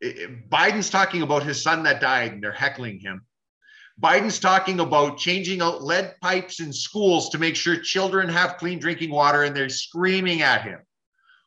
I- 0.03 0.07
I- 0.07 0.69
Biden's 0.69 0.89
talking 0.89 1.21
about 1.21 1.43
his 1.43 1.63
son 1.63 1.83
that 1.83 2.01
died, 2.01 2.33
and 2.33 2.43
they're 2.43 2.51
heckling 2.51 2.99
him. 2.99 3.21
Biden's 4.01 4.39
talking 4.39 4.81
about 4.81 5.17
changing 5.17 5.61
out 5.61 5.81
lead 5.81 6.15
pipes 6.21 6.59
in 6.59 6.73
schools 6.73 7.29
to 7.29 7.37
make 7.37 7.55
sure 7.55 7.77
children 7.77 8.27
have 8.27 8.57
clean 8.57 8.77
drinking 8.77 9.09
water, 9.11 9.43
and 9.43 9.55
they're 9.55 9.69
screaming 9.69 10.41
at 10.41 10.63
him. 10.63 10.79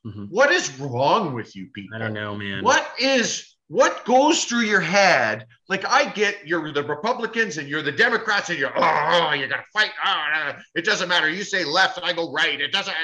Mhm. 0.06 0.28
What 0.30 0.50
is 0.50 0.72
wrong 0.78 1.34
with 1.34 1.54
you 1.54 1.68
people? 1.74 1.94
I 1.94 1.98
don't 1.98 2.14
know, 2.14 2.34
man. 2.36 2.64
What 2.64 2.90
is 2.98 3.54
what 3.66 4.06
goes 4.06 4.44
through 4.44 4.60
your 4.62 4.80
head? 4.80 5.46
Like 5.68 5.84
I 5.86 6.06
get 6.10 6.46
you're 6.46 6.72
the 6.72 6.82
Republicans 6.82 7.58
and 7.58 7.68
you're 7.68 7.82
the 7.82 7.92
Democrats 7.92 8.48
and 8.48 8.58
you're 8.58 8.72
oh, 8.76 9.28
oh 9.28 9.32
you 9.32 9.46
gotta 9.46 9.64
fight. 9.72 9.90
Oh, 10.04 10.24
no. 10.34 10.52
it 10.74 10.84
doesn't 10.84 11.08
matter. 11.08 11.28
You 11.28 11.44
say 11.44 11.64
left, 11.64 12.00
I 12.02 12.12
go 12.12 12.32
right. 12.32 12.60
It 12.60 12.72
doesn't. 12.72 12.94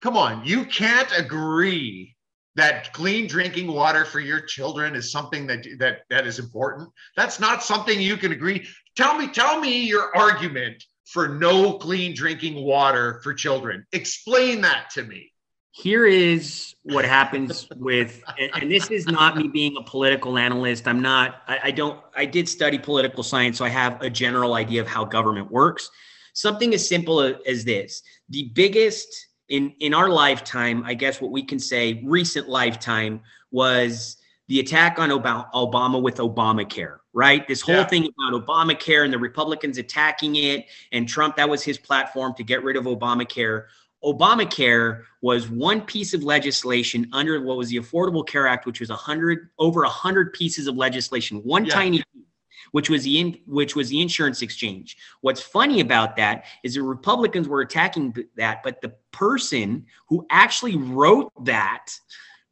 Come 0.00 0.16
on, 0.16 0.44
you 0.44 0.64
can't 0.64 1.10
agree 1.16 2.16
that 2.54 2.92
clean 2.92 3.26
drinking 3.26 3.66
water 3.66 4.04
for 4.04 4.20
your 4.20 4.40
children 4.40 4.94
is 4.94 5.10
something 5.10 5.46
that 5.46 5.66
that 5.78 6.02
that 6.10 6.26
is 6.26 6.38
important. 6.38 6.90
That's 7.16 7.40
not 7.40 7.62
something 7.62 8.00
you 8.00 8.16
can 8.16 8.32
agree. 8.32 8.66
Tell 8.96 9.16
me, 9.16 9.28
tell 9.28 9.60
me 9.60 9.84
your 9.84 10.14
argument 10.16 10.84
for 11.06 11.28
no 11.28 11.78
clean 11.78 12.14
drinking 12.14 12.62
water 12.62 13.20
for 13.22 13.34
children. 13.34 13.86
Explain 13.92 14.60
that 14.62 14.90
to 14.90 15.02
me. 15.02 15.31
Here 15.74 16.04
is 16.04 16.74
what 16.82 17.02
happens 17.02 17.66
with 17.76 18.22
and, 18.38 18.50
and 18.54 18.70
this 18.70 18.90
is 18.90 19.06
not 19.06 19.38
me 19.38 19.48
being 19.48 19.74
a 19.78 19.82
political 19.82 20.36
analyst 20.36 20.86
i'm 20.86 21.00
not 21.00 21.42
I, 21.48 21.58
I 21.64 21.70
don't 21.70 21.98
i 22.14 22.26
did 22.26 22.46
study 22.46 22.78
political 22.78 23.22
science 23.22 23.56
so 23.56 23.64
i 23.64 23.70
have 23.70 24.00
a 24.02 24.10
general 24.10 24.52
idea 24.52 24.82
of 24.82 24.86
how 24.86 25.06
government 25.06 25.50
works 25.50 25.90
something 26.34 26.74
as 26.74 26.86
simple 26.86 27.20
as 27.46 27.64
this 27.64 28.02
the 28.28 28.50
biggest 28.54 29.28
in 29.48 29.72
in 29.80 29.94
our 29.94 30.10
lifetime 30.10 30.84
i 30.84 30.92
guess 30.92 31.22
what 31.22 31.30
we 31.30 31.42
can 31.42 31.58
say 31.58 32.02
recent 32.04 32.50
lifetime 32.50 33.20
was 33.50 34.18
the 34.48 34.60
attack 34.60 34.98
on 34.98 35.08
Obama, 35.08 35.50
Obama 35.52 36.02
with 36.02 36.16
Obamacare, 36.16 36.98
right? 37.14 37.48
This 37.48 37.62
whole 37.62 37.76
Yeah. 37.76 37.86
thing 37.86 38.06
about 38.18 38.44
Obamacare 38.44 39.02
and 39.02 39.12
the 39.12 39.18
Republicans 39.18 39.78
attacking 39.78 40.36
it, 40.36 40.66
and 40.90 41.08
Trump, 41.08 41.36
that 41.36 41.48
was 41.48 41.62
his 41.62 41.78
platform 41.78 42.34
to 42.34 42.44
get 42.44 42.62
rid 42.62 42.76
of 42.76 42.84
Obamacare. 42.84 43.66
Obamacare 44.04 45.02
was 45.20 45.48
one 45.48 45.80
piece 45.80 46.12
of 46.14 46.22
legislation 46.24 47.08
under 47.12 47.40
what 47.42 47.56
was 47.56 47.68
the 47.68 47.76
Affordable 47.76 48.26
Care 48.26 48.46
Act, 48.46 48.66
which 48.66 48.80
was 48.80 48.90
a 48.90 48.96
hundred 48.96 49.50
over 49.58 49.84
a 49.84 49.88
hundred 49.88 50.32
pieces 50.32 50.66
of 50.66 50.76
legislation, 50.76 51.38
one 51.44 51.64
Yeah. 51.64 51.74
tiny 51.74 51.98
piece, 51.98 52.24
which 52.72 52.90
was 52.90 53.04
the 53.04 53.18
in, 53.20 53.38
which 53.46 53.76
was 53.76 53.88
the 53.90 54.00
insurance 54.00 54.42
exchange. 54.42 54.96
What's 55.20 55.40
funny 55.40 55.80
about 55.80 56.16
that 56.16 56.44
is 56.64 56.74
the 56.74 56.82
Republicans 56.82 57.46
were 57.48 57.60
attacking 57.60 58.14
that, 58.36 58.62
but 58.62 58.80
the 58.80 58.94
person 59.12 59.86
who 60.08 60.26
actually 60.30 60.76
wrote 60.76 61.32
that 61.44 61.92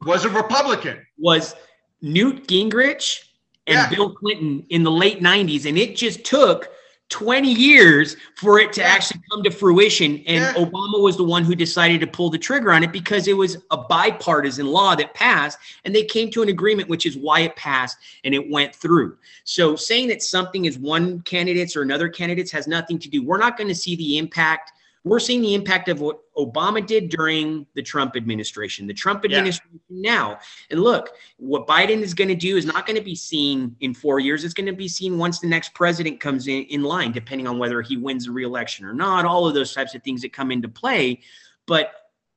Was 0.02 0.24
a 0.24 0.30
Republican. 0.30 1.04
was 1.18 1.54
Newt 2.00 2.46
Gingrich 2.46 3.20
and 3.66 3.74
Yeah. 3.74 3.88
Bill 3.90 4.10
Clinton 4.14 4.64
in 4.70 4.82
the 4.84 4.90
late 4.90 5.20
90s. 5.20 5.66
And 5.66 5.76
it 5.76 5.96
just 5.96 6.24
took 6.24 6.70
20 7.10 7.52
years 7.52 8.16
for 8.36 8.58
it 8.58 8.72
to 8.72 8.80
Yeah. 8.80 8.86
actually 8.88 9.20
come 9.30 9.42
to 9.42 9.50
fruition. 9.50 10.22
And 10.26 10.44
Yeah. 10.44 10.54
Obama 10.54 11.00
was 11.00 11.16
the 11.16 11.24
one 11.24 11.44
who 11.44 11.54
decided 11.54 12.00
to 12.00 12.06
pull 12.06 12.30
the 12.30 12.38
trigger 12.38 12.72
on 12.72 12.82
it 12.82 12.92
because 12.92 13.28
it 13.28 13.36
was 13.36 13.58
a 13.70 13.76
bipartisan 13.76 14.66
law 14.66 14.94
that 14.94 15.12
passed. 15.12 15.58
And 15.84 15.94
they 15.94 16.04
came 16.04 16.30
to 16.30 16.42
an 16.42 16.48
agreement, 16.48 16.88
which 16.88 17.04
is 17.06 17.16
why 17.16 17.40
it 17.40 17.56
passed 17.56 17.98
and 18.24 18.34
it 18.34 18.50
went 18.50 18.74
through. 18.74 19.16
So 19.44 19.76
saying 19.76 20.08
that 20.08 20.22
something 20.22 20.64
is 20.64 20.78
one 20.78 21.20
candidate's 21.22 21.76
or 21.76 21.82
another 21.82 22.08
candidate's 22.08 22.52
has 22.52 22.66
nothing 22.66 22.98
to 23.00 23.08
do. 23.08 23.22
We're 23.22 23.38
not 23.38 23.56
going 23.58 23.68
to 23.68 23.74
see 23.74 23.96
the 23.96 24.16
impact. 24.16 24.72
We're 25.02 25.20
seeing 25.20 25.40
the 25.40 25.54
impact 25.54 25.88
of 25.88 26.00
what 26.00 26.18
Obama 26.36 26.86
did 26.86 27.08
during 27.08 27.66
the 27.74 27.82
Trump 27.82 28.16
administration, 28.16 28.86
the 28.86 28.94
Trump 28.94 29.24
Yeah. 29.24 29.30
administration 29.30 29.80
now. 29.88 30.38
And 30.70 30.82
look, 30.82 31.10
what 31.38 31.66
Biden 31.66 32.02
is 32.02 32.12
going 32.12 32.28
to 32.28 32.34
do 32.34 32.56
is 32.56 32.66
not 32.66 32.86
going 32.86 32.98
to 32.98 33.04
be 33.04 33.14
seen 33.14 33.76
in 33.80 33.94
four 33.94 34.20
years. 34.20 34.44
It's 34.44 34.54
going 34.54 34.66
to 34.66 34.72
be 34.72 34.88
seen 34.88 35.16
once 35.16 35.40
the 35.40 35.46
next 35.46 35.72
president 35.74 36.20
comes 36.20 36.48
in, 36.48 36.64
in 36.64 36.82
line, 36.82 37.12
depending 37.12 37.46
on 37.46 37.58
whether 37.58 37.80
he 37.80 37.96
wins 37.96 38.26
the 38.26 38.32
reelection 38.32 38.84
or 38.84 38.92
not, 38.92 39.24
all 39.24 39.46
of 39.46 39.54
those 39.54 39.72
types 39.72 39.94
of 39.94 40.02
things 40.02 40.20
that 40.22 40.32
come 40.32 40.50
into 40.50 40.68
play. 40.68 41.20
But 41.66 41.92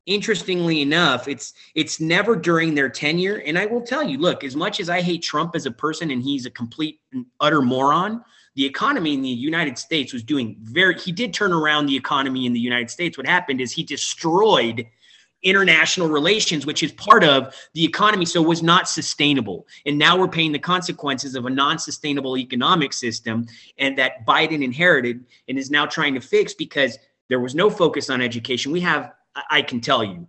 interestingly 0.06 0.82
enough, 0.82 1.28
it's 1.28 1.54
it's 1.74 2.00
never 2.00 2.36
during 2.36 2.74
their 2.74 2.88
tenure. 2.88 3.42
And 3.46 3.58
I 3.58 3.66
will 3.66 3.82
tell 3.82 4.02
you, 4.02 4.18
look, 4.18 4.44
as 4.44 4.56
much 4.56 4.80
as 4.80 4.88
I 4.88 5.00
hate 5.00 5.22
Trump 5.22 5.54
as 5.54 5.66
a 5.66 5.70
person 5.70 6.10
and 6.10 6.22
he's 6.22 6.46
a 6.46 6.50
complete 6.50 7.00
and 7.12 7.26
utter 7.40 7.62
moron, 7.62 8.24
the 8.54 8.64
economy 8.64 9.14
in 9.14 9.22
the 9.22 9.28
United 9.28 9.78
States 9.78 10.12
was 10.12 10.22
doing 10.22 10.56
very 10.60 10.98
he 10.98 11.12
did 11.12 11.34
turn 11.34 11.52
around 11.52 11.86
the 11.86 11.96
economy 11.96 12.46
in 12.46 12.52
the 12.52 12.60
United 12.60 12.90
States. 12.90 13.16
What 13.18 13.26
happened 13.26 13.60
is 13.60 13.72
he 13.72 13.82
destroyed 13.82 14.86
international 15.42 16.08
relations, 16.08 16.64
which 16.64 16.82
is 16.82 16.90
part 16.92 17.22
of 17.22 17.54
the 17.74 17.84
economy, 17.84 18.24
so 18.24 18.40
was 18.42 18.62
not 18.62 18.88
sustainable. 18.88 19.66
And 19.86 19.98
now 19.98 20.16
we're 20.16 20.28
paying 20.28 20.52
the 20.52 20.58
consequences 20.58 21.34
of 21.34 21.44
a 21.44 21.50
non-sustainable 21.50 22.38
economic 22.38 22.92
system 22.92 23.46
and 23.78 23.96
that 23.98 24.26
Biden 24.26 24.64
inherited 24.64 25.24
and 25.48 25.58
is 25.58 25.70
now 25.70 25.84
trying 25.84 26.14
to 26.14 26.20
fix 26.20 26.54
because 26.54 26.98
there 27.28 27.40
was 27.40 27.54
no 27.54 27.68
focus 27.68 28.08
on 28.10 28.22
education. 28.22 28.72
We 28.72 28.80
have, 28.80 29.12
I 29.50 29.62
can 29.62 29.80
tell 29.80 30.02
you, 30.02 30.26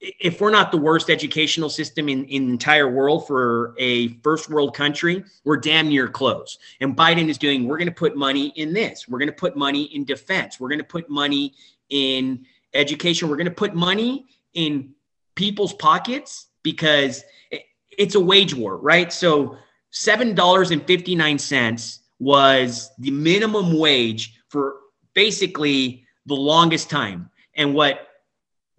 if 0.00 0.40
we're 0.40 0.50
not 0.50 0.70
the 0.70 0.76
worst 0.76 1.08
educational 1.08 1.70
system 1.70 2.08
in, 2.08 2.24
in 2.26 2.46
the 2.46 2.52
entire 2.52 2.90
world 2.90 3.26
for 3.26 3.74
a 3.78 4.08
first 4.18 4.50
world 4.50 4.74
country, 4.74 5.24
we're 5.44 5.56
damn 5.56 5.88
near 5.88 6.08
close. 6.08 6.58
And 6.80 6.96
Biden 6.96 7.28
is 7.28 7.38
doing, 7.38 7.66
we're 7.66 7.78
going 7.78 7.88
to 7.88 7.94
put 7.94 8.16
money 8.16 8.48
in 8.56 8.74
this. 8.74 9.08
We're 9.08 9.18
going 9.18 9.30
to 9.30 9.34
put 9.34 9.56
money 9.56 9.84
in 9.84 10.04
defense. 10.04 10.60
We're 10.60 10.68
going 10.68 10.80
to 10.80 10.84
put 10.84 11.08
money 11.08 11.54
in 11.88 12.44
education. 12.74 13.28
We're 13.28 13.36
going 13.36 13.46
to 13.46 13.50
put 13.50 13.74
money 13.74 14.26
in 14.54 14.92
people's 15.34 15.72
pockets 15.72 16.48
because 16.62 17.24
it- 17.50 17.64
it's 17.96 18.16
a 18.16 18.20
wage 18.20 18.52
war, 18.54 18.76
right? 18.76 19.10
So 19.10 19.56
$7.59 19.92 21.98
was 22.18 22.90
the 22.98 23.10
minimum 23.10 23.78
wage 23.78 24.38
for 24.48 24.76
basically 25.14 26.04
the 26.26 26.34
longest 26.34 26.90
time. 26.90 27.30
And 27.54 27.72
what 27.74 28.08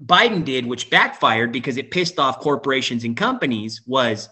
Biden 0.06 0.46
did, 0.46 0.66
which 0.66 0.90
backfired 0.90 1.52
because 1.52 1.78
it 1.78 1.92
pissed 1.92 2.20
off 2.20 2.40
corporations 2.40 3.04
and 3.04 3.18
companies, 3.18 3.82
was 3.88 4.30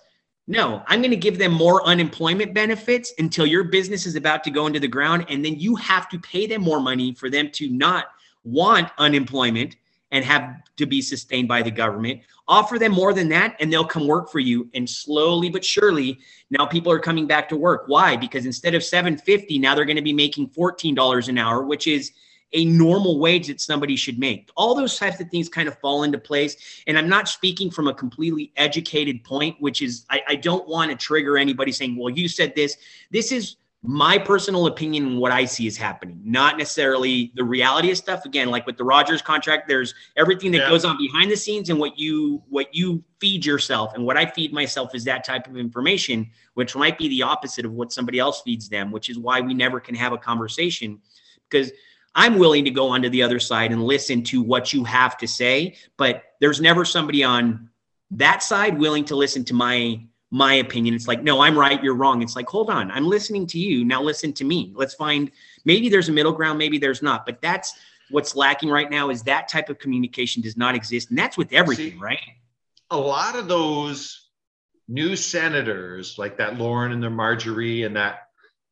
no, 0.48 0.84
I'm 0.88 1.02
going 1.02 1.12
to 1.12 1.18
give 1.18 1.40
them 1.40 1.52
more 1.52 1.84
unemployment 1.86 2.54
benefits 2.54 3.14
until 3.18 3.48
your 3.48 3.64
business 3.64 4.06
is 4.06 4.16
about 4.16 4.44
to 4.44 4.52
go 4.52 4.68
into 4.68 4.80
the 4.80 4.88
ground. 4.88 5.26
And 5.28 5.44
then 5.44 5.60
you 5.60 5.76
have 5.78 6.08
to 6.10 6.20
pay 6.20 6.46
them 6.46 6.62
more 6.62 6.80
money 6.80 7.16
for 7.16 7.32
them 7.32 7.50
to 7.54 7.70
not 7.70 8.06
want 8.44 8.92
unemployment 9.00 9.76
and 10.12 10.24
have 10.24 10.62
to 10.78 10.86
be 10.86 11.02
sustained 11.02 11.48
by 11.48 11.64
the 11.64 11.72
government. 11.72 12.22
Offer 12.48 12.78
them 12.78 12.92
more 12.92 13.12
than 13.12 13.28
that, 13.30 13.56
and 13.60 13.74
they'll 13.74 13.84
come 13.84 14.06
work 14.06 14.30
for 14.30 14.40
you. 14.40 14.70
And 14.76 14.88
slowly 14.88 15.50
but 15.50 15.66
surely, 15.66 16.20
now 16.52 16.68
people 16.68 16.92
are 16.92 17.00
coming 17.00 17.26
back 17.26 17.50
to 17.50 17.58
work. 17.58 17.86
Why? 17.88 18.16
Because 18.16 18.46
instead 18.46 18.76
of 18.76 18.84
750, 18.84 19.58
now 19.58 19.74
they're 19.74 19.84
going 19.84 19.96
to 19.96 20.04
be 20.04 20.14
making 20.14 20.50
$14 20.50 21.28
an 21.28 21.40
hour, 21.40 21.64
which 21.64 21.88
is 21.88 22.12
a 22.54 22.66
normal 22.66 23.20
wage 23.20 23.48
that 23.48 23.60
somebody 23.60 23.96
should 23.96 24.18
make. 24.18 24.50
All 24.56 24.76
those 24.76 24.98
types 24.98 25.20
of 25.20 25.30
things 25.30 25.50
kind 25.50 25.68
of 25.68 25.78
fall 25.80 26.04
into 26.04 26.18
place. 26.18 26.84
And 26.88 26.98
I'm 26.98 27.10
not 27.10 27.28
speaking 27.28 27.70
from 27.70 27.88
a 27.88 27.94
completely 27.94 28.52
educated 28.56 29.24
point, 29.24 29.58
which 29.60 29.82
is 29.82 30.06
I, 30.10 30.22
I 30.28 30.36
don't 30.36 30.68
want 30.68 30.92
to 30.92 30.98
trigger 30.98 31.38
anybody 31.38 31.72
saying, 31.72 31.98
well, 31.98 32.10
you 32.10 32.28
said 32.28 32.54
this. 32.56 32.78
This 33.12 33.32
is 33.32 33.58
my 33.88 34.18
personal 34.18 34.66
opinion 34.66 35.06
and 35.06 35.20
what 35.20 35.32
I 35.32 35.46
see 35.46 35.68
is 35.68 35.78
happening, 35.78 36.20
not 36.24 36.58
necessarily 36.58 37.32
the 37.36 37.44
reality 37.44 37.92
of 37.92 37.98
stuff. 37.98 38.26
Again, 38.26 38.50
like 38.50 38.66
with 38.66 38.78
the 38.78 38.84
Rodgers 38.84 39.22
contract, 39.22 39.68
there's 39.68 39.94
everything 40.16 40.52
that 40.54 40.60
Yeah. 40.60 40.70
goes 40.70 40.86
on 40.86 40.98
behind 40.98 41.30
the 41.30 41.38
scenes 41.38 41.70
and 41.70 41.78
what 41.80 42.00
you 42.00 42.42
what 42.50 42.74
you 42.74 43.04
feed 43.20 43.46
yourself. 43.46 43.94
And 43.94 44.04
what 44.04 44.18
I 44.18 44.26
feed 44.26 44.54
myself 44.54 44.96
is 44.96 45.04
that 45.04 45.24
type 45.24 45.46
of 45.48 45.56
information, 45.56 46.32
which 46.56 46.76
might 46.76 46.98
be 46.98 47.10
the 47.10 47.22
opposite 47.22 47.64
of 47.66 47.74
what 47.74 47.92
somebody 47.94 48.18
else 48.18 48.42
feeds 48.42 48.70
them, 48.70 48.92
which 48.92 49.10
is 49.10 49.20
why 49.20 49.40
we 49.42 49.54
never 49.54 49.80
can 49.80 49.94
have 49.94 50.14
a 50.14 50.18
conversation 50.18 51.00
because 51.50 51.72
I'm 52.16 52.40
willing 52.40 52.64
to 52.66 52.72
go 52.72 52.88
onto 52.90 53.10
the 53.10 53.22
other 53.24 53.40
side 53.40 53.72
and 53.72 53.84
listen 53.84 54.24
to 54.24 54.42
what 54.42 54.72
you 54.74 54.84
have 54.86 55.18
to 55.18 55.28
say, 55.28 55.76
but 55.98 56.24
there's 56.40 56.62
never 56.62 56.86
somebody 56.86 57.24
on 57.24 57.70
that 58.12 58.42
side 58.42 58.78
willing 58.78 59.06
to 59.06 59.16
listen 59.16 59.44
to 59.46 59.54
my 59.54 60.02
my 60.32 60.56
opinion. 60.56 60.96
It's 60.96 61.08
like, 61.08 61.24
no, 61.24 61.40
I'm 61.42 61.58
right, 61.58 61.82
you're 61.82 61.96
wrong. 61.96 62.22
It's 62.22 62.36
like, 62.36 62.50
hold 62.50 62.70
on, 62.70 62.92
I'm 62.92 63.06
listening 63.06 63.46
to 63.48 63.60
you. 63.60 63.86
Now 63.86 64.02
listen 64.02 64.34
to 64.34 64.44
me. 64.44 64.74
Let's 64.76 64.94
find 64.94 65.32
maybe 65.66 65.88
there's 65.88 66.10
a 66.10 66.12
middle 66.12 66.34
ground, 66.34 66.58
maybe 66.58 66.78
there's 66.78 67.02
not. 67.02 67.26
But 67.26 67.42
that's 67.42 67.74
what's 68.10 68.36
lacking 68.36 68.70
right 68.70 68.90
now 68.90 69.10
is 69.10 69.24
that 69.24 69.48
type 69.48 69.70
of 69.70 69.80
communication 69.80 70.42
does 70.42 70.58
not 70.58 70.76
exist. 70.76 71.10
And 71.10 71.18
that's 71.18 71.38
with 71.38 71.54
everything, 71.54 71.92
See, 71.92 71.98
right? 71.98 72.20
a 72.92 72.98
lot 72.98 73.36
of 73.36 73.48
those 73.48 74.30
new 74.88 75.16
senators, 75.16 76.18
like 76.18 76.38
that 76.38 76.58
Lauren 76.58 76.92
and 76.92 77.02
their 77.02 77.10
Marjorie 77.10 77.84
and 77.84 77.96
that, 77.96 78.28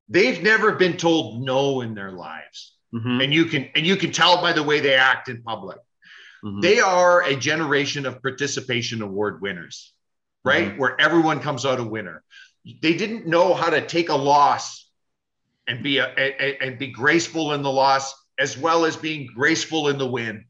they've 0.09 0.41
never 0.43 0.73
been 0.73 0.97
told 0.97 1.43
no 1.43 1.81
in 1.81 1.93
their 1.93 2.11
lives. 2.11 2.72
Mhm, 2.93 3.23
And 3.23 3.33
you 3.33 3.45
can 3.45 3.69
and 3.75 3.85
you 3.85 3.95
can 3.95 4.11
tell 4.11 4.41
by 4.41 4.53
the 4.53 4.63
way 4.63 4.79
they 4.79 4.93
act 4.95 5.29
in 5.29 5.41
public. 5.41 5.77
mhm. 6.43 6.61
They 6.61 6.79
are 6.79 7.23
a 7.23 7.35
generation 7.35 8.05
of 8.05 8.21
participation 8.21 9.01
award 9.01 9.41
winners, 9.41 9.93
right? 10.43 10.77
Where 10.77 10.99
everyone 10.99 11.39
comes 11.39 11.65
out 11.65 11.79
a 11.79 11.83
winner. 11.83 12.23
They 12.65 12.93
didn't 12.95 13.27
know 13.27 13.53
how 13.53 13.69
to 13.69 13.85
take 13.85 14.09
a 14.09 14.15
loss 14.15 14.87
and 15.67 15.81
be 15.83 15.97
a, 15.99 16.07
and, 16.07 16.57
and 16.61 16.79
be 16.79 16.87
graceful 16.87 17.53
in 17.53 17.61
the 17.61 17.71
loss 17.71 18.13
as 18.37 18.57
well 18.57 18.85
as 18.85 18.95
being 18.95 19.27
graceful 19.33 19.87
in 19.89 19.97
the 19.97 20.07
win. 20.07 20.45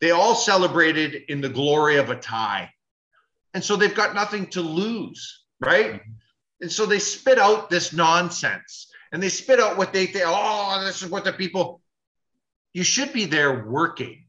They 0.00 0.10
all 0.10 0.34
celebrated 0.34 1.24
in 1.28 1.40
the 1.40 1.48
glory 1.48 1.96
of 1.96 2.10
a 2.10 2.16
tie. 2.16 2.72
And 3.54 3.62
so 3.62 3.76
they've 3.76 3.94
got 3.94 4.14
nothing 4.14 4.46
to 4.48 4.60
lose, 4.62 5.44
right? 5.60 6.00
And 6.60 6.70
so 6.72 6.86
they 6.86 6.98
spit 6.98 7.38
out 7.38 7.70
this 7.70 7.92
nonsense 7.92 8.91
and 9.12 9.22
they 9.22 9.28
spit 9.28 9.60
out 9.60 9.76
what 9.76 9.92
they 9.92 10.06
think, 10.06 10.24
oh, 10.26 10.82
this 10.84 11.02
is 11.02 11.10
what 11.10 11.24
the 11.24 11.32
people, 11.32 11.80
you 12.72 12.82
should 12.82 13.12
be 13.12 13.26
there 13.26 13.64
working 13.66 14.24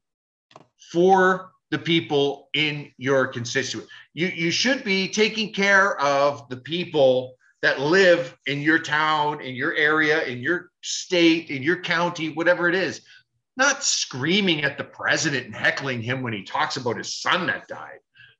for 0.91 1.51
the 1.71 1.79
people 1.79 2.49
in 2.53 2.91
your 2.97 3.27
constituent. 3.27 3.87
You, 4.13 4.27
you 4.27 4.51
should 4.51 4.83
be 4.83 5.07
taking 5.07 5.53
care 5.53 5.99
of 5.99 6.47
the 6.49 6.57
people 6.57 7.35
that 7.61 7.79
live 7.79 8.37
in 8.45 8.61
your 8.61 8.77
town, 8.77 9.41
in 9.41 9.55
your 9.55 9.73
area, 9.73 10.23
in 10.25 10.39
your 10.39 10.69
state, 10.81 11.49
in 11.49 11.63
your 11.63 11.81
county, 11.81 12.29
whatever 12.29 12.67
it 12.67 12.75
is. 12.75 13.01
Not 13.55 13.83
screaming 13.83 14.63
at 14.63 14.77
the 14.77 14.83
president 14.83 15.45
and 15.45 15.55
heckling 15.55 16.01
him 16.01 16.21
when 16.21 16.33
he 16.33 16.43
talks 16.43 16.75
about 16.75 16.97
his 16.97 17.15
son 17.15 17.47
that 17.47 17.67
died. 17.67 17.99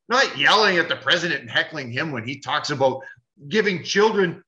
Not 0.10 0.38
yelling 0.38 0.78
at 0.78 0.90
the 0.90 0.98
president 0.98 1.42
and 1.42 1.50
heckling 1.50 1.92
him 1.92 2.12
when 2.12 2.28
he 2.28 2.40
talks 2.40 2.70
about 2.70 3.02
giving 3.48 3.84
children 3.84 4.44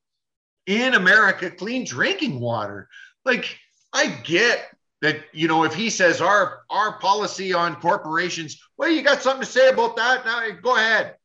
in 0.66 0.94
America 0.94 1.50
clean 1.50 1.84
drinking 1.84 2.40
water. 2.40 2.88
Like, 3.24 3.58
I 3.92 4.08
get 4.08 4.68
that, 5.02 5.24
you 5.32 5.48
know, 5.48 5.64
if 5.64 5.74
he 5.74 5.90
says 5.90 6.20
our 6.20 6.60
our 6.70 6.98
policy 6.98 7.52
on 7.52 7.76
corporations, 7.76 8.60
well, 8.76 8.90
you 8.90 9.02
got 9.02 9.22
something 9.22 9.44
to 9.44 9.50
say 9.50 9.68
about 9.68 9.96
that? 9.96 10.24
Now 10.24 10.48
go 10.62 10.76
ahead. 10.76 11.16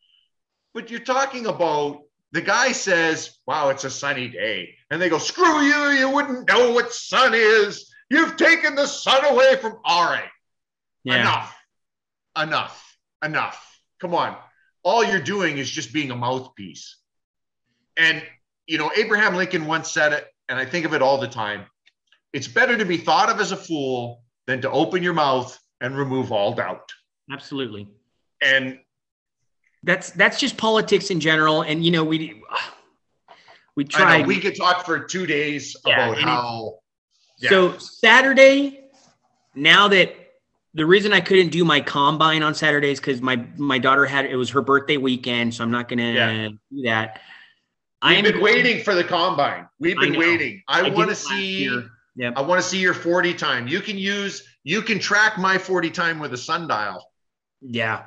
But 0.73 0.89
you're 0.89 1.01
talking 1.01 1.47
about 1.47 2.03
the 2.31 2.41
guy 2.41 2.71
says, 2.71 3.37
Wow, 3.45 3.69
it's 3.69 3.83
a 3.83 3.89
sunny 3.89 4.29
day. 4.29 4.75
And 4.89 5.01
they 5.01 5.09
go, 5.09 5.17
Screw 5.17 5.61
you, 5.61 5.89
you 5.89 6.09
wouldn't 6.09 6.47
know 6.47 6.71
what 6.71 6.93
sun 6.93 7.33
is. 7.33 7.91
You've 8.09 8.37
taken 8.37 8.75
the 8.75 8.87
sun 8.87 9.23
away 9.25 9.55
from 9.57 9.79
all 9.83 10.05
right. 10.05 10.29
Yeah. 11.03 11.21
Enough. 11.21 11.57
Enough. 12.41 12.97
Enough. 13.23 13.81
Come 13.99 14.13
on. 14.13 14.35
All 14.83 15.03
you're 15.03 15.21
doing 15.21 15.57
is 15.57 15.69
just 15.69 15.93
being 15.93 16.11
a 16.11 16.15
mouthpiece. 16.15 16.97
And, 17.97 18.23
you 18.71 18.77
know, 18.77 18.89
Abraham 18.95 19.35
Lincoln 19.35 19.65
once 19.65 19.91
said 19.91 20.13
it, 20.13 20.27
and 20.47 20.57
I 20.57 20.63
think 20.63 20.85
of 20.85 20.93
it 20.93 21.01
all 21.01 21.17
the 21.17 21.27
time. 21.27 21.65
It's 22.31 22.47
better 22.47 22.77
to 22.77 22.85
be 22.85 22.95
thought 22.95 23.29
of 23.29 23.41
as 23.41 23.51
a 23.51 23.57
fool 23.57 24.23
than 24.47 24.61
to 24.61 24.71
open 24.71 25.03
your 25.03 25.13
mouth 25.13 25.59
and 25.81 25.97
remove 25.97 26.31
all 26.31 26.53
doubt. 26.53 26.89
Absolutely. 27.29 27.89
And 28.41 28.79
That's 29.83 30.11
that's 30.11 30.39
just 30.39 30.55
politics 30.55 31.09
in 31.09 31.19
general. 31.19 31.63
And 31.63 31.83
you 31.83 31.91
know, 31.91 32.05
we 32.05 32.41
we 33.75 33.83
tried 33.83 34.25
we 34.25 34.39
could 34.39 34.55
talk 34.55 34.85
for 34.85 34.99
two 34.99 35.25
days 35.25 35.75
Yeah, 35.85 35.93
about 35.95 36.09
and 36.11 36.19
it- 36.19 36.23
how. 36.23 36.75
Yeah. 37.39 37.49
So 37.49 37.77
Saturday, 37.77 38.85
now 39.53 39.89
that 39.89 40.15
the 40.75 40.85
reason 40.85 41.11
I 41.11 41.19
couldn't 41.19 41.49
do 41.49 41.65
my 41.65 41.81
combine 41.81 42.41
on 42.41 42.55
Saturdays 42.55 43.01
because 43.01 43.21
my 43.21 43.45
my 43.57 43.79
daughter 43.79 44.05
had 44.05 44.25
it 44.27 44.37
was 44.37 44.49
her 44.51 44.61
birthday 44.61 44.95
weekend, 44.95 45.53
so 45.55 45.61
I'm 45.65 45.71
not 45.71 45.89
gonna 45.89 46.13
Yeah. 46.13 46.47
do 46.71 46.81
that. 46.83 47.19
I've 48.01 48.17
am 48.17 48.23
been 48.23 48.41
waiting 48.41 48.83
for 48.83 48.95
the 48.95 49.03
combine. 49.03 49.67
We've 49.79 49.97
been 49.97 50.13
know. 50.13 50.19
waiting. 50.19 50.63
I, 50.67 50.83
did 50.83 50.95
want 50.95 51.09
to 51.09 51.15
see. 51.15 51.69
Yep. 52.15 52.33
I 52.35 52.41
want 52.41 52.61
to 52.61 52.67
see 52.67 52.79
your 52.79 52.93
40 52.93 53.33
time. 53.35 53.67
You 53.67 53.79
can 53.79 53.97
use. 53.97 54.43
You 54.63 54.81
can 54.81 54.99
track 54.99 55.37
my 55.37 55.57
40 55.57 55.89
time 55.91 56.19
with 56.19 56.33
a 56.33 56.37
sundial. 56.37 57.03
Yeah. 57.61 58.03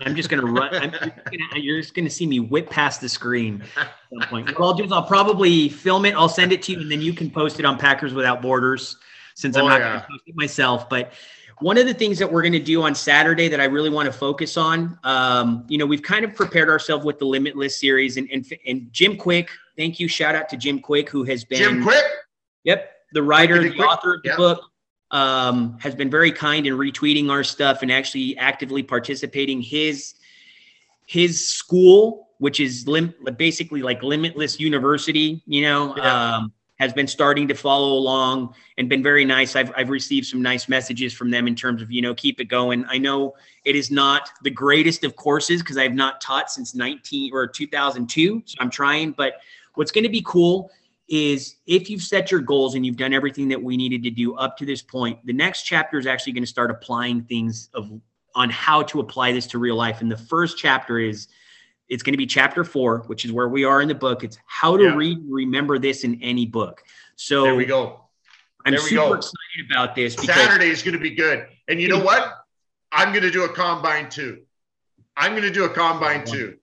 I'm 0.00 0.14
just 0.14 0.28
gonna 0.28 0.46
run. 0.46 0.72
I'm 0.74 0.92
you're, 0.92 1.00
just 1.00 1.24
gonna, 1.24 1.60
you're 1.60 1.80
just 1.80 1.94
gonna 1.94 2.10
see 2.10 2.26
me 2.26 2.38
whip 2.38 2.70
past 2.70 3.00
the 3.00 3.08
screen 3.08 3.64
at 3.76 3.88
some 4.12 4.28
point. 4.28 4.46
What 4.58 4.64
I'll 4.64 4.74
do 4.74 4.84
is 4.84 4.92
I'll 4.92 5.02
probably 5.02 5.68
film 5.68 6.04
it. 6.04 6.14
I'll 6.14 6.28
send 6.28 6.52
it 6.52 6.62
to 6.62 6.72
you, 6.72 6.80
and 6.80 6.90
then 6.90 7.02
you 7.02 7.12
can 7.12 7.30
post 7.30 7.58
it 7.58 7.64
on 7.64 7.78
Packers 7.78 8.14
Without 8.14 8.40
Borders, 8.40 8.96
since 9.34 9.56
I'm 9.56 9.64
Oh, 9.64 9.68
not 9.68 9.80
yeah. 9.80 9.88
gonna 9.88 10.06
post 10.08 10.22
it 10.26 10.36
myself. 10.36 10.88
But 10.88 11.12
one 11.60 11.78
of 11.78 11.86
the 11.86 11.94
things 11.94 12.18
that 12.18 12.30
we're 12.30 12.42
gonna 12.42 12.58
do 12.60 12.82
on 12.82 12.94
Saturday 12.94 13.48
that 13.48 13.60
I 13.60 13.64
really 13.64 13.90
want 13.90 14.06
to 14.06 14.12
focus 14.12 14.56
on, 14.56 14.98
um, 15.04 15.64
you 15.68 15.78
know, 15.78 15.86
we've 15.86 16.02
kind 16.02 16.24
of 16.24 16.34
prepared 16.34 16.68
ourselves 16.68 17.04
with 17.04 17.18
the 17.18 17.24
Limitless 17.26 17.78
series, 17.80 18.16
and 18.16 18.28
and, 18.30 18.44
and 18.66 18.92
Jim 18.92 19.16
Kwik. 19.16 19.48
Thank 19.76 20.00
you. 20.00 20.08
Shout 20.08 20.34
out 20.34 20.48
to 20.50 20.56
Jim 20.56 20.80
Kwik, 20.80 21.08
who 21.08 21.24
has 21.24 21.44
been 21.44 21.58
Jim 21.58 21.82
Kwik. 21.82 22.02
Yep, 22.64 22.90
the 23.12 23.22
writer, 23.22 23.62
the 23.62 23.70
quick. 23.74 23.86
author 23.86 24.14
of 24.14 24.22
the 24.22 24.28
Yep. 24.30 24.36
book, 24.36 24.62
um, 25.10 25.78
has 25.80 25.94
been 25.94 26.10
very 26.10 26.32
kind 26.32 26.66
in 26.66 26.74
retweeting 26.74 27.30
our 27.30 27.42
stuff 27.44 27.82
and 27.82 27.90
actually 27.90 28.36
actively 28.38 28.82
participating. 28.82 29.60
His 29.62 30.14
his 31.06 31.48
school, 31.48 32.28
which 32.38 32.60
is 32.60 32.86
lim- 32.86 33.14
basically 33.38 33.80
like 33.82 34.02
Limitless 34.02 34.60
University, 34.60 35.42
you 35.46 35.62
know, 35.62 35.94
Yeah. 35.96 36.36
um, 36.36 36.52
has 36.78 36.92
been 36.92 37.06
starting 37.06 37.48
to 37.48 37.54
follow 37.54 37.94
along 37.94 38.54
and 38.76 38.88
been 38.88 39.02
very 39.02 39.24
nice. 39.24 39.56
I've 39.56 39.72
I've 39.76 39.90
received 39.90 40.26
some 40.26 40.40
nice 40.40 40.68
messages 40.68 41.12
from 41.12 41.30
them 41.30 41.46
in 41.46 41.54
terms 41.54 41.82
of 41.82 41.90
you 41.90 42.02
know 42.02 42.14
keep 42.14 42.40
it 42.40 42.46
going. 42.46 42.84
I 42.88 42.98
know 42.98 43.34
it 43.64 43.76
is 43.76 43.90
not 43.90 44.30
the 44.42 44.50
greatest 44.50 45.04
of 45.04 45.16
courses 45.16 45.62
because 45.62 45.76
I've 45.76 45.94
not 45.94 46.20
taught 46.20 46.50
since 46.50 46.74
19 46.74 47.32
or 47.34 47.46
2002, 47.46 48.42
so 48.44 48.56
I'm 48.60 48.70
trying. 48.70 49.12
But 49.12 49.34
what's 49.74 49.90
going 49.90 50.04
to 50.04 50.10
be 50.10 50.22
cool 50.24 50.70
is 51.08 51.56
if 51.66 51.88
you've 51.88 52.02
set 52.02 52.30
your 52.30 52.40
goals 52.40 52.74
and 52.74 52.84
you've 52.84 52.96
done 52.96 53.14
everything 53.14 53.48
that 53.48 53.62
we 53.62 53.76
needed 53.76 54.02
to 54.02 54.10
do 54.10 54.34
up 54.34 54.56
to 54.58 54.66
this 54.66 54.82
point, 54.82 55.18
the 55.24 55.32
next 55.32 55.62
chapter 55.62 55.98
is 55.98 56.06
actually 56.06 56.32
going 56.32 56.42
to 56.42 56.48
start 56.48 56.70
applying 56.70 57.22
things 57.22 57.70
of 57.74 57.90
on 58.34 58.50
how 58.50 58.82
to 58.82 59.00
apply 59.00 59.32
this 59.32 59.46
to 59.48 59.58
real 59.58 59.74
life. 59.74 60.00
And 60.00 60.12
the 60.12 60.16
first 60.16 60.58
chapter 60.58 60.98
is 60.98 61.28
it's 61.88 62.02
going 62.02 62.12
to 62.12 62.18
be 62.18 62.26
chapter 62.26 62.64
four, 62.64 63.00
which 63.06 63.24
is 63.24 63.32
where 63.32 63.48
we 63.48 63.64
are 63.64 63.80
in 63.80 63.88
the 63.88 63.94
book. 63.94 64.24
It's 64.24 64.38
how 64.46 64.76
to 64.76 64.84
Yeah. 64.84 64.94
read 64.94 65.18
and 65.18 65.32
remember 65.32 65.78
this 65.78 66.04
in 66.04 66.20
any 66.22 66.46
book. 66.46 66.82
So 67.16 67.44
There 67.44 67.54
we 67.54 67.64
go. 67.64 68.04
I'm 68.66 68.72
There 68.72 68.82
we 68.82 68.90
super 68.90 69.08
go. 69.08 69.14
excited 69.14 69.70
about 69.70 69.94
this 69.94 70.14
because 70.14 70.34
Saturday 70.34 70.68
is 70.68 70.82
going 70.82 70.94
to 70.94 71.00
be 71.00 71.10
good. 71.10 71.46
And 71.68 71.80
you 71.80 71.88
know 71.88 72.00
what? 72.00 72.34
I'm 72.92 73.12
going 73.12 73.22
to 73.24 73.30
do 73.30 73.44
a 73.44 73.48
combine 73.48 74.08
too. 74.10 74.42
I'm 75.16 75.32
going 75.32 75.42
to 75.42 75.50
do 75.50 75.64
a 75.64 75.68
combine 75.70 76.24
too. 76.24 76.58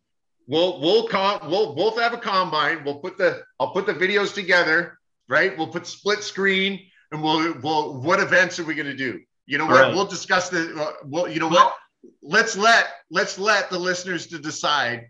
We'll 0.47 0.79
we'll 0.79 1.07
com- 1.07 1.49
we'll 1.49 1.73
both 1.75 1.97
have 1.99 2.13
a 2.13 2.17
combine. 2.17 2.83
We'll 2.83 2.99
put 2.99 3.17
the 3.17 3.43
I'll 3.59 3.71
put 3.71 3.87
the 3.87 3.93
videos 3.93 4.33
together, 4.33 4.99
right? 5.27 5.57
We'll 5.57 5.67
put 5.67 5.87
split 5.87 6.23
screen 6.23 6.79
and 7.11 7.23
we'll 7.23 7.53
we'll 7.61 7.99
what 8.01 8.19
events 8.19 8.59
are 8.59 8.63
we 8.63 8.75
going 8.75 8.85
to 8.87 8.95
do? 8.95 9.21
You 9.47 9.57
know 9.57 9.65
what? 9.65 9.81
right. 9.81 9.93
We'll 9.95 10.05
discuss 10.05 10.49
the 10.49 10.79
uh, 10.79 10.91
well, 11.05 11.27
you 11.27 11.39
know 11.39 11.47
what? 11.47 11.73
Let's 12.21 12.55
let 12.55 12.87
let's 13.09 13.39
let 13.39 13.71
the 13.71 13.79
listeners 13.79 14.27
to 14.27 14.37
decide 14.37 15.07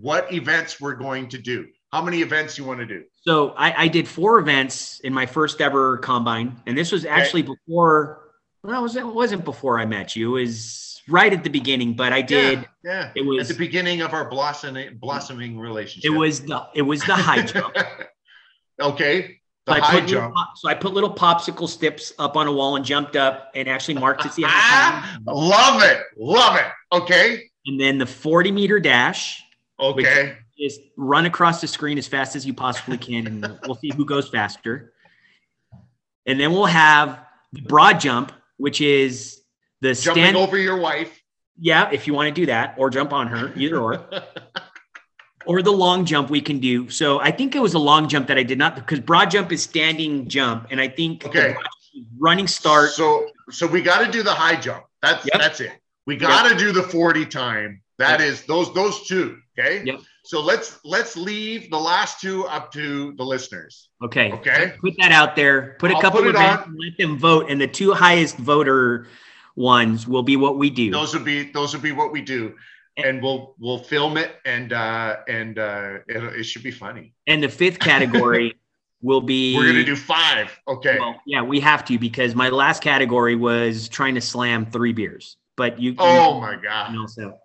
what 0.00 0.32
events 0.32 0.80
we're 0.80 0.94
going 0.94 1.28
to 1.30 1.38
do. 1.38 1.66
How 1.92 2.02
many 2.02 2.20
events 2.20 2.58
you 2.58 2.64
want 2.64 2.80
to 2.80 2.86
do? 2.86 3.04
So 3.22 3.50
I, 3.50 3.84
I 3.84 3.88
did 3.88 4.06
four 4.06 4.38
events 4.38 5.00
in 5.00 5.12
my 5.14 5.24
first 5.26 5.60
ever 5.60 5.98
combine, 5.98 6.56
and 6.66 6.76
this 6.76 6.92
was 6.92 7.04
actually 7.04 7.42
before. 7.42 8.22
Well, 8.62 8.78
it 8.78 8.82
wasn't, 8.82 9.08
it 9.08 9.14
wasn't 9.14 9.44
before 9.44 9.78
I 9.78 9.86
met 9.86 10.16
you. 10.16 10.36
It 10.36 10.40
was 10.42 11.00
right 11.08 11.32
at 11.32 11.44
the 11.44 11.50
beginning, 11.50 11.94
but 11.94 12.12
I 12.12 12.20
did. 12.22 12.66
Yeah. 12.84 13.12
It 13.14 13.22
was- 13.24 13.48
at 13.48 13.56
the 13.56 13.58
beginning 13.64 14.02
of 14.02 14.12
our 14.12 14.28
blossoming 14.28 14.96
blossoming 14.98 15.58
relationship. 15.58 16.10
It 16.10 16.14
was 16.16 16.40
the 16.40 16.66
it 16.74 16.82
was 16.82 17.00
the 17.04 17.14
high 17.14 17.42
jump. 17.42 17.76
okay. 18.80 19.40
The 19.66 19.72
I 19.72 19.80
high 19.80 20.00
put 20.00 20.10
little 20.10 20.32
so 20.56 20.68
I 20.68 20.74
put 20.74 20.92
little 20.92 21.12
popsicle 21.14 21.68
sticks 21.68 22.12
up 22.18 22.36
on 22.36 22.46
a 22.46 22.52
wall 22.52 22.76
and 22.76 22.84
jumped 22.84 23.16
up 23.16 23.50
and 23.54 23.68
actually 23.68 23.94
marked 23.94 24.22
to 24.22 24.28
see 24.28 24.42
how 24.42 24.50
Ah, 24.52 25.18
love 25.26 25.82
it. 25.82 26.02
Love 26.16 26.56
it. 26.56 26.66
Okay. 26.92 27.42
And 27.66 27.80
then 27.80 27.98
the 27.98 28.06
40 28.06 28.52
meter 28.52 28.78
dash. 28.78 29.42
Okay. 29.78 30.36
Just 30.58 30.80
run 30.96 31.26
across 31.26 31.60
the 31.60 31.66
screen 31.66 31.98
as 31.98 32.06
fast 32.06 32.34
as 32.34 32.46
you 32.46 32.54
possibly 32.54 32.96
can, 32.98 33.26
and 33.26 33.58
we'll 33.64 33.74
see 33.76 33.90
who 33.94 34.04
goes 34.06 34.28
faster. 34.28 34.92
And 36.24 36.40
then 36.40 36.52
we'll 36.52 36.64
have 36.66 37.20
the 37.52 37.60
broad 37.60 38.00
jump, 38.00 38.32
which 38.56 38.80
is 38.80 39.42
the 39.82 39.92
Jumping 39.94 40.22
stand. 40.24 40.36
over 40.36 40.56
your 40.56 40.78
wife. 40.78 41.20
Yeah, 41.58 41.90
if 41.92 42.06
you 42.06 42.14
want 42.14 42.28
to 42.34 42.40
do 42.40 42.46
that, 42.46 42.74
or 42.78 42.88
jump 42.90 43.12
on 43.12 43.26
her, 43.28 43.52
either 43.56 43.78
or. 43.78 44.04
or 45.46 45.62
the 45.62 45.70
long 45.72 46.04
jump 46.04 46.28
we 46.30 46.40
can 46.40 46.58
do. 46.58 46.88
So 46.90 47.20
I 47.20 47.30
think 47.30 47.54
it 47.54 47.60
was 47.60 47.74
a 47.74 47.78
long 47.78 48.08
jump 48.08 48.26
that 48.28 48.36
I 48.38 48.42
did 48.42 48.58
not 48.58 48.74
because 48.74 49.00
broad 49.00 49.30
jump 49.30 49.52
is 49.52 49.62
standing 49.62 50.26
jump, 50.28 50.66
and 50.70 50.80
I 50.80 50.88
think 50.88 51.24
Okay. 51.26 51.52
broad 51.52 51.62
jump 51.62 51.66
is 51.94 52.04
running 52.18 52.46
start. 52.48 52.90
So 52.90 53.28
so 53.50 53.66
we 53.66 53.80
got 53.82 54.04
to 54.04 54.10
do 54.10 54.22
the 54.22 54.32
high 54.32 54.56
jump. 54.56 54.84
That's 55.02 55.24
Yep. 55.24 55.40
that's 55.40 55.60
it. 55.60 55.72
We 56.06 56.16
got 56.16 56.48
to 56.50 56.56
do 56.56 56.72
the 56.72 56.82
40 56.82 57.26
time. 57.26 57.82
That 57.98 58.20
is 58.20 58.42
those 58.44 58.72
those 58.74 59.06
two, 59.06 59.38
okay? 59.58 59.82
Yep. 59.84 60.00
So 60.24 60.40
let's 60.40 60.80
let's 60.84 61.16
leave 61.16 61.70
the 61.70 61.78
last 61.78 62.20
two 62.20 62.46
up 62.46 62.70
to 62.72 63.14
the 63.16 63.24
listeners. 63.24 63.88
Okay. 64.02 64.32
Okay? 64.32 64.74
Put 64.80 64.94
that 64.98 65.12
out 65.12 65.36
there. 65.36 65.76
Put 65.78 65.90
a 65.90 65.94
I'll 65.94 66.00
couple 66.00 66.20
put 66.20 66.30
of 66.30 66.34
events 66.34 66.66
and 66.66 66.76
let 66.78 66.98
them 66.98 67.18
vote, 67.18 67.46
and 67.48 67.60
the 67.60 67.68
two 67.68 67.92
highest 67.92 68.36
voter 68.36 69.06
ones 69.54 70.06
will 70.06 70.22
be 70.22 70.36
what 70.36 70.58
we 70.58 70.68
do. 70.68 70.90
Those 70.90 71.14
would 71.14 71.24
be 71.24 71.50
those 71.52 71.72
would 71.72 71.82
be 71.82 71.92
what 71.92 72.12
we 72.12 72.20
do. 72.20 72.54
And 72.98 73.22
we'll 73.22 73.54
we'll 73.58 73.78
film 73.78 74.16
it 74.16 74.36
and 74.44 74.72
uh 74.72 75.16
and 75.28 75.58
uh 75.58 75.98
it, 76.08 76.22
it 76.40 76.44
should 76.44 76.62
be 76.62 76.70
funny. 76.70 77.14
and 77.26 77.42
the 77.42 77.48
fifth 77.48 77.78
category 77.78 78.54
will 79.02 79.20
be. 79.20 79.56
We're 79.56 79.66
gonna 79.66 79.84
do 79.84 79.96
five. 79.96 80.58
Okay. 80.66 80.98
Well, 80.98 81.20
yeah, 81.26 81.42
we 81.42 81.60
have 81.60 81.84
to 81.86 81.98
because 81.98 82.34
my 82.34 82.48
last 82.48 82.82
category 82.82 83.36
was 83.36 83.88
trying 83.88 84.14
to 84.16 84.20
slam 84.20 84.66
three 84.66 84.92
beers, 84.92 85.36
but 85.56 85.80
you. 85.80 85.94
oh 85.98 86.34
you, 86.34 86.40
my 86.40 86.56
god. 86.56 86.96
also 86.96 87.38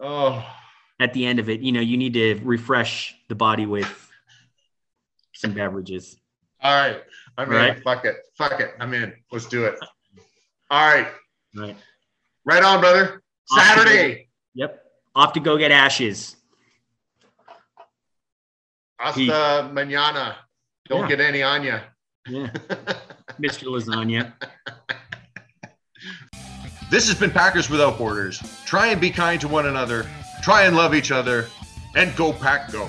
Oh 0.00 0.44
at 0.98 1.12
the 1.12 1.26
end 1.26 1.38
of 1.38 1.48
it, 1.48 1.60
you 1.60 1.72
know, 1.72 1.80
you 1.80 1.96
need 1.96 2.14
to 2.14 2.40
refresh 2.42 3.14
the 3.28 3.34
body 3.34 3.66
with 3.66 4.10
some 5.34 5.52
beverages. 5.52 6.16
all 6.62 6.74
right. 6.74 7.02
I'm 7.38 7.48
in. 7.52 7.54
Right. 7.54 7.82
Fuck 7.82 8.06
it. 8.06 8.16
Fuck 8.38 8.60
it. 8.60 8.70
I'm 8.80 8.94
in. 8.94 9.12
Let's 9.30 9.44
do 9.46 9.66
it. 9.66 9.78
All 10.70 10.88
right. 10.94 11.08
Right. 11.54 11.76
Right 12.46 12.62
on, 12.62 12.80
brother. 12.80 13.22
Off 13.52 13.62
Saturday. 13.62 14.28
Yep. 14.54 14.82
Off 15.14 15.34
to 15.34 15.40
go 15.40 15.58
get 15.58 15.70
ashes. 15.70 16.36
Hasta 18.98 19.70
mañana. 19.70 20.36
Don't 20.88 21.02
Yeah. 21.02 21.08
get 21.08 21.20
any 21.20 21.42
on 21.42 21.62
you. 21.62 21.78
Yeah. 22.26 22.46
Mr. 23.38 23.64
Lasagna. 23.68 24.32
This 26.88 27.08
has 27.08 27.18
been 27.18 27.32
Packers 27.32 27.68
Without 27.68 27.98
Borders. 27.98 28.40
Try 28.64 28.88
and 28.88 29.00
be 29.00 29.10
kind 29.10 29.40
to 29.40 29.48
one 29.48 29.66
another. 29.66 30.06
Try 30.40 30.66
and 30.66 30.76
love 30.76 30.94
each 30.94 31.10
other. 31.10 31.48
And 31.96 32.14
go, 32.14 32.32
Pack, 32.32 32.70
go. 32.70 32.88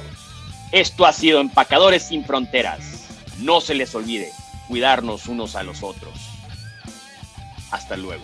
Esto 0.71 1.05
ha 1.05 1.11
sido 1.11 1.39
Empacadores 1.39 2.03
sin 2.03 2.23
Fronteras. 2.23 3.07
No 3.39 3.59
se 3.59 3.73
les 3.73 3.95
olvide 3.95 4.31
cuidarnos 4.67 5.27
unos 5.27 5.55
a 5.55 5.63
los 5.63 5.81
otros. 5.81 6.13
Hasta 7.71 7.97
luego. 7.97 8.23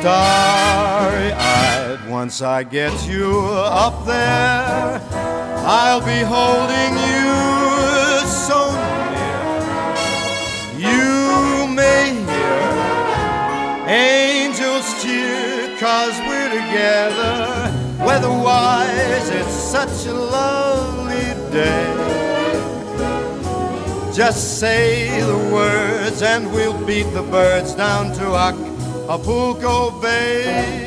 starry 0.00 1.32
eyed. 1.32 1.98
Once 2.08 2.40
I 2.40 2.62
get 2.62 2.94
you 3.08 3.40
up 3.84 4.06
there, 4.06 5.00
I'll 5.66 6.04
be 6.14 6.20
holding 6.36 6.92
you 7.10 7.34
so 8.46 8.60
near. 9.12 9.42
You 10.86 11.66
may 11.80 12.14
hear 12.30 12.64
angels 13.88 14.86
cheer, 15.02 15.76
cause 15.78 16.16
we're 16.28 16.50
together. 16.60 17.74
Weatherwise, 17.98 19.28
it's 19.30 19.56
such 19.76 20.06
a 20.06 20.14
lovely 20.14 21.34
day. 21.50 21.86
Just 24.14 24.58
say 24.60 25.20
the 25.20 25.38
words 25.52 26.22
and 26.22 26.52
we'll 26.52 26.78
beat 26.86 27.10
the 27.12 27.22
birds 27.22 27.74
down 27.74 28.12
to 28.14 28.34
Acapulco 29.08 29.90
Bay. 30.02 30.84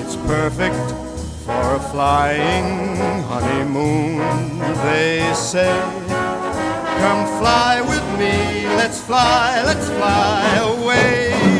It's 0.00 0.14
perfect 0.14 0.76
for 1.44 1.74
a 1.74 1.80
flying 1.90 2.86
honeymoon, 3.24 4.60
they 4.84 5.28
say. 5.34 5.76
Come 7.00 7.26
fly 7.40 7.80
with 7.80 8.06
me, 8.16 8.68
let's 8.76 9.00
fly, 9.00 9.60
let's 9.66 9.88
fly 9.88 10.44
away. 10.58 11.51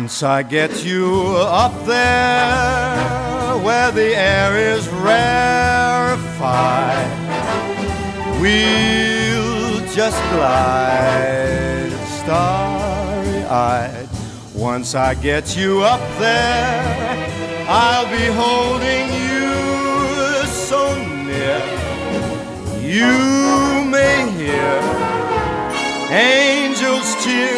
Once 0.00 0.22
I 0.22 0.44
get 0.44 0.84
you 0.84 1.34
up 1.38 1.74
there 1.84 3.58
where 3.66 3.90
the 3.90 4.14
air 4.16 4.56
is 4.56 4.88
rarefied, 4.90 6.30
we'll 8.40 9.80
just 9.92 10.22
glide 10.30 11.90
starry 12.20 13.42
eyed. 13.46 14.08
Once 14.54 14.94
I 14.94 15.14
get 15.14 15.56
you 15.56 15.82
up 15.82 16.04
there, 16.20 17.66
I'll 17.68 18.06
be 18.06 18.26
holding 18.42 19.08
you 19.26 20.46
so 20.46 20.94
near. 21.26 21.60
You 22.96 23.84
may 23.96 24.30
hear 24.38 24.78
angels 26.10 27.08
cheer, 27.24 27.57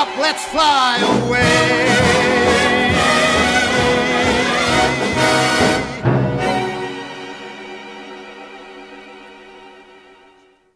Up, 0.00 0.16
let's 0.16 0.44
fly 0.44 0.96
away. 1.26 2.07